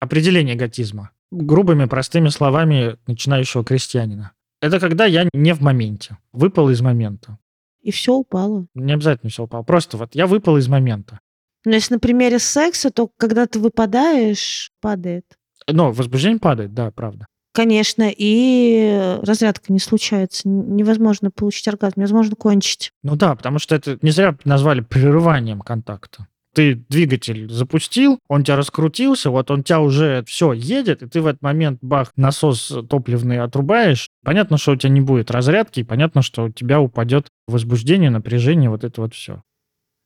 Определение 0.00 0.56
эготизма. 0.56 1.10
Грубыми, 1.30 1.84
простыми 1.84 2.28
словами 2.28 2.96
начинающего 3.06 3.62
крестьянина. 3.62 4.32
Это 4.62 4.80
когда 4.80 5.04
я 5.04 5.28
не 5.34 5.54
в 5.54 5.60
моменте, 5.60 6.16
выпал 6.32 6.70
из 6.70 6.80
момента. 6.80 7.38
И 7.82 7.90
все 7.90 8.14
упало. 8.14 8.66
Не 8.74 8.94
обязательно 8.94 9.30
все 9.30 9.44
упало. 9.44 9.62
Просто 9.62 9.96
вот 9.98 10.14
я 10.14 10.26
выпал 10.26 10.56
из 10.56 10.66
момента. 10.68 11.20
Но 11.64 11.72
если 11.72 11.94
на 11.94 12.00
примере 12.00 12.38
секса, 12.38 12.90
то 12.90 13.10
когда 13.18 13.46
ты 13.46 13.58
выпадаешь, 13.58 14.72
падает. 14.80 15.24
Но 15.68 15.92
возбуждение 15.92 16.38
падает, 16.38 16.74
да, 16.74 16.90
правда. 16.90 17.26
Конечно, 17.52 18.10
и 18.16 19.18
разрядка 19.22 19.72
не 19.72 19.80
случается. 19.80 20.48
Невозможно 20.48 21.30
получить 21.30 21.66
оргазм, 21.66 21.94
невозможно 21.96 22.36
кончить. 22.36 22.92
Ну 23.02 23.16
да, 23.16 23.34
потому 23.34 23.58
что 23.58 23.74
это 23.74 23.98
не 24.02 24.12
зря 24.12 24.36
назвали 24.44 24.80
прерыванием 24.80 25.60
контакта. 25.60 26.28
Ты 26.54 26.74
двигатель 26.88 27.48
запустил, 27.50 28.18
он 28.28 28.42
тебя 28.42 28.56
раскрутился, 28.56 29.30
вот 29.30 29.50
он 29.52 29.62
тебя 29.62 29.80
уже 29.80 30.24
все 30.26 30.52
едет, 30.52 31.02
и 31.02 31.06
ты 31.06 31.20
в 31.20 31.26
этот 31.26 31.42
момент 31.42 31.78
бах, 31.80 32.12
насос 32.16 32.72
топливный 32.88 33.38
отрубаешь. 33.38 34.08
Понятно, 34.24 34.56
что 34.56 34.72
у 34.72 34.76
тебя 34.76 34.90
не 34.90 35.00
будет 35.00 35.30
разрядки, 35.30 35.80
и 35.80 35.84
понятно, 35.84 36.22
что 36.22 36.44
у 36.44 36.50
тебя 36.50 36.80
упадет 36.80 37.28
возбуждение, 37.46 38.10
напряжение, 38.10 38.68
вот 38.68 38.82
это 38.82 39.00
вот 39.00 39.14
все. 39.14 39.42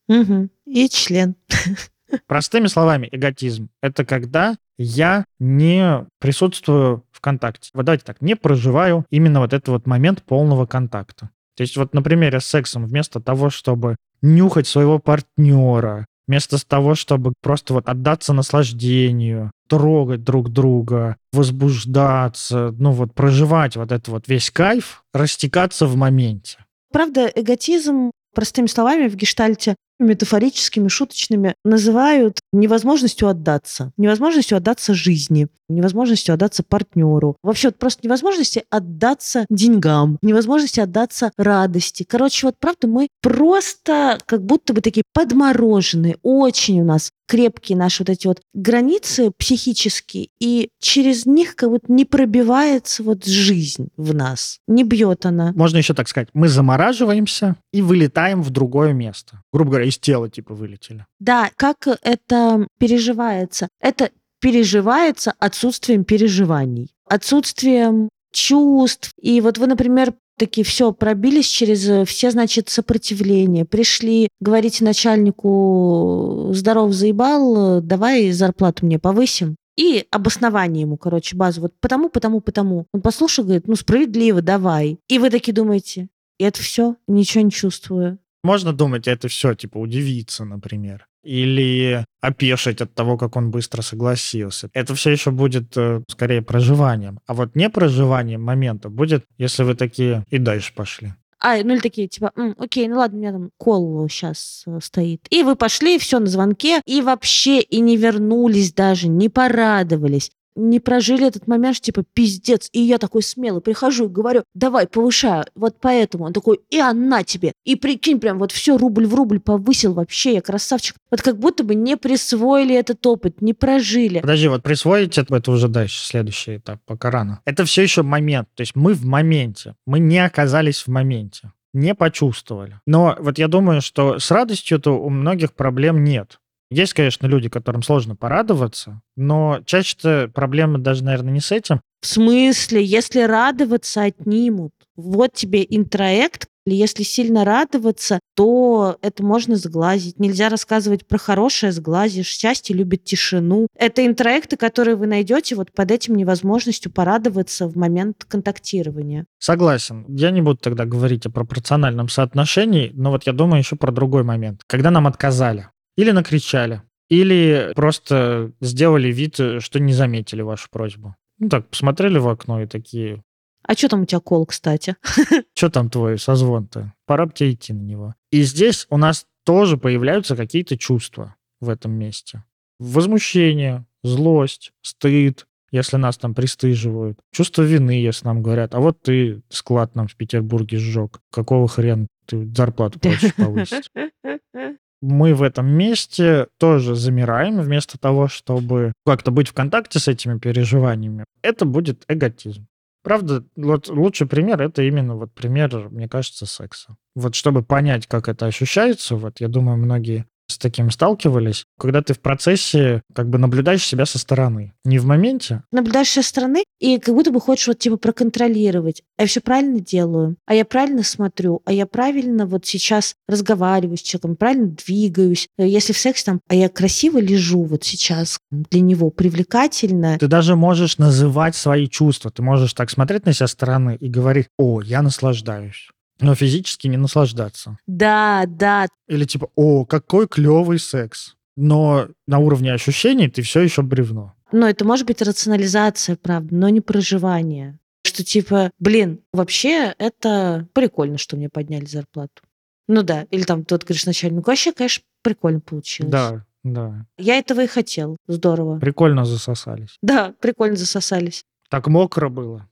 Угу. 0.08 0.50
И 0.66 0.88
член. 0.90 1.34
Простыми 2.26 2.66
словами, 2.66 3.08
эготизм— 3.10 3.70
это 3.82 4.04
когда 4.04 4.56
я 4.78 5.24
не 5.38 6.06
присутствую 6.20 7.04
в 7.10 7.20
контакте. 7.20 7.70
Вот 7.74 7.84
давайте 7.84 8.04
так, 8.04 8.20
не 8.20 8.36
проживаю 8.36 9.04
именно 9.10 9.40
вот 9.40 9.52
этот 9.52 9.68
вот 9.68 9.86
момент 9.86 10.22
полного 10.22 10.66
контакта. 10.66 11.30
То 11.56 11.62
есть 11.62 11.76
вот 11.76 11.94
на 11.94 12.02
примере 12.02 12.40
с 12.40 12.46
сексом, 12.46 12.84
вместо 12.84 13.20
того, 13.20 13.50
чтобы 13.50 13.96
нюхать 14.22 14.66
своего 14.66 14.98
партнера, 14.98 16.06
вместо 16.26 16.64
того, 16.66 16.94
чтобы 16.94 17.32
просто 17.40 17.74
вот 17.74 17.88
отдаться 17.88 18.32
наслаждению, 18.32 19.50
трогать 19.68 20.24
друг 20.24 20.50
друга, 20.50 21.16
возбуждаться, 21.32 22.74
ну 22.78 22.90
вот 22.92 23.14
проживать 23.14 23.76
вот 23.76 23.92
этот 23.92 24.08
вот 24.08 24.28
весь 24.28 24.50
кайф, 24.50 25.04
растекаться 25.12 25.86
в 25.86 25.96
моменте. 25.96 26.58
Правда, 26.92 27.26
эготизм, 27.26 28.10
простыми 28.34 28.66
словами, 28.66 29.08
в 29.08 29.16
гештальте 29.16 29.76
метафорическими, 29.98 30.88
шуточными 30.88 31.54
называют 31.64 32.40
невозможностью 32.52 33.28
отдаться, 33.28 33.92
невозможностью 33.96 34.56
отдаться 34.56 34.94
жизни, 34.94 35.48
невозможностью 35.68 36.34
отдаться 36.34 36.62
партнеру. 36.62 37.36
Вообще 37.42 37.68
вот 37.68 37.76
просто 37.78 38.00
невозможности 38.04 38.64
отдаться 38.70 39.46
деньгам, 39.48 40.18
невозможности 40.22 40.80
отдаться 40.80 41.32
радости. 41.36 42.04
Короче, 42.08 42.46
вот 42.46 42.56
правда 42.58 42.86
мы 42.86 43.08
просто 43.22 44.18
как 44.26 44.44
будто 44.44 44.72
бы 44.72 44.80
такие 44.80 45.04
подмороженные, 45.12 46.18
очень 46.22 46.80
у 46.80 46.84
нас 46.84 47.10
крепкие 47.26 47.78
наши 47.78 48.02
вот 48.02 48.10
эти 48.10 48.26
вот 48.26 48.40
границы 48.52 49.30
психические, 49.30 50.28
и 50.38 50.70
через 50.80 51.26
них 51.26 51.56
как 51.56 51.70
будто 51.70 51.92
не 51.92 52.04
пробивается 52.04 53.02
вот 53.02 53.24
жизнь 53.24 53.88
в 53.96 54.14
нас, 54.14 54.58
не 54.66 54.84
бьет 54.84 55.26
она. 55.26 55.52
Можно 55.54 55.78
еще 55.78 55.94
так 55.94 56.08
сказать, 56.08 56.28
мы 56.34 56.48
замораживаемся 56.48 57.56
и 57.72 57.82
вылетаем 57.82 58.42
в 58.42 58.50
другое 58.50 58.92
место. 58.92 59.42
Грубо 59.52 59.70
говоря, 59.70 59.86
из 59.86 59.98
тела 59.98 60.28
типа 60.28 60.54
вылетели. 60.54 61.06
Да, 61.18 61.50
как 61.56 61.86
это 62.02 62.66
переживается? 62.78 63.68
Это 63.80 64.10
переживается 64.40 65.32
отсутствием 65.38 66.04
переживаний, 66.04 66.94
отсутствием 67.08 68.10
чувств. 68.32 69.12
И 69.20 69.40
вот 69.40 69.58
вы, 69.58 69.66
например, 69.68 70.12
такие 70.38 70.64
все 70.64 70.92
пробились 70.92 71.46
через 71.46 72.08
все, 72.08 72.30
значит, 72.30 72.68
сопротивления. 72.68 73.64
Пришли, 73.64 74.28
говорите 74.40 74.84
начальнику, 74.84 76.50
здоров, 76.52 76.92
заебал, 76.92 77.80
давай 77.80 78.30
зарплату 78.32 78.86
мне 78.86 78.98
повысим. 78.98 79.56
И 79.76 80.06
обоснование 80.10 80.82
ему, 80.82 80.96
короче, 80.96 81.36
базу. 81.36 81.62
Вот 81.62 81.74
потому, 81.80 82.08
потому, 82.08 82.40
потому. 82.40 82.86
Он 82.92 83.02
послушал, 83.02 83.44
говорит, 83.44 83.66
ну, 83.66 83.74
справедливо, 83.74 84.40
давай. 84.40 84.98
И 85.08 85.18
вы 85.18 85.30
такие 85.30 85.52
думаете, 85.52 86.08
и 86.38 86.44
это 86.44 86.62
все, 86.62 86.96
ничего 87.08 87.42
не 87.42 87.50
чувствую. 87.50 88.18
Можно 88.44 88.72
думать, 88.72 89.08
это 89.08 89.28
все, 89.28 89.54
типа, 89.54 89.78
удивиться, 89.78 90.44
например. 90.44 91.08
Или 91.24 92.04
опешить 92.20 92.80
от 92.80 92.94
того, 92.94 93.16
как 93.16 93.36
он 93.36 93.50
быстро 93.50 93.82
согласился. 93.82 94.68
Это 94.72 94.94
все 94.94 95.10
еще 95.10 95.30
будет 95.30 95.76
э, 95.76 96.02
скорее 96.08 96.42
проживанием. 96.42 97.18
А 97.26 97.34
вот 97.34 97.56
не 97.56 97.68
проживанием 97.70 98.42
момента 98.42 98.88
будет, 98.88 99.24
если 99.38 99.62
вы 99.62 99.74
такие 99.74 100.24
и 100.30 100.38
дальше 100.38 100.72
пошли. 100.74 101.14
А, 101.40 101.62
ну 101.62 101.74
или 101.74 101.80
такие, 101.80 102.08
типа, 102.08 102.32
М, 102.36 102.54
окей, 102.58 102.88
ну 102.88 102.96
ладно, 102.96 103.18
у 103.18 103.20
меня 103.20 103.32
там 103.32 103.50
кол 103.58 104.08
сейчас 104.08 104.62
э, 104.66 104.78
стоит. 104.82 105.26
И 105.28 105.42
вы 105.42 105.56
пошли, 105.56 105.98
все 105.98 106.18
на 106.18 106.26
звонке, 106.26 106.80
и 106.86 107.02
вообще 107.02 107.60
и 107.60 107.80
не 107.80 107.98
вернулись 107.98 108.72
даже, 108.72 109.08
не 109.08 109.28
порадовались 109.28 110.30
не 110.56 110.80
прожили 110.80 111.26
этот 111.26 111.46
момент, 111.46 111.76
что, 111.76 111.86
типа, 111.86 112.04
пиздец. 112.14 112.68
И 112.72 112.80
я 112.80 112.98
такой 112.98 113.22
смелый 113.22 113.60
прихожу 113.60 114.06
и 114.06 114.08
говорю, 114.08 114.44
давай, 114.54 114.86
повышаю. 114.86 115.44
Вот 115.54 115.76
поэтому. 115.80 116.24
Он 116.24 116.32
такой, 116.32 116.60
и 116.70 116.78
она 116.78 117.24
тебе. 117.24 117.52
И 117.64 117.76
прикинь, 117.76 118.20
прям 118.20 118.38
вот 118.38 118.52
все 118.52 118.76
рубль 118.76 119.06
в 119.06 119.14
рубль 119.14 119.40
повысил 119.40 119.94
вообще, 119.94 120.34
я 120.34 120.40
красавчик. 120.40 120.96
Вот 121.10 121.22
как 121.22 121.38
будто 121.38 121.64
бы 121.64 121.74
не 121.74 121.96
присвоили 121.96 122.74
этот 122.74 123.04
опыт, 123.06 123.40
не 123.40 123.54
прожили. 123.54 124.20
Подожди, 124.20 124.48
вот 124.48 124.62
присвоить 124.62 125.18
это, 125.18 125.36
это 125.36 125.50
уже 125.50 125.68
дальше, 125.68 126.04
следующий 126.04 126.56
этап, 126.56 126.80
пока 126.86 127.10
рано. 127.10 127.40
Это 127.44 127.64
все 127.64 127.82
еще 127.82 128.02
момент. 128.02 128.48
То 128.54 128.60
есть 128.62 128.74
мы 128.74 128.94
в 128.94 129.04
моменте. 129.04 129.74
Мы 129.86 129.98
не 129.98 130.18
оказались 130.18 130.82
в 130.82 130.88
моменте 130.88 131.50
не 131.74 131.94
почувствовали. 131.94 132.80
Но 132.86 133.16
вот 133.18 133.38
я 133.38 133.48
думаю, 133.48 133.82
что 133.82 134.18
с 134.18 134.30
радостью-то 134.30 134.92
у 134.92 135.10
многих 135.10 135.52
проблем 135.52 136.04
нет. 136.04 136.38
Есть, 136.74 136.92
конечно, 136.92 137.26
люди, 137.28 137.48
которым 137.48 137.84
сложно 137.84 138.16
порадоваться, 138.16 139.00
но 139.14 139.60
чаще 139.64 140.28
проблема 140.34 140.78
даже, 140.78 141.04
наверное, 141.04 141.32
не 141.32 141.40
с 141.40 141.52
этим. 141.52 141.80
В 142.00 142.06
смысле, 142.06 142.84
если 142.84 143.20
радоваться 143.20 144.02
отнимут? 144.02 144.72
Вот 144.96 145.34
тебе 145.34 145.64
интроект, 145.68 146.48
если 146.66 147.02
сильно 147.02 147.44
радоваться, 147.44 148.18
то 148.34 148.96
это 149.02 149.22
можно 149.22 149.54
сглазить. 149.56 150.18
Нельзя 150.18 150.48
рассказывать 150.48 151.06
про 151.06 151.18
хорошее, 151.18 151.72
сглазишь. 151.72 152.26
Счастье 152.26 152.74
любит 152.74 153.04
тишину. 153.04 153.68
Это 153.78 154.04
интроекты, 154.04 154.56
которые 154.56 154.96
вы 154.96 155.06
найдете 155.06 155.54
вот 155.54 155.72
под 155.72 155.90
этим 155.90 156.16
невозможностью 156.16 156.90
порадоваться 156.90 157.68
в 157.68 157.76
момент 157.76 158.24
контактирования. 158.26 159.26
Согласен. 159.38 160.06
Я 160.08 160.30
не 160.30 160.42
буду 160.42 160.56
тогда 160.56 160.86
говорить 160.86 161.26
о 161.26 161.30
пропорциональном 161.30 162.08
соотношении, 162.08 162.90
но 162.94 163.10
вот 163.10 163.26
я 163.26 163.32
думаю 163.32 163.60
еще 163.60 163.76
про 163.76 163.92
другой 163.92 164.24
момент. 164.24 164.62
Когда 164.66 164.90
нам 164.90 165.06
отказали, 165.06 165.68
или 165.96 166.10
накричали, 166.10 166.82
или 167.08 167.72
просто 167.74 168.52
сделали 168.60 169.08
вид, 169.08 169.34
что 169.60 169.78
не 169.78 169.92
заметили 169.92 170.42
вашу 170.42 170.68
просьбу. 170.70 171.14
Ну 171.38 171.48
так, 171.48 171.68
посмотрели 171.68 172.18
в 172.18 172.28
окно 172.28 172.62
и 172.62 172.66
такие... 172.66 173.22
А 173.66 173.74
что 173.74 173.88
там 173.88 174.02
у 174.02 174.06
тебя 174.06 174.20
кол, 174.20 174.44
кстати? 174.44 174.96
Что 175.54 175.70
там 175.70 175.88
твой 175.88 176.18
созвон-то? 176.18 176.92
Пора 177.06 177.24
бы 177.24 177.32
тебе 177.32 177.52
идти 177.52 177.72
на 177.72 177.80
него. 177.80 178.14
И 178.30 178.42
здесь 178.42 178.86
у 178.90 178.98
нас 178.98 179.26
тоже 179.44 179.78
появляются 179.78 180.36
какие-то 180.36 180.76
чувства 180.76 181.36
в 181.60 181.70
этом 181.70 181.92
месте. 181.92 182.44
Возмущение, 182.78 183.86
злость, 184.02 184.72
стыд, 184.82 185.46
если 185.70 185.96
нас 185.96 186.18
там 186.18 186.34
пристыживают. 186.34 187.18
Чувство 187.32 187.62
вины, 187.62 187.92
если 187.92 188.26
нам 188.26 188.42
говорят, 188.42 188.74
а 188.74 188.80
вот 188.80 189.00
ты 189.00 189.42
склад 189.48 189.94
нам 189.94 190.08
в 190.08 190.16
Петербурге 190.16 190.76
сжег. 190.78 191.20
Какого 191.32 191.66
хрена 191.66 192.06
ты 192.26 192.46
зарплату 192.54 193.00
хочешь 193.02 193.34
повысить? 193.34 193.90
мы 195.04 195.34
в 195.34 195.42
этом 195.42 195.66
месте 195.66 196.48
тоже 196.58 196.94
замираем 196.94 197.60
вместо 197.60 197.98
того, 197.98 198.28
чтобы 198.28 198.92
как-то 199.04 199.30
быть 199.30 199.48
в 199.48 199.52
контакте 199.52 199.98
с 199.98 200.08
этими 200.08 200.38
переживаниями. 200.38 201.24
Это 201.42 201.66
будет 201.66 202.04
эготизм. 202.08 202.66
Правда, 203.02 203.44
вот 203.54 203.88
лучший 203.88 204.26
пример 204.26 204.62
это 204.62 204.82
именно 204.82 205.14
вот 205.14 205.34
пример, 205.34 205.90
мне 205.90 206.08
кажется, 206.08 206.46
секса. 206.46 206.96
Вот 207.14 207.34
чтобы 207.34 207.62
понять, 207.62 208.06
как 208.06 208.28
это 208.28 208.46
ощущается, 208.46 209.16
вот 209.16 209.40
я 209.40 209.48
думаю, 209.48 209.76
многие 209.76 210.24
с 210.48 210.58
таким 210.58 210.90
сталкивались, 210.90 211.64
когда 211.78 212.02
ты 212.02 212.14
в 212.14 212.20
процессе 212.20 213.02
как 213.14 213.28
бы 213.28 213.38
наблюдаешь 213.38 213.84
себя 213.84 214.06
со 214.06 214.18
стороны, 214.18 214.74
не 214.84 214.98
в 214.98 215.06
моменте. 215.06 215.62
Наблюдаешь 215.72 216.10
со 216.10 216.22
стороны 216.22 216.64
и 216.80 216.98
как 216.98 217.14
будто 217.14 217.30
бы 217.30 217.40
хочешь 217.40 217.68
вот 217.68 217.78
типа 217.78 217.96
проконтролировать. 217.96 219.02
А 219.16 219.22
я 219.22 219.28
все 219.28 219.40
правильно 219.40 219.80
делаю, 219.80 220.36
а 220.46 220.54
я 220.54 220.64
правильно 220.64 221.02
смотрю, 221.02 221.62
а 221.64 221.72
я 221.72 221.86
правильно 221.86 222.46
вот 222.46 222.66
сейчас 222.66 223.14
разговариваю 223.28 223.96
с 223.96 224.02
человеком, 224.02 224.36
правильно 224.36 224.68
двигаюсь. 224.68 225.48
Если 225.56 225.92
в 225.92 225.98
сексе 225.98 226.24
там, 226.24 226.40
а 226.48 226.54
я 226.54 226.68
красиво 226.68 227.18
лежу 227.18 227.62
вот 227.62 227.84
сейчас 227.84 228.38
для 228.50 228.80
него, 228.80 229.10
привлекательно. 229.10 230.18
Ты 230.18 230.26
даже 230.26 230.56
можешь 230.56 230.98
называть 230.98 231.56
свои 231.56 231.88
чувства. 231.88 232.30
Ты 232.30 232.42
можешь 232.42 232.74
так 232.74 232.90
смотреть 232.90 233.26
на 233.26 233.32
себя 233.32 233.46
со 233.46 233.52
стороны 233.52 233.96
и 233.98 234.08
говорить, 234.08 234.48
о, 234.58 234.80
я 234.82 235.02
наслаждаюсь 235.02 235.88
но 236.24 236.34
физически 236.34 236.88
не 236.88 236.96
наслаждаться. 236.96 237.78
Да, 237.86 238.44
да. 238.46 238.86
Или 239.08 239.24
типа, 239.24 239.50
о, 239.54 239.84
какой 239.84 240.26
клевый 240.26 240.78
секс. 240.78 241.36
Но 241.56 242.08
на 242.26 242.38
уровне 242.38 242.72
ощущений 242.72 243.28
ты 243.28 243.42
все 243.42 243.60
еще 243.60 243.82
бревно. 243.82 244.34
Но 244.50 244.68
это 244.68 244.84
может 244.84 245.06
быть 245.06 245.22
рационализация, 245.22 246.16
правда, 246.16 246.54
но 246.54 246.68
не 246.68 246.80
проживание. 246.80 247.78
Что 248.04 248.24
типа, 248.24 248.70
блин, 248.78 249.20
вообще 249.32 249.94
это 249.98 250.68
прикольно, 250.72 251.18
что 251.18 251.36
мне 251.36 251.48
подняли 251.48 251.86
зарплату. 251.86 252.42
Ну 252.86 253.02
да, 253.02 253.26
или 253.30 253.42
там 253.42 253.64
тот 253.64 253.84
говоришь 253.84 254.06
начальнику, 254.06 254.50
вообще, 254.50 254.72
конечно, 254.72 255.04
прикольно 255.22 255.60
получилось. 255.60 256.10
Да, 256.10 256.44
да. 256.62 257.06
Я 257.18 257.38
этого 257.38 257.60
и 257.62 257.66
хотел. 257.66 258.16
Здорово. 258.26 258.78
Прикольно 258.78 259.24
засосались. 259.24 259.96
Да, 260.02 260.34
прикольно 260.40 260.76
засосались. 260.76 261.44
Так 261.70 261.86
мокро 261.86 262.28
было. 262.28 262.68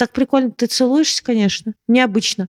Так 0.00 0.12
прикольно 0.12 0.50
ты 0.50 0.64
целуешься, 0.64 1.22
конечно. 1.22 1.74
Необычно. 1.86 2.46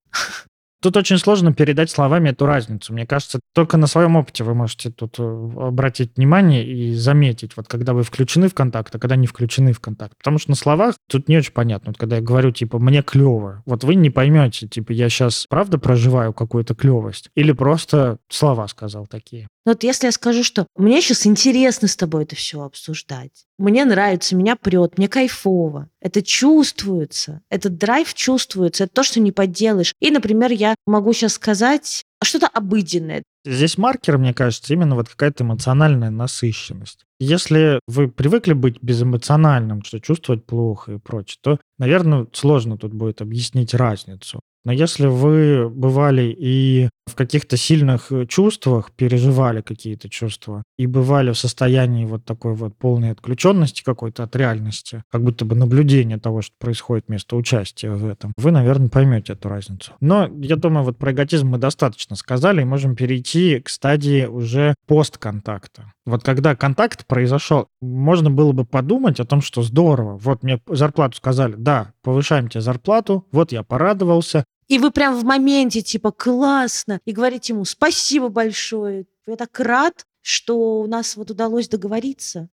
Тут 0.81 0.95
очень 0.95 1.17
сложно 1.17 1.53
передать 1.53 1.91
словами 1.91 2.29
эту 2.29 2.45
разницу. 2.45 2.93
Мне 2.93 3.05
кажется, 3.05 3.41
только 3.53 3.75
на 3.75 3.87
своем 3.87 4.15
опыте 4.15 4.45
вы 4.45 4.55
можете 4.55 4.89
тут 4.89 5.19
э, 5.19 5.23
обратить 5.57 6.15
внимание 6.15 6.65
и 6.65 6.95
заметить, 6.95 7.57
вот 7.57 7.67
когда 7.67 7.93
вы 7.93 8.03
включены 8.03 8.47
в 8.47 8.53
контакт, 8.53 8.95
а 8.95 8.99
когда 8.99 9.17
не 9.17 9.27
включены 9.27 9.73
в 9.73 9.81
контакт. 9.81 10.17
Потому 10.17 10.39
что 10.39 10.51
на 10.51 10.55
словах 10.55 10.95
тут 11.09 11.27
не 11.27 11.37
очень 11.37 11.51
понятно. 11.51 11.89
Вот 11.89 11.97
когда 11.97 12.15
я 12.15 12.21
говорю, 12.21 12.51
типа, 12.51 12.79
мне 12.79 13.03
клево, 13.03 13.61
вот 13.65 13.83
вы 13.83 13.95
не 13.95 14.09
поймете, 14.09 14.65
типа, 14.65 14.93
я 14.93 15.09
сейчас 15.09 15.45
правда 15.49 15.77
проживаю 15.77 16.31
какую-то 16.31 16.73
клевость 16.73 17.31
или 17.35 17.51
просто 17.51 18.17
слова 18.29 18.65
сказал 18.69 19.07
такие. 19.07 19.49
Но 19.65 19.73
вот 19.73 19.83
если 19.83 20.07
я 20.07 20.11
скажу, 20.11 20.43
что 20.43 20.65
мне 20.75 21.01
сейчас 21.01 21.27
интересно 21.27 21.87
с 21.87 21.95
тобой 21.95 22.23
это 22.23 22.35
все 22.35 22.61
обсуждать, 22.61 23.45
мне 23.59 23.85
нравится, 23.85 24.35
меня 24.35 24.55
прет, 24.55 24.97
мне 24.97 25.07
кайфово, 25.07 25.89
это 26.01 26.23
чувствуется, 26.23 27.41
этот 27.49 27.77
драйв 27.77 28.13
чувствуется, 28.13 28.85
это 28.85 28.93
то, 28.93 29.03
что 29.03 29.19
не 29.19 29.31
подделаешь. 29.31 29.93
И, 29.99 30.09
например, 30.09 30.51
я 30.51 30.75
могу 30.87 31.13
сейчас 31.13 31.33
сказать 31.33 32.03
что-то 32.23 32.47
обыденное. 32.47 33.23
Здесь 33.45 33.77
маркер, 33.77 34.17
мне 34.17 34.33
кажется, 34.33 34.73
именно 34.73 34.95
вот 34.95 35.09
какая-то 35.09 35.43
эмоциональная 35.43 36.11
насыщенность. 36.11 37.05
Если 37.19 37.79
вы 37.87 38.07
привыкли 38.07 38.53
быть 38.53 38.81
безэмоциональным, 38.81 39.83
что 39.83 39.99
чувствовать 39.99 40.45
плохо 40.45 40.93
и 40.93 40.97
прочее, 40.97 41.37
то, 41.41 41.59
наверное, 41.79 42.27
сложно 42.33 42.77
тут 42.77 42.93
будет 42.93 43.21
объяснить 43.21 43.73
разницу. 43.73 44.41
Но 44.63 44.71
если 44.71 45.07
вы 45.07 45.69
бывали 45.69 46.35
и 46.37 46.89
в 47.07 47.15
каких-то 47.15 47.57
сильных 47.57 48.11
э, 48.11 48.25
чувствах, 48.25 48.91
переживали 48.91 49.61
какие-то 49.61 50.09
чувства, 50.09 50.63
и 50.77 50.85
бывали 50.85 51.31
в 51.31 51.37
состоянии 51.37 52.05
вот 52.05 52.25
такой 52.25 52.53
вот 52.53 52.77
полной 52.77 53.11
отключенности 53.11 53.83
какой-то 53.83 54.23
от 54.23 54.35
реальности, 54.35 55.03
как 55.11 55.23
будто 55.23 55.45
бы 55.45 55.55
наблюдение 55.55 56.17
того, 56.17 56.41
что 56.41 56.55
происходит 56.59 57.05
вместо 57.07 57.35
участия 57.35 57.91
в 57.91 58.07
этом, 58.07 58.33
вы, 58.37 58.51
наверное, 58.51 58.89
поймете 58.89 59.33
эту 59.33 59.49
разницу. 59.49 59.93
Но 59.99 60.29
я 60.41 60.55
думаю, 60.55 60.85
вот 60.85 60.97
про 60.97 61.11
эготизм 61.11 61.49
мы 61.49 61.57
достаточно 61.57 62.15
сказали, 62.15 62.61
и 62.61 62.65
можем 62.65 62.95
перейти 62.95 63.59
к 63.59 63.69
стадии 63.69 64.25
уже 64.25 64.75
постконтакта. 64.87 65.91
Вот 66.05 66.23
когда 66.23 66.55
контакт 66.55 67.05
произошел, 67.05 67.67
можно 67.81 68.31
было 68.31 68.53
бы 68.53 68.65
подумать 68.65 69.19
о 69.19 69.25
том, 69.25 69.41
что 69.41 69.61
здорово, 69.61 70.17
вот 70.17 70.43
мне 70.43 70.59
зарплату 70.67 71.17
сказали, 71.17 71.55
да, 71.57 71.93
повышаем 72.03 72.47
тебе 72.47 72.61
зарплату, 72.61 73.27
вот 73.31 73.51
я 73.51 73.63
порадовался, 73.63 74.45
и 74.71 74.79
вы 74.79 74.89
прям 74.91 75.19
в 75.19 75.25
моменте 75.25 75.81
типа 75.81 76.11
классно, 76.13 77.01
и 77.03 77.11
говорите 77.11 77.51
ему 77.51 77.65
спасибо 77.65 78.29
большое, 78.29 79.05
я 79.27 79.35
так 79.35 79.59
рад, 79.59 80.05
что 80.21 80.79
у 80.79 80.87
нас 80.87 81.17
вот 81.17 81.29
удалось 81.29 81.67
договориться. 81.67 82.47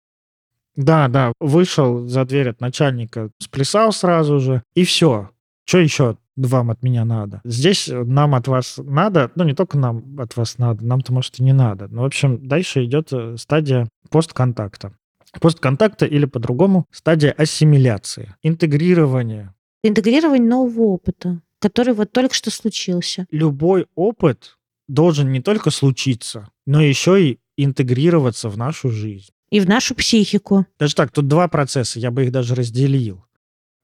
Да, 0.75 1.07
да, 1.09 1.31
вышел 1.39 2.07
за 2.07 2.25
дверь 2.25 2.49
от 2.49 2.59
начальника, 2.59 3.29
сплясал 3.37 3.91
сразу 3.91 4.39
же, 4.39 4.63
и 4.73 4.83
все. 4.83 5.29
Что 5.65 5.77
еще 5.77 6.17
вам 6.35 6.71
от 6.71 6.81
меня 6.81 7.05
надо? 7.05 7.39
Здесь 7.43 7.87
нам 7.87 8.33
от 8.33 8.47
вас 8.47 8.79
надо, 8.83 9.31
ну 9.35 9.43
не 9.43 9.53
только 9.53 9.77
нам 9.77 10.19
от 10.19 10.35
вас 10.37 10.57
надо, 10.57 10.83
нам-то, 10.83 11.13
может, 11.13 11.39
и 11.39 11.43
не 11.43 11.53
надо. 11.53 11.87
Но, 11.87 12.01
в 12.01 12.05
общем, 12.05 12.47
дальше 12.47 12.83
идет 12.83 13.13
э, 13.13 13.37
стадия 13.37 13.89
постконтакта. 14.09 14.93
Постконтакта 15.39 16.07
или 16.07 16.25
по-другому 16.25 16.87
стадия 16.91 17.31
ассимиляции, 17.31 18.33
интегрирования. 18.41 19.53
Интегрирование 19.83 20.49
нового 20.49 20.93
опыта 20.93 21.41
который 21.59 21.93
вот 21.93 22.11
только 22.11 22.35
что 22.35 22.51
случился. 22.51 23.25
Любой 23.31 23.87
опыт 23.95 24.57
должен 24.87 25.31
не 25.31 25.41
только 25.41 25.71
случиться, 25.71 26.49
но 26.65 26.81
еще 26.81 27.23
и 27.23 27.39
интегрироваться 27.57 28.49
в 28.49 28.57
нашу 28.57 28.89
жизнь. 28.89 29.31
И 29.49 29.59
в 29.59 29.67
нашу 29.67 29.95
психику. 29.95 30.65
Даже 30.77 30.95
так, 30.95 31.11
тут 31.11 31.27
два 31.27 31.47
процесса, 31.47 31.99
я 31.99 32.11
бы 32.11 32.25
их 32.25 32.31
даже 32.31 32.53
разделил. 32.55 33.25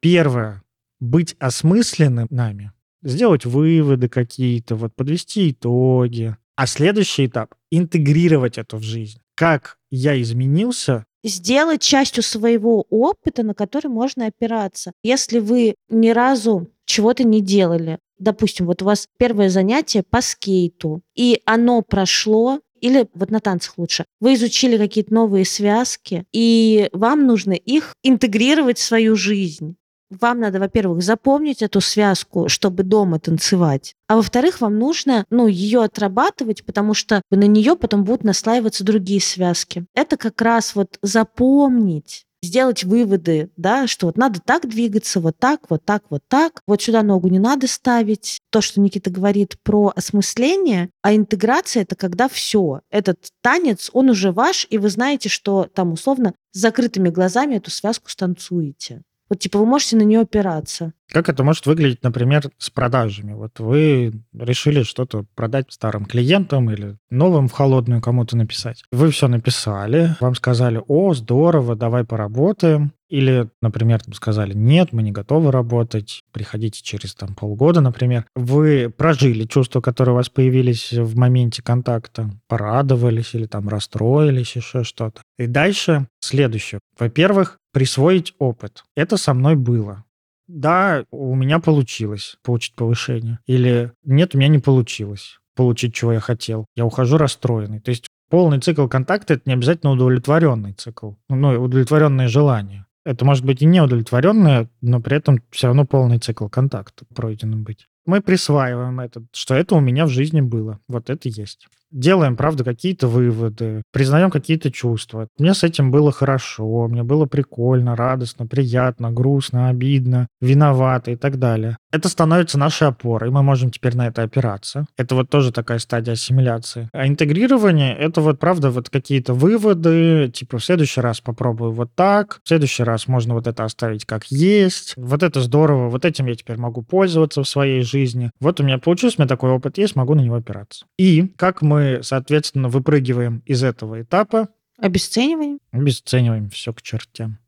Первое— 0.02 0.64
быть 1.00 1.36
осмысленным 1.40 2.28
нами, 2.30 2.72
сделать 3.02 3.46
выводы 3.46 4.10
какие-то, 4.10 4.76
вот 4.76 4.94
подвести 4.96 5.52
итоги. 5.52 6.36
А 6.56 6.68
следующий 6.68 7.26
этап— 7.26 7.56
интегрировать 7.72 8.58
это 8.58 8.78
в 8.78 8.84
жизнь. 8.84 9.20
Как 9.36 9.80
я 9.90 10.22
изменился 10.22 11.06
сделать 11.24 11.82
частью 11.82 12.24
своего 12.24 12.86
опыта, 12.90 13.44
на 13.44 13.54
который 13.54 13.88
можно 13.88 14.28
опираться. 14.28 14.92
Если 15.04 15.40
вы 15.40 15.76
ни 15.90 16.10
разу 16.10 16.70
чего-то 16.86 17.24
не 17.24 17.42
делали, 17.42 18.00
допустим, 18.20 18.66
вот 18.66 18.82
у 18.82 18.86
вас 18.86 19.08
первое 19.18 19.50
занятие 19.50 20.04
по 20.04 20.22
скейту, 20.22 21.02
и 21.16 21.42
оно 21.46 21.82
прошло, 21.82 22.60
или 22.80 23.08
вот 23.14 23.32
на 23.32 23.40
танцах 23.40 23.78
лучше, 23.78 24.06
вы 24.20 24.34
изучили 24.36 24.78
какие-то 24.78 25.14
новые 25.14 25.46
связки, 25.46 26.26
и 26.32 26.90
вам 26.94 27.26
нужно 27.26 27.54
их 27.54 27.94
интегрировать 28.04 28.78
в 28.78 28.84
свою 28.84 29.16
жизнь. 29.16 29.76
Вам 30.22 30.42
надо, 30.42 30.60
во-первых, 30.60 31.02
запомнить 31.02 31.64
эту 31.64 31.82
связку, 31.82 32.48
чтобы 32.48 32.84
дома 32.84 33.20
танцевать. 33.20 33.96
А 34.08 34.16
во-вторых, 34.18 34.62
вам 34.62 34.78
нужно 34.78 35.26
ну, 35.32 35.48
ее 35.48 35.84
отрабатывать, 35.84 36.64
потому 36.66 36.94
что 36.94 37.22
на 37.32 37.46
нее 37.46 37.76
потом 37.76 38.04
будут 38.04 38.24
наслаиваться 38.24 38.84
другие 38.84 39.22
связки. 39.22 39.86
Это 39.96 40.18
как 40.18 40.40
раз 40.42 40.76
вот 40.76 41.00
запомнить 41.02 42.26
сделать 42.44 42.84
выводы, 42.84 43.50
да, 43.58 43.88
что 43.88 44.08
вот 44.08 44.18
надо 44.18 44.40
так 44.40 44.68
двигаться, 44.68 45.20
вот 45.20 45.38
так, 45.40 45.70
вот 45.70 45.84
так, 45.86 46.04
вот 46.10 46.22
так, 46.28 46.62
вот 46.68 46.82
сюда 46.82 47.02
ногу 47.02 47.30
не 47.30 47.40
надо 47.40 47.68
ставить. 47.68 48.40
То, 48.52 48.62
что 48.62 48.82
Никита 48.82 49.10
говорит 49.10 49.56
про 49.64 49.92
осмысление, 49.96 50.90
а 51.02 51.16
интеграция— 51.16 51.84
это 51.84 51.96
когда 51.96 52.28
все, 52.28 52.82
этот 52.90 53.30
танец, 53.42 53.90
он 53.94 54.10
уже 54.10 54.32
ваш, 54.32 54.68
и 54.70 54.78
вы 54.78 54.90
знаете, 54.90 55.30
что 55.30 55.68
там 55.74 55.94
условно 55.94 56.34
с 56.52 56.60
закрытыми 56.60 57.10
глазами 57.10 57.56
эту 57.56 57.72
связку 57.72 58.10
станцуете. 58.10 59.02
Вот 59.34 59.40
типа 59.40 59.58
вы 59.58 59.66
можете 59.66 59.96
на 59.96 60.04
нее 60.04 60.20
опираться. 60.20 60.94
Как 61.10 61.28
это 61.28 61.44
может 61.44 61.66
выглядеть, 61.66 62.04
например, 62.04 62.52
с 62.60 62.70
продажами? 62.70 63.34
Вот 63.34 63.60
вы 63.60 64.14
решили 64.32 64.84
что-то 64.84 65.26
продать 65.34 65.74
старым 65.74 66.06
клиентам 66.06 66.70
или 66.70 66.98
новым 67.10 67.48
в 67.48 67.52
холодную 67.52 68.00
кому-то 68.00 68.38
написать. 68.38 68.84
Вы 68.92 69.10
все 69.10 69.28
написали, 69.28 70.16
вам 70.20 70.36
сказали, 70.36 70.80
о, 70.88 71.16
здорово, 71.16 71.76
давай 71.76 72.04
поработаем. 72.04 72.94
Или, 73.14 73.48
например, 73.62 74.02
сказали, 74.16 74.54
нет, 74.56 74.92
мы 74.92 75.04
не 75.04 75.12
готовы 75.12 75.52
работать, 75.52 76.24
приходите 76.32 76.82
через 76.82 77.14
там, 77.14 77.36
полгода, 77.36 77.80
например. 77.80 78.26
Вы 78.36 78.90
прожили 78.90 79.46
чувства, 79.46 79.82
которые 79.82 80.14
у 80.14 80.16
вас 80.16 80.30
появились 80.30 80.92
в 80.92 81.16
моменте 81.16 81.62
контакта, 81.62 82.32
порадовались 82.48 83.36
или 83.36 83.46
там 83.46 83.70
расстроились, 83.70 84.56
еще 84.56 84.84
что-то. 84.84 85.22
И 85.38 85.46
дальше 85.46 86.08
следующее. 86.22 86.80
Во-первых, 86.98 87.60
присвоить 87.72 88.34
опыт. 88.40 88.84
Это 88.96 89.18
со 89.18 89.36
мной 89.36 89.58
было. 89.58 90.06
Да, 90.48 91.06
у 91.12 91.36
меня 91.36 91.60
получилось 91.60 92.38
получить 92.44 92.74
повышение. 92.74 93.38
Или 93.46 93.92
нет, 94.04 94.34
у 94.34 94.40
меня 94.40 94.48
не 94.48 94.58
получилось 94.58 95.38
получить, 95.56 95.94
чего 95.94 96.14
я 96.14 96.20
хотел. 96.20 96.66
Я 96.76 96.84
ухожу 96.84 97.20
расстроенный. 97.20 97.80
То 97.80 97.92
есть 97.92 98.08
полный 98.32 98.60
цикл 98.60 98.88
контакта— 98.88 99.34
это 99.36 99.44
не 99.46 99.54
обязательно 99.54 99.92
удовлетворенный 99.92 100.74
цикл. 100.74 101.12
Ну, 101.30 101.62
удовлетворенное 101.62 102.28
желание. 102.28 102.88
Это 103.06 103.26
может 103.26 103.46
быть 103.46 103.62
и 103.62 103.66
неудовлетворенное, 103.66 104.70
но 104.82 105.02
при 105.02 105.18
этом 105.18 105.42
все 105.52 105.68
равно 105.68 105.86
полный 105.86 106.20
цикл 106.20 106.48
контакта 106.48 107.06
пройденным 107.14 107.64
быть. 107.64 107.88
Мы 108.06 108.22
присваиваем 108.22 109.00
это, 109.00 109.26
что 109.32 109.56
это 109.56 109.76
у 109.76 109.80
меня 109.80 110.06
в 110.06 110.10
жизни 110.10 110.42
было. 110.42 110.80
Вот 110.88 111.10
это 111.10 111.30
есть 111.30 111.68
делаем, 111.94 112.36
правда, 112.36 112.64
какие-то 112.64 113.08
выводы, 113.08 113.84
признаем 113.92 114.32
какие-то 114.32 114.72
чувства. 114.72 115.28
Мне 115.38 115.54
с 115.54 115.64
этим 115.64 115.92
было 115.92 116.12
хорошо, 116.12 116.88
мне 116.88 117.04
было 117.04 117.26
прикольно, 117.26 117.96
радостно, 117.96 118.48
приятно, 118.48 119.12
грустно, 119.12 119.70
обидно, 119.70 120.28
виновато 120.42 121.12
и 121.12 121.16
так 121.16 121.40
далее. 121.40 121.78
Это 121.92 122.10
становится 122.10 122.58
нашей 122.58 122.88
опорой, 122.88 123.30
мы 123.30 123.44
можем 123.44 123.70
теперь 123.70 123.96
на 123.96 124.08
это 124.08 124.24
опираться. 124.24 124.86
Это 124.98 125.16
вот 125.16 125.30
тоже 125.30 125.52
такая 125.52 125.78
стадия 125.78 126.14
ассимиляции. 126.14 126.90
А 126.92 127.08
интегрирование— 127.08 127.96
это 128.00 128.22
вот, 128.22 128.40
правда, 128.40 128.72
вот 128.72 128.90
какие-то 128.90 129.34
выводы, 129.34 130.32
типа 130.34 130.58
в 130.58 130.66
следующий 130.66 131.02
раз 131.02 131.22
попробую 131.22 131.72
вот 131.72 131.92
так, 131.96 132.40
в 132.44 132.48
следующий 132.48 132.84
раз 132.84 133.08
можно 133.08 133.36
вот 133.36 133.46
это 133.46 133.64
оставить 133.64 134.06
как 134.06 134.26
есть, 134.26 134.96
вот 134.98 135.22
это 135.22 135.42
здорово, 135.42 135.90
вот 135.90 136.04
этим 136.04 136.26
я 136.26 136.36
теперь 136.36 136.58
могу 136.58 136.82
пользоваться 136.82 137.44
в 137.44 137.48
своей 137.48 137.84
жизни. 137.84 138.32
Вот 138.40 138.60
у 138.60 138.64
меня 138.64 138.80
получилось, 138.80 139.16
у 139.18 139.22
меня 139.22 139.30
такой 139.30 139.52
опыт 139.52 139.78
есть, 139.78 139.96
могу 139.96 140.16
на 140.16 140.22
него 140.22 140.36
опираться. 140.36 140.86
И 140.98 141.32
как 141.38 141.62
мы 141.62 141.83
соответственно, 142.02 142.70
выпрыгиваем 142.70 143.42
из 143.46 143.64
этого 143.64 144.02
этапа. 144.02 144.50
Обесцениваем? 144.78 145.60
Обесцениваем 145.72 146.50
все 146.50 146.74
к 146.74 146.82
чертям. 146.82 147.40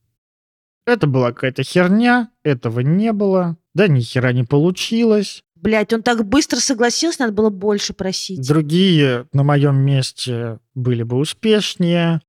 Это 0.86 1.08
была 1.08 1.32
какая-то 1.32 1.64
херня, 1.64 2.30
этого 2.44 2.82
не 2.82 3.12
было, 3.12 3.58
да 3.74 3.88
ни 3.88 4.02
хера 4.02 4.32
не 4.34 4.44
получилось. 4.44 5.44
Блять, 5.56 5.94
он 5.94 6.04
так 6.04 6.24
быстро 6.26 6.58
согласился, 6.58 7.22
надо 7.22 7.34
было 7.34 7.50
больше 7.50 7.94
просить. 7.94 8.48
Другие 8.48 9.28
на 9.34 9.44
моем 9.44 9.78
месте 9.78 10.60
были 10.76 11.02
бы 11.02 11.18
успешнее. 11.18 12.22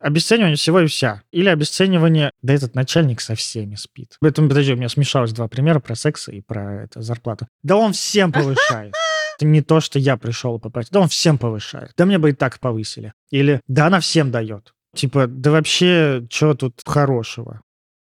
Обесценивание 0.00 0.56
всего 0.56 0.80
и 0.80 0.86
вся. 0.86 1.22
Или 1.32 1.48
обесценивание... 1.48 2.30
Да 2.40 2.54
этот 2.54 2.74
начальник 2.74 3.20
со 3.20 3.34
всеми 3.34 3.74
спит. 3.74 4.16
Это, 4.22 4.42
подожди, 4.42 4.72
у 4.72 4.76
меня 4.76 4.88
смешалось 4.88 5.32
два 5.32 5.48
примера 5.48 5.80
про 5.80 5.96
секс 5.96 6.28
и 6.28 6.40
про 6.40 6.84
это, 6.84 7.02
зарплату. 7.02 7.48
Да 7.62 7.76
он 7.76 7.92
всем 7.92 8.32
повышает. 8.32 8.94
Это 9.38 9.46
не 9.46 9.62
то, 9.62 9.80
что 9.80 10.00
я 10.00 10.16
пришел 10.16 10.58
попросить. 10.58 10.92
Да 10.92 11.00
он 11.00 11.08
всем 11.08 11.38
повышает. 11.38 11.92
Да 11.96 12.04
мне 12.06 12.18
бы 12.18 12.30
и 12.30 12.32
так 12.32 12.58
повысили. 12.58 13.12
Или 13.30 13.60
да 13.68 13.86
она 13.86 14.00
всем 14.00 14.32
дает. 14.32 14.74
Типа, 14.96 15.28
да 15.28 15.52
вообще, 15.52 16.26
что 16.28 16.54
тут 16.54 16.82
хорошего? 16.84 17.60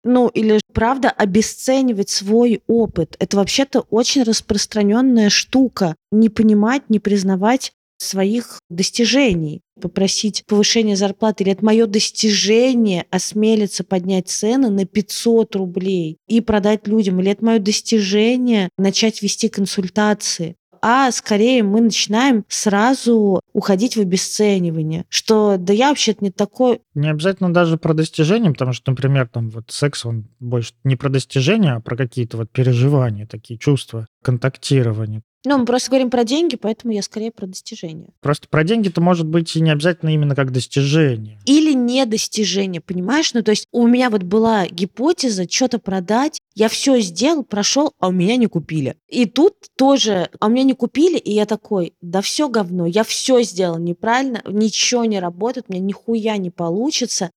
Ну, 0.02 0.26
или 0.28 0.58
правда 0.72 1.10
обесценивать 1.10 2.10
свой 2.10 2.62
опыт. 2.66 3.14
Это 3.20 3.36
вообще-то 3.36 3.80
очень 3.90 4.24
распространенная 4.24 5.30
штука. 5.30 5.94
Не 6.10 6.30
понимать, 6.30 6.90
не 6.90 6.98
признавать 6.98 7.72
своих 7.98 8.58
достижений. 8.68 9.60
Попросить 9.80 10.42
повышение 10.46 10.96
зарплаты 10.96 11.44
или 11.44 11.52
это 11.52 11.64
мое 11.64 11.86
достижение 11.86 13.06
осмелиться 13.10 13.84
поднять 13.84 14.28
цены 14.28 14.68
на 14.68 14.84
500 14.84 15.54
рублей 15.54 16.16
и 16.26 16.40
продать 16.40 16.88
людям. 16.88 17.20
Или 17.20 17.30
это 17.30 17.44
мое 17.44 17.58
достижение 17.60 18.68
начать 18.78 19.22
вести 19.22 19.48
консультации 19.48 20.56
а 20.82 21.10
скорее 21.12 21.62
мы 21.62 21.80
начинаем 21.80 22.44
сразу 22.48 23.40
уходить 23.52 23.96
в 23.96 24.00
обесценивание, 24.00 25.04
что 25.08 25.56
да 25.58 25.72
я 25.72 25.88
вообще-то 25.88 26.24
не 26.24 26.30
такой. 26.30 26.80
Не 26.94 27.10
обязательно 27.10 27.52
даже 27.52 27.76
про 27.76 27.94
достижения, 27.94 28.50
потому 28.50 28.72
что, 28.72 28.90
например, 28.90 29.28
там 29.28 29.50
вот 29.50 29.70
секс, 29.70 30.04
он 30.06 30.28
больше 30.38 30.72
не 30.84 30.96
про 30.96 31.08
достижения, 31.08 31.72
а 31.72 31.80
про 31.80 31.96
какие-то 31.96 32.36
вот 32.36 32.50
переживания, 32.50 33.26
такие 33.26 33.58
чувства, 33.58 34.06
контактирование. 34.22 35.22
Ну, 35.46 35.56
мы 35.56 35.64
просто 35.64 35.88
говорим 35.88 36.10
про 36.10 36.24
деньги, 36.24 36.56
поэтому 36.56 36.92
я 36.92 37.02
скорее 37.02 37.30
про 37.30 37.46
достижения. 37.46 38.10
Просто 38.20 38.46
про 38.48 38.62
деньги-то 38.62 39.00
может 39.00 39.26
быть 39.26 39.56
и 39.56 39.60
не 39.62 39.70
обязательно 39.70 40.10
именно 40.10 40.34
как 40.34 40.52
достижение. 40.52 41.38
Или 41.46 41.72
недостижение, 41.72 42.82
понимаешь? 42.82 43.32
Ну, 43.32 43.42
то 43.42 43.52
есть 43.52 43.66
у 43.72 43.86
меня 43.86 44.10
вот 44.10 44.22
была 44.22 44.66
гипотеза 44.66 45.48
что-то 45.48 45.78
продать, 45.78 46.40
я 46.54 46.68
все 46.68 47.00
сделал, 47.00 47.42
прошел, 47.42 47.94
а 47.98 48.08
у 48.08 48.12
меня 48.12 48.36
не 48.36 48.48
купили. 48.48 48.96
И 49.08 49.24
тут 49.24 49.54
тоже, 49.76 50.28
а 50.40 50.48
у 50.48 50.50
меня 50.50 50.64
не 50.64 50.74
купили, 50.74 51.16
и 51.16 51.32
я 51.32 51.46
такой, 51.46 51.94
да 52.02 52.20
все 52.20 52.50
говно, 52.50 52.84
я 52.84 53.02
все 53.02 53.42
сделал 53.42 53.78
неправильно, 53.78 54.42
ничего 54.46 55.06
не 55.06 55.20
работает, 55.20 55.66
у 55.68 55.72
меня 55.72 55.82
нихуя 55.82 56.36
не 56.36 56.50
получится. 56.50 57.30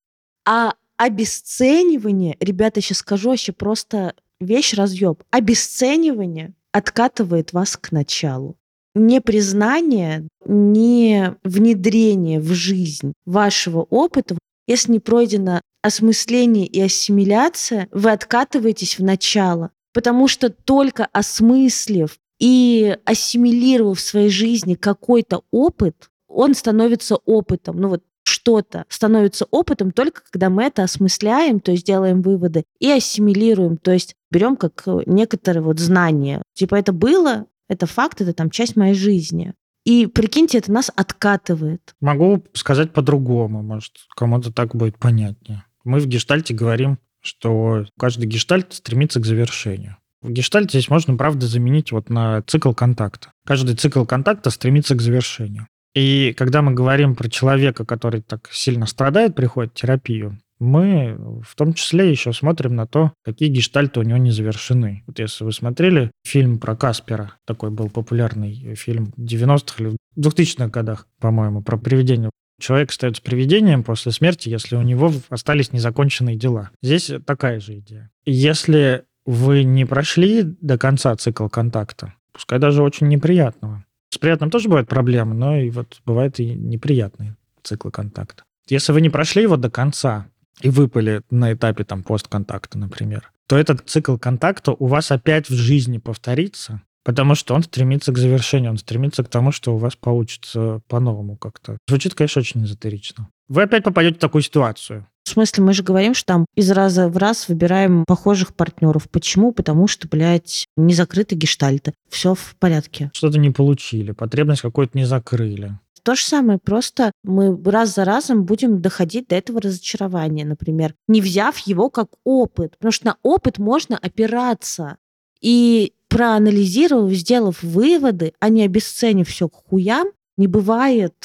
А 0.46 0.74
обесценивание, 0.98 2.36
ребята, 2.42 2.82
сейчас 2.82 2.98
скажу 2.98 3.30
вообще 3.30 3.54
просто 3.54 4.14
вещь 4.42 4.74
разъеб. 4.74 5.24
Обесценивание 5.32 6.54
откатывает 6.74 7.54
вас 7.54 7.78
к 7.78 7.94
началу. 7.94 8.58
Не 8.96 9.22
признание, 9.22 10.28
не 10.46 11.36
внедрение 11.44 12.40
в 12.40 12.54
жизнь 12.54 13.14
вашего 13.26 13.82
опыта, 13.90 14.38
если 14.68 14.92
не 14.92 15.00
пройдено 15.00 15.62
осмысление 15.82 16.68
и 16.68 16.82
ассимиляция, 16.82 17.88
вы 17.92 18.12
откатываетесь 18.12 19.00
в 19.00 19.04
начало. 19.04 19.72
Потому 19.94 20.28
что 20.28 20.50
только 20.50 21.06
осмыслив 21.06 22.18
и 22.40 22.98
ассимилировав 23.06 24.00
в 24.00 24.02
своей 24.02 24.30
жизни 24.30 24.74
какой-то 24.74 25.44
опыт, 25.52 26.10
он 26.28 26.56
становится 26.56 27.16
опытом. 27.16 27.80
Ну 27.80 27.90
вот 27.90 28.04
что-то 28.24 28.86
становится 28.90 29.46
опытом 29.52 29.92
только 29.92 30.22
когда 30.32 30.50
мы 30.50 30.64
это 30.64 30.84
осмысляем, 30.84 31.60
то 31.60 31.72
есть 31.72 31.86
делаем 31.86 32.22
выводы 32.22 32.64
и 32.80 32.90
ассимилируем, 32.90 33.78
то 33.78 33.92
есть 33.92 34.16
берем 34.32 34.56
как 34.56 34.84
э, 34.86 35.02
некоторые 35.06 35.62
вот 35.62 35.80
знания. 35.80 36.42
Типа 36.54 36.76
это 36.76 36.94
было, 36.94 37.46
это 37.68 37.86
факт, 37.86 38.22
это 38.22 38.34
там 38.34 38.50
часть 38.50 38.76
моей 38.76 38.94
жизни. 38.94 39.54
И 39.86 40.08
прикиньте, 40.08 40.60
это 40.60 40.72
нас 40.72 40.90
откатывает. 40.96 41.94
Могу 42.00 42.44
сказать 42.54 42.94
по-другому, 42.94 43.62
может, 43.62 43.94
кому-то 44.16 44.52
так 44.52 44.76
будет 44.76 44.98
понятнее. 44.98 45.66
Мы 45.84 46.00
в 46.00 46.08
гештальте 46.08 46.54
говорим, 46.54 47.00
что 47.22 47.86
каждый 48.00 48.28
гештальт 48.28 48.74
стремится 48.74 49.20
к 49.20 49.26
завершению. 49.26 49.98
В 50.22 50.32
гештальте 50.32 50.80
здесь 50.80 50.90
можно, 50.90 51.18
правда, 51.18 51.48
заменить 51.48 51.92
вот 51.92 52.10
на 52.10 52.42
цикл 52.44 52.72
контакта. 52.72 53.34
Каждый 53.46 53.76
цикл 53.76 54.06
контакта 54.06 54.50
стремится 54.52 54.96
к 54.96 55.02
завершению. 55.02 55.68
И 55.96 56.34
когда 56.38 56.62
мы 56.62 56.74
говорим 56.74 57.16
про 57.16 57.30
человека, 57.30 57.86
который 57.86 58.22
так 58.22 58.50
сильно 58.52 58.86
страдает, 58.86 59.36
приходит 59.36 59.74
в 59.74 59.76
терапию, 59.76 60.40
мы 60.60 61.18
в 61.44 61.56
том 61.56 61.74
числе 61.74 62.10
еще 62.10 62.32
смотрим 62.32 62.76
на 62.76 62.88
то, 62.88 63.14
какие 63.24 63.50
гештальты 63.50 64.00
у 64.00 64.04
него 64.04 64.18
не 64.18 64.32
завершены. 64.32 65.04
Вот 65.08 65.20
если 65.20 65.44
вы 65.44 65.52
смотрели 65.52 66.12
фильм 66.24 66.58
про 66.58 66.76
Каспера, 66.76 67.34
такой 67.46 67.70
был 67.70 67.90
популярный 67.90 68.76
фильм 68.76 69.14
90-х 69.18 69.84
или 69.84 69.98
2000-х 70.18 70.68
годах, 70.70 71.08
по-моему, 71.20 71.62
про 71.62 71.78
привидение. 71.78 72.30
Человек 72.62 72.92
остается 72.92 73.22
привидением 73.22 73.84
после 73.84 74.12
смерти, 74.12 74.48
если 74.50 74.76
у 74.76 74.82
него 74.82 75.12
остались 75.30 75.74
незаконченные 75.74 76.38
дела. 76.38 76.72
Здесь 76.82 77.12
такая 77.26 77.60
же 77.60 77.80
идея. 77.80 78.10
Если 78.26 79.04
вы 79.26 79.64
не 79.64 79.86
прошли 79.86 80.44
до 80.44 80.78
конца 80.78 81.16
цикл 81.18 81.48
контакта, 81.50 82.14
пускай 82.32 82.60
даже 82.60 82.84
очень 82.84 83.08
неприятного, 83.10 83.84
с 84.14 84.18
приятным 84.18 84.52
тоже 84.52 84.70
бывают 84.70 84.88
проблемы, 84.88 85.34
но 85.34 85.58
и 85.58 85.70
вот 85.70 86.02
бывают 86.06 86.40
и 86.40 86.54
неприятные 86.54 87.36
циклы 87.64 87.92
контакта. 87.92 88.44
Если 88.68 88.92
вы 88.92 89.02
не 89.02 89.10
прошли 89.10 89.42
его 89.42 89.58
до 89.58 89.70
конца 89.70 90.28
и 90.62 90.70
выпали 90.70 91.22
на 91.30 91.54
этапе 91.54 91.84
там 91.84 92.04
постконтакта, 92.04 92.78
например, 92.78 93.32
то 93.48 93.58
этот 93.58 93.90
цикл 93.90 94.18
контакта 94.18 94.72
у 94.72 94.86
вас 94.86 95.12
опять 95.12 95.50
в 95.50 95.54
жизни 95.54 95.98
повторится, 95.98 96.82
потому 97.04 97.36
что 97.36 97.56
он 97.56 97.64
стремится 97.64 98.12
к 98.12 98.18
завершению, 98.18 98.72
он 98.72 98.78
стремится 98.78 99.24
к 99.24 99.30
тому, 99.30 99.52
что 99.52 99.74
у 99.74 99.78
вас 99.78 99.96
получится 99.96 100.82
по-новому 100.88 101.36
как-то. 101.36 101.78
Звучит, 101.88 102.14
конечно, 102.14 102.40
очень 102.40 102.64
эзотерично. 102.64 103.30
Вы 103.48 103.64
опять 103.64 103.84
попадете 103.84 104.18
в 104.18 104.22
такую 104.22 104.42
ситуацию. 104.42 105.08
В 105.34 105.36
смысле, 105.36 105.64
мы 105.64 105.74
же 105.74 105.82
говорим, 105.82 106.14
что 106.14 106.28
там 106.28 106.46
из 106.54 106.70
раза 106.70 107.10
в 107.10 107.18
раз 107.18 107.50
выбираем 107.50 108.06
похожих 108.06 108.54
партнеров. 108.54 109.10
Почему? 109.10 109.52
Потому 109.52 109.88
что, 109.88 110.08
блядь, 110.08 110.68
не 110.78 110.94
закрыты 110.94 111.34
гештальты. 111.34 111.96
Все 112.08 112.36
в 112.36 112.56
порядке. 112.60 113.10
Что-то 113.16 113.40
не 113.40 113.50
получили, 113.50 114.12
потребность 114.12 114.62
какую-то 114.62 114.96
не 114.96 115.06
закрыли. 115.06 115.80
То 116.04 116.14
же 116.14 116.22
самое, 116.22 116.60
просто 116.60 117.12
мы 117.24 117.60
раз 117.66 117.96
за 117.96 118.06
разом 118.06 118.44
будем 118.44 118.80
доходить 118.80 119.30
до 119.30 119.36
этого 119.36 119.60
разочарования, 119.60 120.46
например, 120.46 120.94
не 121.08 121.20
взяв 121.20 121.58
его 121.58 121.90
как 121.90 122.10
опыт. 122.24 122.78
Потому 122.78 122.92
что 122.92 123.08
на 123.08 123.18
опыт 123.24 123.58
можно 123.58 123.98
опираться. 123.98 124.98
И 125.42 125.94
проанализировав, 126.10 127.12
сделав 127.12 127.64
выводы, 127.64 128.34
а 128.40 128.50
не 128.50 128.62
обесценив 128.62 129.28
все 129.28 129.50
к 129.50 129.56
хуям, 129.68 130.10
не 130.38 130.46
бывает 130.46 131.16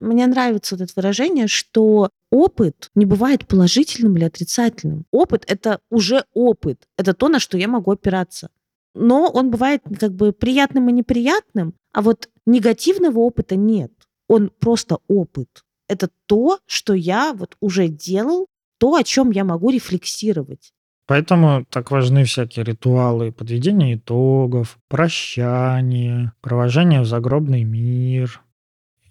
мне 0.00 0.26
нравится 0.26 0.74
вот 0.74 0.82
это 0.82 0.92
выражение, 0.96 1.46
что 1.46 2.10
опыт 2.30 2.90
не 2.94 3.04
бывает 3.06 3.46
положительным 3.46 4.16
или 4.16 4.24
отрицательным. 4.24 5.04
Опыт— 5.10 5.44
это 5.46 5.80
уже 5.90 6.24
опыт. 6.32 6.88
Это 6.96 7.14
то, 7.14 7.28
на 7.28 7.38
что 7.38 7.58
я 7.58 7.68
могу 7.68 7.92
опираться. 7.92 8.50
Но 8.94 9.30
он 9.30 9.50
бывает 9.50 9.82
как 9.98 10.14
бы 10.14 10.32
приятным 10.32 10.88
и 10.88 10.92
неприятным, 10.92 11.74
а 11.92 12.02
вот 12.02 12.28
негативного 12.46 13.18
опыта 13.20 13.56
нет. 13.56 13.92
Он 14.28 14.50
просто 14.60 14.98
опыт. 15.08 15.48
Это 15.88 16.08
то, 16.26 16.58
что 16.66 16.94
я 16.94 17.32
вот 17.34 17.56
уже 17.60 17.88
делал, 17.88 18.46
то, 18.78 18.94
о 18.94 19.04
чем 19.04 19.30
я 19.30 19.44
могу 19.44 19.70
рефлексировать. 19.70 20.72
Поэтому 21.06 21.66
так 21.68 21.90
важны 21.90 22.24
всякие 22.24 22.64
ритуалы 22.64 23.32
подведения 23.32 23.96
итогов, 23.96 24.78
прощание, 24.88 26.32
провожание 26.40 27.00
в 27.00 27.06
загробный 27.06 27.64
мир, 27.64 28.40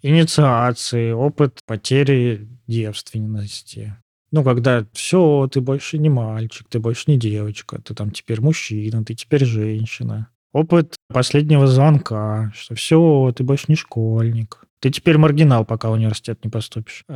инициации, 0.02 1.12
опыт 1.12 1.60
потери 1.66 2.48
девственности. 2.66 3.96
Ну, 4.32 4.44
когда 4.44 4.86
все, 4.92 5.48
ты 5.52 5.60
больше 5.60 5.98
не 5.98 6.08
мальчик, 6.08 6.66
ты 6.68 6.78
больше 6.78 7.04
не 7.08 7.18
девочка, 7.18 7.80
ты 7.82 7.94
там 7.94 8.10
теперь 8.10 8.40
мужчина, 8.40 9.04
ты 9.04 9.14
теперь 9.14 9.44
женщина. 9.44 10.28
Опыт 10.52 10.96
последнего 11.08 11.66
звонка, 11.66 12.52
что 12.54 12.74
все, 12.74 13.32
ты 13.36 13.44
больше 13.44 13.66
не 13.68 13.76
школьник. 13.76 14.64
Ты 14.80 14.90
теперь 14.90 15.18
маргинал, 15.18 15.64
пока 15.64 15.90
в 15.90 15.92
университет 15.92 16.44
не 16.44 16.50
поступишь. 16.50 17.04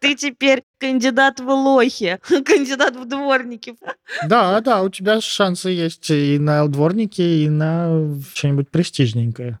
Ты 0.00 0.14
теперь 0.16 0.62
кандидат 0.78 1.40
в 1.40 1.48
лохи, 1.48 2.18
кандидат 2.28 2.94
в 2.94 3.08
дворники. 3.08 3.74
Да, 4.26 4.60
да, 4.60 4.82
у 4.82 4.90
тебя 4.90 5.20
шансы 5.22 5.70
есть 5.70 6.10
и 6.10 6.38
на 6.38 6.66
дворники, 6.68 7.22
и 7.22 7.48
на 7.48 8.14
что-нибудь 8.34 8.70
престижненькое. 8.70 9.60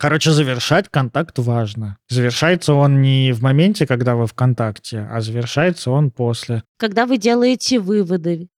Короче, 0.00 0.30
завершать 0.30 0.88
контакт 0.88 1.38
важно. 1.38 1.98
Завершается 2.08 2.72
он 2.72 3.02
не 3.02 3.32
в 3.32 3.42
моменте, 3.42 3.86
когда 3.86 4.16
вы 4.16 4.26
в 4.26 4.32
контакте, 4.32 5.06
а 5.10 5.20
завершается 5.20 5.90
он 5.90 6.10
после. 6.10 6.62
Когда 6.78 7.04
вы 7.04 7.18
делаете 7.18 7.78
выводы. 7.78 8.48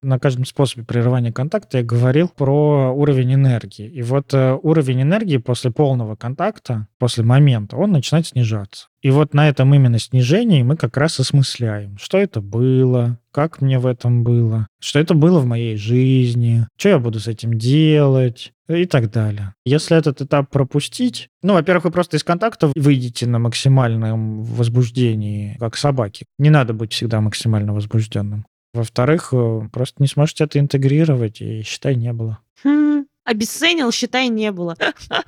На 0.00 0.20
каждом 0.20 0.44
способе 0.44 0.84
прерывания 0.84 1.32
контакта 1.32 1.78
я 1.78 1.84
говорил 1.84 2.28
про 2.28 2.92
уровень 2.92 3.34
энергии. 3.34 3.88
И 3.88 4.02
вот 4.02 4.32
э, 4.32 4.56
уровень 4.62 5.02
энергии 5.02 5.38
после 5.38 5.72
полного 5.72 6.14
контакта, 6.14 6.86
после 6.98 7.24
момента, 7.24 7.76
он 7.76 7.90
начинает 7.90 8.28
снижаться. 8.28 8.86
И 9.00 9.10
вот 9.10 9.34
на 9.34 9.48
этом 9.48 9.74
именно 9.74 9.98
снижении 9.98 10.62
мы 10.62 10.76
как 10.76 10.96
раз 10.96 11.18
осмысляем, 11.18 11.98
что 11.98 12.18
это 12.18 12.40
было, 12.40 13.18
как 13.32 13.60
мне 13.60 13.80
в 13.80 13.86
этом 13.86 14.22
было, 14.22 14.68
что 14.80 15.00
это 15.00 15.14
было 15.14 15.40
в 15.40 15.46
моей 15.46 15.76
жизни, 15.76 16.66
что 16.76 16.90
я 16.90 16.98
буду 17.00 17.18
с 17.18 17.26
этим 17.26 17.58
делать 17.58 18.52
и 18.76 18.86
так 18.86 19.10
далее. 19.10 19.54
Если 19.64 19.96
этот 19.96 20.20
этап 20.20 20.50
пропустить, 20.50 21.28
ну, 21.42 21.54
во-первых, 21.54 21.84
вы 21.84 21.90
просто 21.90 22.16
из 22.16 22.24
контакта 22.24 22.70
выйдете 22.74 23.26
на 23.26 23.38
максимальном 23.38 24.42
возбуждении, 24.42 25.56
как 25.58 25.76
собаки. 25.76 26.26
Не 26.38 26.50
надо 26.50 26.72
быть 26.72 26.92
всегда 26.92 27.20
максимально 27.20 27.72
возбужденным. 27.72 28.46
Во-вторых, 28.74 29.30
э, 29.32 29.68
просто 29.72 30.02
не 30.02 30.08
сможете 30.08 30.44
это 30.44 30.58
интегрировать, 30.58 31.40
и 31.40 31.62
считай, 31.62 31.94
не 31.94 32.12
было. 32.12 32.38
Хм, 32.64 33.04
обесценил, 33.24 33.92
считай, 33.92 34.28
не 34.28 34.50
было. 34.50 34.76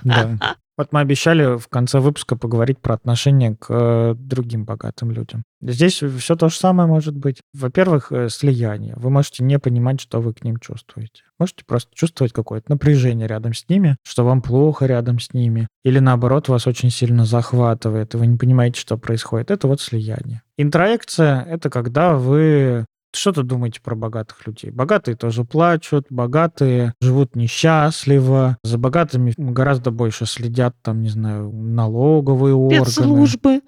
Да. 0.03 0.57
Вот 0.77 0.93
мы 0.93 1.01
обещали 1.01 1.57
в 1.57 1.69
конце 1.69 2.01
выпуска 2.01 2.37
поговорить 2.37 2.81
про 2.81 2.95
отношение 2.95 3.57
к 3.57 3.67
э, 3.69 4.15
другим 4.17 4.65
богатым 4.65 5.13
людям. 5.13 5.45
Здесь 5.63 6.03
все 6.03 6.35
то 6.35 6.49
же 6.49 6.57
самое 6.57 6.89
может 6.89 7.17
быть. 7.17 7.41
Во-первых, 7.53 8.11
э, 8.11 8.29
слияние. 8.29 8.95
Вы 8.97 9.11
можете 9.11 9.45
не 9.45 9.59
понимать, 9.61 10.01
что 10.01 10.21
вы 10.21 10.35
к 10.35 10.43
ним 10.43 10.59
чувствуете. 10.59 11.23
Можете 11.39 11.65
просто 11.65 11.91
чувствовать 11.95 12.33
какое-то 12.33 12.73
напряжение 12.73 13.29
рядом 13.29 13.55
с 13.55 13.69
ними, 13.69 13.97
что 14.03 14.25
вам 14.25 14.43
плохо 14.43 14.87
рядом 14.87 15.21
с 15.21 15.33
ними. 15.33 15.69
Или 15.85 16.01
наоборот, 16.01 16.49
вас 16.49 16.67
очень 16.67 16.91
сильно 16.91 17.25
захватывает, 17.25 18.15
и 18.15 18.17
вы 18.17 18.27
не 18.27 18.37
понимаете, 18.37 18.81
что 18.81 18.99
происходит. 18.99 19.53
Это 19.53 19.69
вот 19.69 19.81
слияние. 19.81 20.43
Интроекция— 20.57 21.43
это 21.49 21.71
когда 21.71 22.15
вы 22.15 22.85
что 23.15 23.33
ты 23.33 23.43
думаете 23.43 23.81
про 23.81 23.95
богатых 23.95 24.47
людей? 24.47 24.71
Богатые 24.71 25.17
тоже 25.17 25.45
плачут, 25.45 26.07
богатые 26.11 26.95
живут 27.01 27.37
несчастливо, 27.37 28.59
за 28.63 28.79
богатыми 28.79 29.35
гораздо 29.37 29.91
больше 29.91 30.27
следят, 30.27 30.77
там, 30.83 31.03
не 31.03 31.09
знаю, 31.09 31.51
налоговые 31.53 32.55
органы. 32.55 32.85
Спецслужбы. 32.85 33.61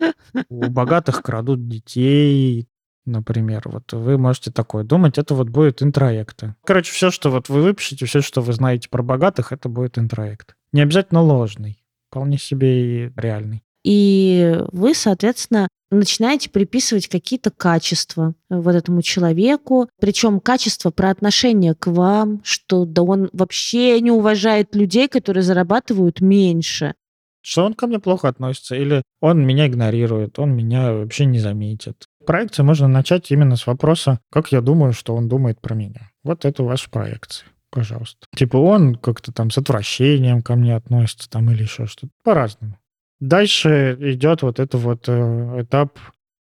У 0.49 0.69
богатых 0.69 1.23
крадут 1.23 1.69
детей. 1.69 2.69
например. 3.07 3.63
Вот 3.67 3.93
вы 3.93 4.19
можете 4.19 4.51
такое 4.51 4.85
думать, 4.85 5.17
это 5.17 5.35
вот 5.35 5.49
будет 5.49 5.83
интроекты. 5.83 6.55
Короче, 6.65 6.93
все, 6.93 7.11
что 7.11 7.31
вот 7.31 7.49
вы 7.49 7.63
выпишете, 7.63 8.05
все, 8.05 8.21
что 8.21 8.43
вы 8.43 8.53
знаете 8.53 8.89
про 8.91 9.03
богатых, 9.03 9.53
это 9.53 9.69
будет 9.69 9.97
интроект. 9.99 10.57
Не 10.73 10.83
обязательно 10.83 11.23
ложный, 11.23 11.83
вполне 12.11 12.37
себе 12.37 13.07
и 13.07 13.13
реальный. 13.17 13.63
И 13.87 14.65
вы, 14.73 14.95
соответственно, 14.97 15.69
начинаете 15.93 16.51
приписывать 16.51 17.07
какие-то 17.07 17.53
качества 17.53 18.35
вот 18.51 18.75
этому 18.75 19.01
человеку, 19.01 19.89
причем 20.01 20.41
качество 20.41 20.91
про 20.91 21.11
отношение 21.11 21.77
к 21.77 21.87
вам, 21.87 22.41
что 22.43 22.85
да 22.85 23.03
он 23.03 23.31
вообще 23.33 24.01
не 24.01 24.11
уважает 24.11 24.75
людей, 24.75 25.07
которые 25.07 25.45
зарабатывают 25.45 26.21
меньше. 26.21 26.95
Что 27.43 27.65
он 27.65 27.75
ко 27.75 27.87
мне 27.87 28.01
плохо 28.01 28.27
относится, 28.27 28.75
или 28.75 29.03
он 29.21 29.47
меня 29.47 29.69
игнорирует, 29.69 30.41
он 30.41 30.57
меня 30.57 30.93
вообще 30.93 31.25
не 31.25 31.39
заметит. 31.39 32.07
Проекцию 32.27 32.65
можно 32.67 32.89
начать 32.89 33.31
именно 33.31 33.55
с 33.55 33.69
вопроса, 33.69 34.19
как 34.33 34.51
я 34.51 34.61
думаю, 34.63 34.95
что 34.95 35.15
он 35.15 35.29
думает 35.29 35.61
про 35.61 35.77
меня. 35.77 36.11
Вот 36.25 36.45
это 36.45 36.65
ваша 36.65 36.91
проекция 36.91 37.47
пожалуйста. 37.71 38.27
Типа 38.35 38.57
он 38.57 38.95
как-то 38.95 39.33
там 39.33 39.51
с 39.51 39.59
отвращением 39.59 40.41
ко 40.41 40.57
мне 40.57 40.75
относится 40.75 41.29
там 41.29 41.51
или 41.51 41.65
еще 41.65 41.85
что-то. 41.85 42.11
По-разному. 42.25 42.79
Дальше 43.21 43.97
идет 44.01 44.43
вот 44.43 44.61
это 44.61 44.77
вот 44.79 45.09
э, 45.09 45.63
этап 45.63 45.99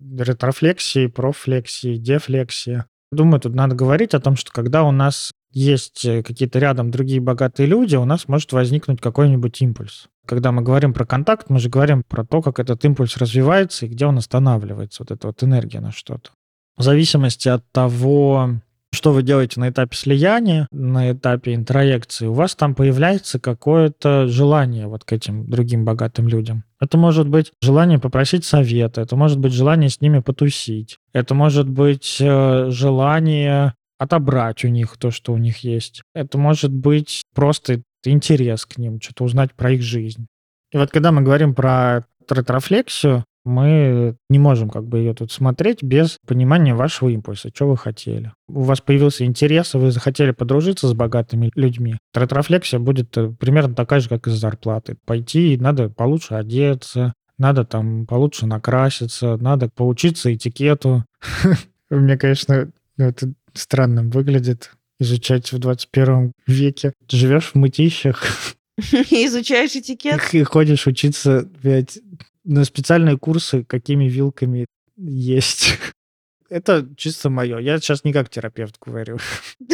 ретрофлексии, 0.01 1.07
профлексии, 1.07 1.97
дефлексии. 1.97 2.85
Думаю, 3.11 3.41
тут 3.41 3.55
надо 3.55 3.75
говорить 3.75 4.15
о 4.15 4.21
том, 4.21 4.37
что 4.37 4.53
когда 4.53 4.85
у 4.85 4.91
нас 4.91 5.33
есть 5.51 6.05
э, 6.05 6.23
какие-то 6.23 6.59
рядом 6.59 6.91
другие 6.91 7.21
богатые 7.21 7.67
люди, 7.67 7.97
у 7.97 8.05
нас 8.05 8.29
может 8.29 8.53
возникнуть 8.53 9.01
какой-нибудь 9.01 9.61
импульс. 9.61 10.09
Когда 10.27 10.53
мы 10.53 10.63
говорим 10.63 10.95
про 10.95 11.05
контакт, 11.05 11.51
мы 11.51 11.59
же 11.59 11.69
говорим 11.69 12.05
про 12.05 12.25
то, 12.25 12.41
как 12.43 12.59
этот 12.59 12.85
импульс 12.85 13.17
развивается 13.17 13.87
и 13.87 13.89
где 13.89 14.07
он 14.07 14.19
останавливается, 14.19 15.03
вот 15.03 15.11
эта 15.11 15.27
вот 15.27 15.43
энергия 15.43 15.81
на 15.81 15.93
что-то. 15.93 16.31
В 16.77 16.83
зависимости 16.83 17.49
от 17.49 17.71
того, 17.71 18.61
что 18.93 19.13
вы 19.13 19.23
делаете 19.23 19.59
на 19.59 19.71
этапе 19.71 19.97
слияния, 19.97 20.69
на 20.71 21.13
этапе 21.13 21.55
интроекции, 21.55 22.27
у 22.27 22.35
вас 22.35 22.55
там 22.55 22.75
появляется 22.75 23.41
какое-то 23.41 24.27
желание 24.29 24.87
вот 24.87 25.05
к 25.05 25.13
этим 25.13 25.49
другим 25.49 25.85
богатым 25.85 26.29
людям. 26.29 26.65
Это 26.79 26.99
может 26.99 27.29
быть 27.29 27.53
желание 27.63 27.99
попросить 27.99 28.45
совета, 28.45 29.01
это 29.01 29.17
может 29.17 29.39
быть 29.39 29.53
желание 29.53 29.89
с 29.89 30.01
ними 30.01 30.19
потусить, 30.19 30.99
это 31.13 31.35
может 31.35 31.69
быть 31.69 32.19
э, 32.21 32.67
желание 32.71 33.75
отобрать 33.99 34.65
у 34.65 34.69
них 34.69 34.97
то, 34.99 35.11
что 35.11 35.33
у 35.33 35.39
них 35.39 35.59
есть. 35.59 36.03
Это 36.15 36.37
может 36.37 36.73
быть 36.73 37.23
просто 37.35 37.83
интерес 38.05 38.67
к 38.67 38.77
ним, 38.77 39.01
что-то 39.01 39.25
узнать 39.25 39.53
про 39.55 39.73
их 39.73 39.83
жизнь. 39.83 40.27
И 40.73 40.77
вот 40.77 40.91
когда 40.91 41.13
мы 41.13 41.23
говорим 41.23 41.55
про 41.55 42.05
ретрофлексию, 42.29 43.25
мы 43.45 44.17
не 44.29 44.39
можем 44.39 44.71
как 44.71 44.87
бы 44.87 44.99
ее 44.99 45.15
тут 45.15 45.33
смотреть 45.33 45.83
без 45.83 46.19
понимания 46.27 46.75
вашего 46.75 47.09
импульса, 47.09 47.51
что 47.55 47.69
вы 47.69 47.77
хотели. 47.77 48.33
У 48.49 48.63
вас 48.63 48.81
появился 48.81 49.25
интерес, 49.25 49.75
и 49.75 49.79
вы 49.79 49.91
захотели 49.91 50.31
подружиться 50.31 50.89
с 50.89 50.95
богатыми 50.95 51.51
людьми. 51.55 51.97
Ретрофлексия 52.15 52.79
будет 52.79 53.17
э, 53.17 53.33
примерно 53.39 53.75
такая 53.75 54.01
же, 54.01 54.09
как 54.09 54.27
из 54.27 54.35
зарплаты. 54.35 54.97
Пойти, 55.05 55.57
надо 55.59 55.89
получше 55.89 56.35
одеться, 56.35 57.15
надо 57.39 57.65
там 57.65 58.07
получше 58.07 58.47
накраситься, 58.47 59.37
надо 59.39 59.69
поучиться 59.69 60.33
этикету. 60.33 61.05
Мне, 61.91 62.17
конечно, 62.17 62.71
это 62.97 63.33
странно 63.55 64.03
выглядит 64.03 64.71
изучать 65.01 65.53
в 65.53 65.59
21 65.59 66.33
веке. 66.47 66.93
Живешь 67.09 67.53
в 67.53 67.55
мытищах. 67.57 68.23
Изучаешь 68.79 69.77
этикет. 69.77 70.21
И 70.33 70.43
ходишь 70.45 70.87
учиться, 70.87 71.49
блядь, 71.63 71.99
на 72.45 72.65
специальные 72.65 73.19
курсы, 73.19 73.65
какими 73.65 74.05
вилками 74.09 74.67
есть. 74.97 75.79
Это 76.49 76.89
чисто 76.97 77.31
мое. 77.31 77.59
Я 77.59 77.79
сейчас 77.79 78.05
не 78.05 78.13
как 78.13 78.29
терапевт 78.29 78.77
говорю. 78.81 79.19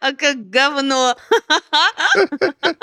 А 0.00 0.12
как 0.12 0.50
говно. 0.50 1.16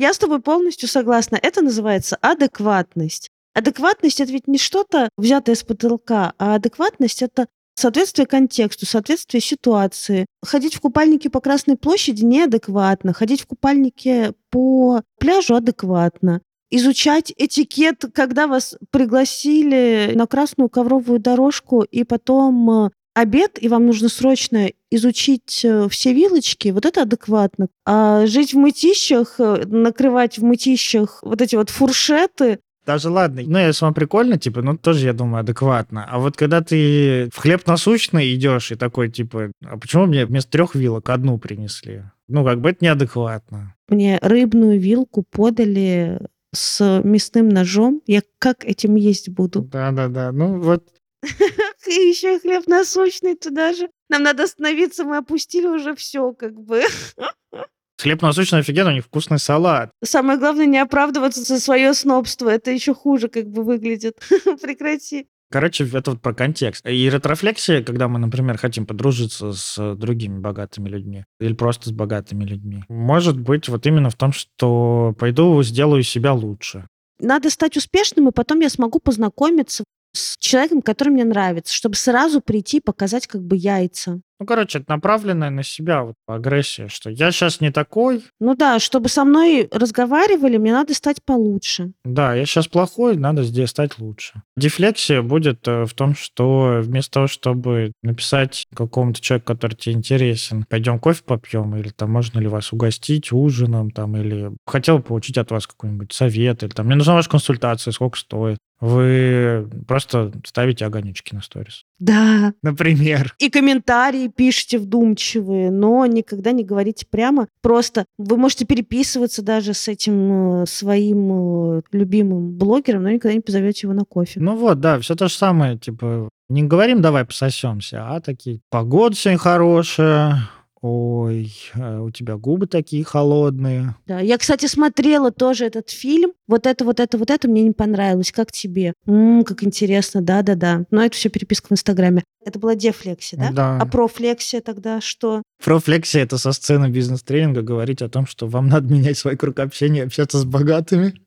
Я 0.00 0.12
с 0.12 0.18
тобой 0.18 0.40
полностью 0.40 0.88
согласна. 0.88 1.38
Это 1.40 1.62
называется 1.62 2.16
адекватность. 2.16 3.28
Адекватность— 3.54 4.20
это 4.22 4.32
ведь 4.32 4.48
не 4.48 4.58
что-то 4.58 5.10
взятое 5.16 5.54
с 5.54 5.62
потолка, 5.62 6.32
а 6.38 6.56
адекватность— 6.56 7.22
это 7.22 7.46
соответствие 7.76 8.26
контексту, 8.26 8.84
соответствие 8.84 9.40
ситуации. 9.40 10.26
Ходить 10.44 10.74
в 10.74 10.80
купальнике 10.80 11.30
по 11.30 11.40
Красной 11.40 11.76
площади 11.76 12.24
неадекватно, 12.24 13.12
ходить 13.12 13.42
в 13.42 13.46
купальнике 13.46 14.32
по 14.50 15.02
пляжу 15.20 15.54
адекватно 15.54 16.40
изучать 16.70 17.32
этикет, 17.36 18.04
когда 18.14 18.46
вас 18.46 18.76
пригласили 18.90 20.12
на 20.14 20.26
красную 20.26 20.68
ковровую 20.68 21.18
дорожку, 21.18 21.82
и 21.82 22.04
потом 22.04 22.70
э, 22.70 22.90
обед, 23.14 23.58
и 23.60 23.68
вам 23.68 23.86
нужно 23.86 24.08
срочно 24.08 24.70
изучить 24.90 25.64
э, 25.64 25.88
все 25.88 26.12
вилочки, 26.12 26.68
вот 26.68 26.86
это 26.86 27.02
адекватно. 27.02 27.68
А 27.84 28.26
жить 28.26 28.54
в 28.54 28.58
мытищах, 28.58 29.36
э, 29.38 29.64
накрывать 29.66 30.38
в 30.38 30.44
мытищах 30.44 31.20
вот 31.22 31.40
эти 31.40 31.56
вот 31.56 31.70
фуршеты, 31.70 32.60
даже 32.86 33.10
ладно, 33.10 33.42
ну, 33.46 33.58
если 33.58 33.84
вам 33.84 33.94
прикольно, 33.94 34.38
типа, 34.38 34.62
ну, 34.62 34.76
тоже, 34.76 35.06
я 35.06 35.12
думаю, 35.12 35.42
адекватно. 35.42 36.06
А 36.10 36.18
вот 36.18 36.36
когда 36.36 36.62
ты 36.62 37.28
в 37.32 37.36
хлеб 37.36 37.66
насущный 37.66 38.34
идешь 38.34 38.72
и 38.72 38.74
такой, 38.74 39.10
типа, 39.10 39.52
а 39.64 39.78
почему 39.78 40.06
мне 40.06 40.24
вместо 40.24 40.50
трех 40.50 40.74
вилок 40.74 41.08
одну 41.10 41.38
принесли? 41.38 42.04
Ну, 42.26 42.44
как 42.44 42.60
бы 42.60 42.70
это 42.70 42.84
неадекватно. 42.84 43.74
Мне 43.88 44.18
рыбную 44.22 44.80
вилку 44.80 45.22
подали 45.30 46.20
с 46.52 47.02
мясным 47.04 47.48
ножом. 47.48 48.02
Я 48.06 48.22
как 48.38 48.64
этим 48.64 48.96
есть 48.96 49.28
буду? 49.28 49.62
Да-да-да. 49.62 50.32
Ну, 50.32 50.60
вот 50.60 50.84
И 51.86 51.92
еще 51.92 52.36
и 52.36 52.38
хлеб 52.38 52.66
насущный 52.66 53.36
туда 53.36 53.72
же. 53.72 53.88
Нам 54.08 54.22
надо 54.22 54.44
остановиться, 54.44 55.04
мы 55.04 55.18
опустили 55.18 55.66
уже 55.66 55.94
все, 55.94 56.32
как 56.32 56.54
бы. 56.54 56.82
Хлеб 58.00 58.22
насущный 58.22 58.60
офигенно, 58.60 58.90
у 58.90 58.94
них 58.94 59.04
вкусный 59.04 59.38
салат. 59.38 59.90
Самое 60.02 60.38
главное 60.38 60.66
не 60.66 60.78
оправдываться 60.78 61.42
за 61.42 61.60
свое 61.60 61.92
снобство. 61.92 62.48
Это 62.48 62.70
еще 62.70 62.94
хуже 62.94 63.28
как 63.28 63.46
бы 63.46 63.62
выглядит. 63.62 64.18
Прекрати. 64.62 65.28
Короче, 65.50 65.88
это 65.92 66.12
вот 66.12 66.20
про 66.20 66.32
контекст. 66.32 66.86
И 66.86 67.10
ретрофлексия, 67.10 67.82
когда 67.82 68.06
мы, 68.06 68.20
например, 68.20 68.56
хотим 68.56 68.86
подружиться 68.86 69.52
с 69.52 69.96
другими 69.96 70.38
богатыми 70.38 70.88
людьми 70.88 71.24
или 71.40 71.54
просто 71.54 71.88
с 71.88 71.92
богатыми 71.92 72.44
людьми, 72.44 72.84
может 72.88 73.38
быть 73.38 73.68
вот 73.68 73.84
именно 73.86 74.10
в 74.10 74.14
том, 74.14 74.32
что 74.32 75.14
пойду 75.18 75.60
сделаю 75.62 76.04
себя 76.04 76.32
лучше. 76.34 76.86
Надо 77.18 77.50
стать 77.50 77.76
успешным, 77.76 78.28
и 78.28 78.32
потом 78.32 78.60
я 78.60 78.70
смогу 78.70 79.00
познакомиться 79.00 79.84
с 80.12 80.36
человеком, 80.38 80.82
который 80.82 81.10
мне 81.10 81.24
нравится, 81.24 81.74
чтобы 81.74 81.96
сразу 81.96 82.40
прийти 82.40 82.78
и 82.78 82.82
показать 82.82 83.26
как 83.26 83.42
бы 83.42 83.56
яйца. 83.56 84.20
Ну, 84.40 84.46
короче, 84.46 84.78
это 84.78 84.92
направленная 84.92 85.50
на 85.50 85.62
себя 85.62 86.02
вот 86.02 86.14
агрессия, 86.26 86.88
что 86.88 87.10
я 87.10 87.30
сейчас 87.30 87.60
не 87.60 87.70
такой. 87.70 88.24
Ну 88.40 88.54
да, 88.56 88.78
чтобы 88.78 89.10
со 89.10 89.24
мной 89.24 89.68
разговаривали, 89.70 90.56
мне 90.56 90.72
надо 90.72 90.94
стать 90.94 91.22
получше. 91.22 91.92
Да, 92.06 92.34
я 92.34 92.46
сейчас 92.46 92.66
плохой, 92.66 93.18
надо 93.18 93.44
здесь 93.44 93.68
стать 93.68 93.98
лучше. 93.98 94.42
Дефлексия 94.56 95.20
будет 95.20 95.68
э, 95.68 95.84
в 95.84 95.92
том, 95.92 96.14
что 96.14 96.80
вместо 96.82 97.12
того, 97.12 97.26
чтобы 97.26 97.92
написать 98.02 98.66
какому-то 98.74 99.20
человеку, 99.20 99.48
который 99.48 99.74
тебе 99.74 99.96
интересен, 99.96 100.64
пойдем 100.70 100.98
кофе 100.98 101.22
попьем, 101.22 101.76
или 101.76 101.90
там 101.90 102.10
можно 102.10 102.40
ли 102.40 102.48
вас 102.48 102.72
угостить 102.72 103.32
ужином, 103.32 103.90
там, 103.90 104.16
или 104.16 104.52
хотел 104.66 105.02
получить 105.02 105.36
от 105.36 105.50
вас 105.50 105.66
какой-нибудь 105.66 106.14
совет, 106.14 106.62
или 106.62 106.70
там, 106.70 106.86
мне 106.86 106.96
нужна 106.96 107.12
ваша 107.12 107.28
консультация, 107.28 107.92
сколько 107.92 108.18
стоит. 108.18 108.56
Вы 108.80 109.68
просто 109.86 110.32
ставите 110.44 110.86
огонечки 110.86 111.34
на 111.34 111.42
сторис. 111.42 111.84
Да. 111.98 112.54
Например. 112.62 113.34
И 113.38 113.50
комментарии 113.50 114.28
пишите 114.28 114.78
вдумчивые, 114.78 115.70
но 115.70 116.06
никогда 116.06 116.52
не 116.52 116.64
говорите 116.64 117.06
прямо. 117.08 117.48
Просто 117.62 118.06
вы 118.16 118.38
можете 118.38 118.64
переписываться 118.64 119.42
даже 119.42 119.74
с 119.74 119.86
этим 119.86 120.62
э, 120.62 120.66
своим 120.66 121.78
э, 121.78 121.82
любимым 121.92 122.52
блогером, 122.52 123.02
но 123.02 123.10
никогда 123.10 123.34
не 123.34 123.40
позовете 123.40 123.86
его 123.86 123.92
на 123.92 124.04
кофе. 124.04 124.40
Ну 124.40 124.56
вот, 124.56 124.80
да, 124.80 124.98
все 124.98 125.14
то 125.14 125.28
же 125.28 125.34
самое, 125.34 125.78
типа, 125.78 126.30
не 126.48 126.62
говорим, 126.62 127.02
давай 127.02 127.24
пососемся, 127.24 128.08
а 128.08 128.20
такие, 128.20 128.60
погода 128.70 129.14
сегодня 129.14 129.38
хорошая, 129.38 130.48
Ой, 130.82 131.52
э, 131.74 131.98
у 131.98 132.10
тебя 132.10 132.36
губы 132.36 132.66
такие 132.66 133.04
холодные. 133.04 133.96
Да, 134.06 134.18
я, 134.20 134.38
кстати, 134.38 134.64
смотрела 134.64 135.30
тоже 135.30 135.66
этот 135.66 135.90
фильм. 135.90 136.32
Вот 136.46 136.66
это, 136.66 136.86
вот 136.86 137.00
это, 137.00 137.18
вот 137.18 137.30
это 137.30 137.48
мне 137.48 137.62
не 137.64 137.72
понравилось. 137.72 138.32
Как 138.32 138.50
тебе? 138.50 138.94
М-м, 139.06 139.44
как 139.44 139.62
интересно, 139.62 140.22
да-да-да. 140.22 140.84
Но 140.90 141.04
это 141.04 141.14
все 141.14 141.28
переписка 141.28 141.68
в 141.68 141.72
Инстаграме. 141.72 142.24
Это 142.44 142.58
была 142.58 142.74
дефлексия, 142.74 143.38
да? 143.38 143.50
Да. 143.52 143.78
А 143.78 143.84
профлексия 143.84 144.62
тогда 144.62 145.02
что? 145.02 145.42
Профлексия— 145.62 146.22
это 146.24 146.38
со 146.38 146.52
сцены 146.52 146.88
бизнес-тренинга 146.88 147.60
говорить 147.60 148.00
о 148.00 148.08
том, 148.08 148.26
что 148.26 148.46
вам 148.46 148.68
надо 148.68 148.90
менять 148.92 149.18
свой 149.18 149.36
круг 149.36 149.58
общения, 149.58 150.04
общаться 150.04 150.38
с 150.38 150.44
богатыми. 150.46 151.20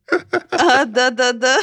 А, 0.49 0.85
да-да-да. 0.85 1.57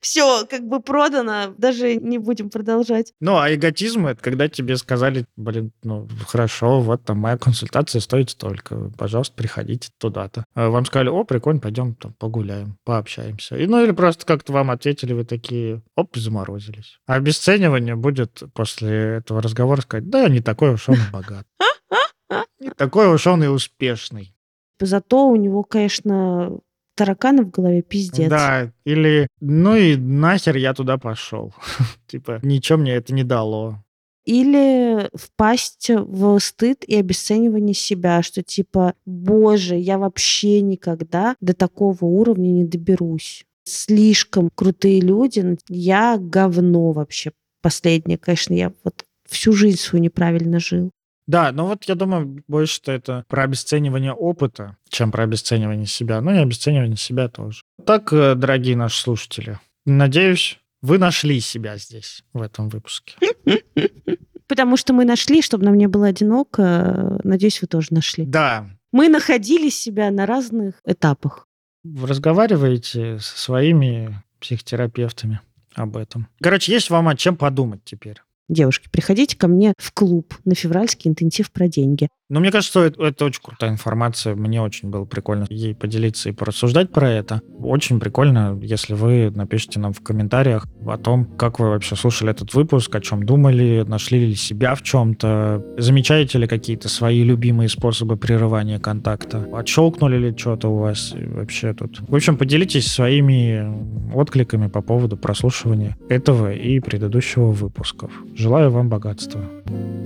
Все, 0.00 0.46
как 0.46 0.66
бы 0.66 0.80
продано, 0.80 1.54
даже 1.58 1.96
не 1.96 2.18
будем 2.18 2.48
продолжать. 2.48 3.12
Ну, 3.20 3.36
а 3.36 3.52
эготизм— 3.54 4.06
это 4.08 4.22
когда 4.22 4.48
тебе 4.48 4.76
сказали, 4.76 5.26
блин, 5.36 5.72
ну, 5.82 6.08
хорошо, 6.26 6.80
вот 6.80 7.04
там 7.04 7.18
моя 7.18 7.36
консультация 7.36 8.00
стоит 8.00 8.30
столько, 8.30 8.90
пожалуйста, 8.96 9.34
приходите 9.36 9.90
туда-то. 9.98 10.44
А 10.54 10.70
вам 10.70 10.86
сказали, 10.86 11.10
о, 11.10 11.24
прикольно, 11.24 11.60
пойдем 11.60 11.94
там 11.94 12.14
погуляем, 12.14 12.78
пообщаемся. 12.84 13.56
И, 13.56 13.66
ну, 13.66 13.82
или 13.82 13.92
просто 13.92 14.24
как-то 14.24 14.52
вам 14.52 14.70
ответили, 14.70 15.12
вы 15.12 15.24
такие, 15.24 15.82
оп, 15.96 16.16
заморозились. 16.16 16.98
А 17.06 17.14
обесценивание 17.14 17.94
будет 17.94 18.42
после 18.54 19.18
этого 19.18 19.42
разговора 19.42 19.82
сказать, 19.82 20.08
да, 20.08 20.28
не 20.28 20.40
такой 20.40 20.72
уж 20.74 20.88
он 20.88 20.96
и 20.96 21.12
богат. 21.12 21.46
Не 22.60 22.70
такой 22.70 23.08
уж 23.08 23.26
он 23.26 23.42
и 23.42 23.46
успешный. 23.48 24.34
Зато 24.78 25.26
у 25.26 25.36
него, 25.36 25.62
конечно, 25.62 26.58
тараканы 26.94 27.44
в 27.44 27.50
голове 27.50 27.82
пиздец. 27.82 28.28
Да, 28.28 28.72
или 28.84 29.26
ну 29.40 29.76
и 29.76 29.96
нахер 29.96 30.56
я 30.56 30.74
туда 30.74 30.98
пошел. 30.98 31.54
типа, 32.06 32.40
ничего 32.42 32.78
мне 32.78 32.94
это 32.94 33.14
не 33.14 33.24
дало. 33.24 33.82
Или 34.26 35.08
впасть 35.14 35.88
в 35.88 36.38
стыд 36.38 36.84
и 36.84 36.94
обесценивание 36.96 37.74
себя, 37.74 38.22
что 38.22 38.42
типа, 38.42 38.94
боже, 39.06 39.76
я 39.76 39.98
вообще 39.98 40.60
никогда 40.60 41.36
до 41.40 41.54
такого 41.54 42.04
уровня 42.04 42.48
не 42.48 42.64
доберусь. 42.64 43.44
Слишком 43.64 44.50
крутые 44.54 45.00
люди, 45.00 45.56
я 45.68 46.18
говно 46.18 46.92
вообще 46.92 47.32
последнее. 47.62 48.18
Конечно, 48.18 48.54
я 48.54 48.72
вот 48.84 49.04
всю 49.26 49.52
жизнь 49.52 49.78
свою 49.78 50.02
неправильно 50.02 50.60
жил. 50.60 50.90
Да, 51.30 51.52
но 51.52 51.66
вот 51.66 51.84
я 51.84 51.94
думаю, 51.94 52.42
больше 52.48 52.74
что 52.74 52.90
это 52.90 53.24
про 53.28 53.44
обесценивание 53.44 54.12
опыта, 54.12 54.76
чем 54.88 55.12
про 55.12 55.22
обесценивание 55.22 55.86
себя. 55.86 56.20
Ну 56.20 56.34
и 56.34 56.38
обесценивание 56.38 56.96
себя 56.96 57.28
тоже. 57.28 57.62
Так, 57.86 58.12
э, 58.12 58.34
дорогие 58.34 58.76
наши 58.76 59.00
слушатели, 59.00 59.60
надеюсь, 59.86 60.58
вы 60.82 60.98
нашли 60.98 61.38
себя 61.38 61.76
здесь, 61.76 62.24
в 62.32 62.42
этом 62.42 62.68
выпуске. 62.68 63.14
Потому 64.48 64.76
что 64.76 64.92
мы 64.92 65.04
нашли, 65.04 65.40
чтобы 65.40 65.64
нам 65.66 65.76
не 65.76 65.86
было 65.86 66.08
одиноко. 66.08 67.20
Надеюсь, 67.22 67.62
вы 67.62 67.68
тоже 67.68 67.88
нашли. 67.90 68.24
Да. 68.24 68.68
Мы 68.90 69.08
находили 69.08 69.68
себя 69.68 70.10
на 70.10 70.26
разных 70.26 70.80
этапах. 70.84 71.46
Разговариваете 71.84 73.20
со 73.20 73.38
своими 73.38 74.20
психотерапевтами 74.40 75.40
об 75.76 75.96
этом. 75.96 76.26
Короче, 76.42 76.72
есть 76.72 76.90
вам 76.90 77.06
о 77.06 77.14
чем 77.14 77.36
подумать 77.36 77.84
теперь. 77.84 78.20
Девушки, 78.50 78.88
приходите 78.90 79.36
ко 79.36 79.46
мне 79.46 79.74
в 79.78 79.92
клуб 79.92 80.34
на 80.44 80.56
февральский 80.56 81.08
интенсив 81.08 81.52
про 81.52 81.68
деньги. 81.68 82.08
Ну, 82.28 82.40
мне 82.40 82.50
кажется, 82.50 82.80
это, 82.80 83.02
это 83.04 83.24
очень 83.24 83.42
крутая 83.42 83.70
информация. 83.70 84.34
Мне 84.34 84.60
очень 84.60 84.88
было 84.88 85.04
прикольно 85.04 85.46
ей 85.48 85.74
поделиться 85.74 86.28
и 86.28 86.32
порассуждать 86.32 86.90
про 86.90 87.08
это. 87.08 87.42
Очень 87.60 88.00
прикольно, 88.00 88.58
если 88.60 88.94
вы 88.94 89.30
напишите 89.30 89.78
нам 89.78 89.92
в 89.92 90.00
комментариях 90.00 90.66
о 90.86 90.96
том, 90.96 91.24
как 91.24 91.60
вы 91.60 91.70
вообще 91.70 91.94
слушали 91.94 92.32
этот 92.32 92.54
выпуск, 92.54 92.94
о 92.94 93.00
чем 93.00 93.24
думали, 93.24 93.84
нашли 93.86 94.26
ли 94.26 94.34
себя 94.34 94.74
в 94.74 94.82
чем-то, 94.82 95.64
замечаете 95.78 96.38
ли 96.38 96.48
какие-то 96.48 96.88
свои 96.88 97.22
любимые 97.22 97.68
способы 97.68 98.16
прерывания 98.16 98.80
контакта, 98.80 99.48
отщелкнули 99.52 100.16
ли 100.16 100.36
что-то 100.36 100.68
у 100.68 100.78
вас 100.78 101.14
вообще 101.16 101.72
тут. 101.72 102.00
В 102.08 102.14
общем, 102.14 102.36
поделитесь 102.36 102.90
своими 102.90 104.12
откликами 104.12 104.68
по 104.68 104.82
поводу 104.82 105.16
прослушивания 105.16 105.96
этого 106.08 106.52
и 106.52 106.78
предыдущего 106.80 107.52
выпусков. 107.52 108.12
Желаю 108.40 108.70
вам 108.70 108.88
богатства. 108.88 109.42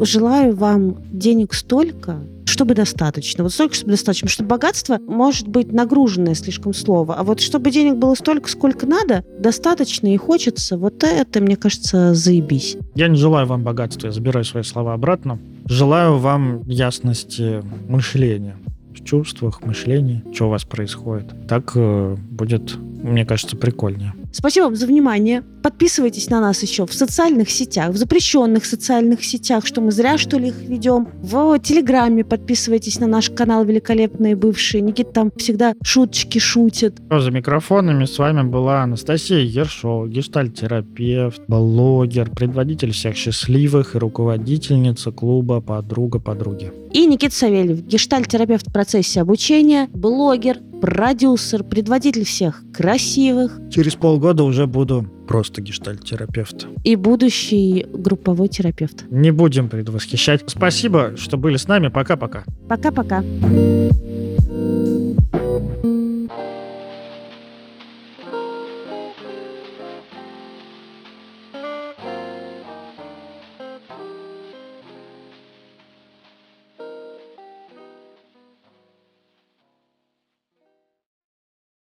Желаю 0.00 0.56
вам 0.56 0.96
денег 1.12 1.54
столько, 1.54 2.18
чтобы 2.46 2.74
достаточно. 2.74 3.44
Вот 3.44 3.52
столько, 3.52 3.76
чтобы 3.76 3.92
достаточно. 3.92 4.26
Потому 4.26 4.34
что 4.34 4.44
богатство 4.44 4.98
может 4.98 5.46
быть 5.46 5.72
нагруженное 5.72 6.34
слишком 6.34 6.74
слово. 6.74 7.14
А 7.14 7.22
вот 7.22 7.38
чтобы 7.38 7.70
денег 7.70 7.94
было 7.94 8.16
столько, 8.16 8.50
сколько 8.50 8.86
надо, 8.86 9.24
достаточно 9.38 10.12
и 10.12 10.16
хочется, 10.16 10.76
вот 10.76 11.04
это, 11.04 11.40
мне 11.40 11.54
кажется, 11.54 12.12
заебись. 12.12 12.76
Я 12.96 13.06
не 13.06 13.16
желаю 13.16 13.46
вам 13.46 13.62
богатства, 13.62 14.08
я 14.08 14.12
забираю 14.12 14.44
свои 14.44 14.64
слова 14.64 14.94
обратно. 14.94 15.38
Желаю 15.66 16.18
вам 16.18 16.62
ясности 16.66 17.62
мышления 17.88 18.56
в 18.96 19.04
чувствах, 19.04 19.62
мышлении, 19.62 20.24
что 20.34 20.48
у 20.48 20.50
вас 20.50 20.64
происходит. 20.64 21.32
Так 21.46 21.70
э, 21.76 22.16
будет, 22.32 22.76
мне 22.80 23.24
кажется, 23.24 23.56
прикольнее. 23.56 24.12
Спасибо 24.36 24.64
вам 24.64 24.74
за 24.74 24.86
внимание. 24.86 25.44
Подписывайтесь 25.62 26.28
на 26.28 26.40
нас 26.40 26.60
еще 26.60 26.86
в 26.86 26.92
социальных 26.92 27.48
сетях, 27.48 27.90
в 27.90 27.96
запрещенных 27.96 28.64
социальных 28.64 29.24
сетях, 29.24 29.64
что 29.64 29.80
мы 29.80 29.92
зря, 29.92 30.18
что 30.18 30.38
ли, 30.38 30.48
их 30.48 30.56
ведем. 30.58 31.06
В 31.22 31.56
Телеграме 31.60 32.24
подписывайтесь 32.24 32.98
на 32.98 33.06
наш 33.06 33.30
канал 33.30 33.64
«Великолепные 33.64 34.34
бывшие». 34.34 34.82
Никита 34.82 35.12
там 35.12 35.30
всегда 35.36 35.74
шуточки 35.84 36.40
шутит. 36.40 37.00
За 37.08 37.30
микрофонами 37.30 38.06
с 38.06 38.18
вами 38.18 38.42
была 38.42 38.82
Анастасия 38.82 39.38
Ершова, 39.38 40.08
гештальтерапевт, 40.08 41.42
блогер, 41.46 42.28
предводитель 42.28 42.90
всех 42.90 43.14
счастливых 43.14 43.94
и 43.94 43.98
руководительница 43.98 45.12
клуба 45.12 45.60
«Подруга 45.60 46.18
подруги». 46.18 46.72
И 46.92 47.06
Никита 47.06 47.34
Савельев, 47.34 47.82
гештальтерапевт 47.86 48.68
в 48.68 48.72
процессе 48.72 49.20
обучения, 49.20 49.88
блогер, 49.92 50.58
продюсер, 50.84 51.64
предводитель 51.64 52.26
всех 52.26 52.62
красивых. 52.74 53.58
Через 53.70 53.94
полгода 53.94 54.44
уже 54.44 54.66
буду 54.66 55.06
просто 55.26 55.62
гештальт-терапевт. 55.62 56.66
И 56.84 56.94
будущий 56.96 57.86
групповой 57.90 58.48
терапевт. 58.48 59.06
Не 59.10 59.30
будем 59.30 59.70
предвосхищать. 59.70 60.42
Спасибо, 60.46 61.16
что 61.16 61.38
были 61.38 61.56
с 61.56 61.68
нами. 61.68 61.88
Пока-пока. 61.88 62.44
Пока-пока. 62.68 63.24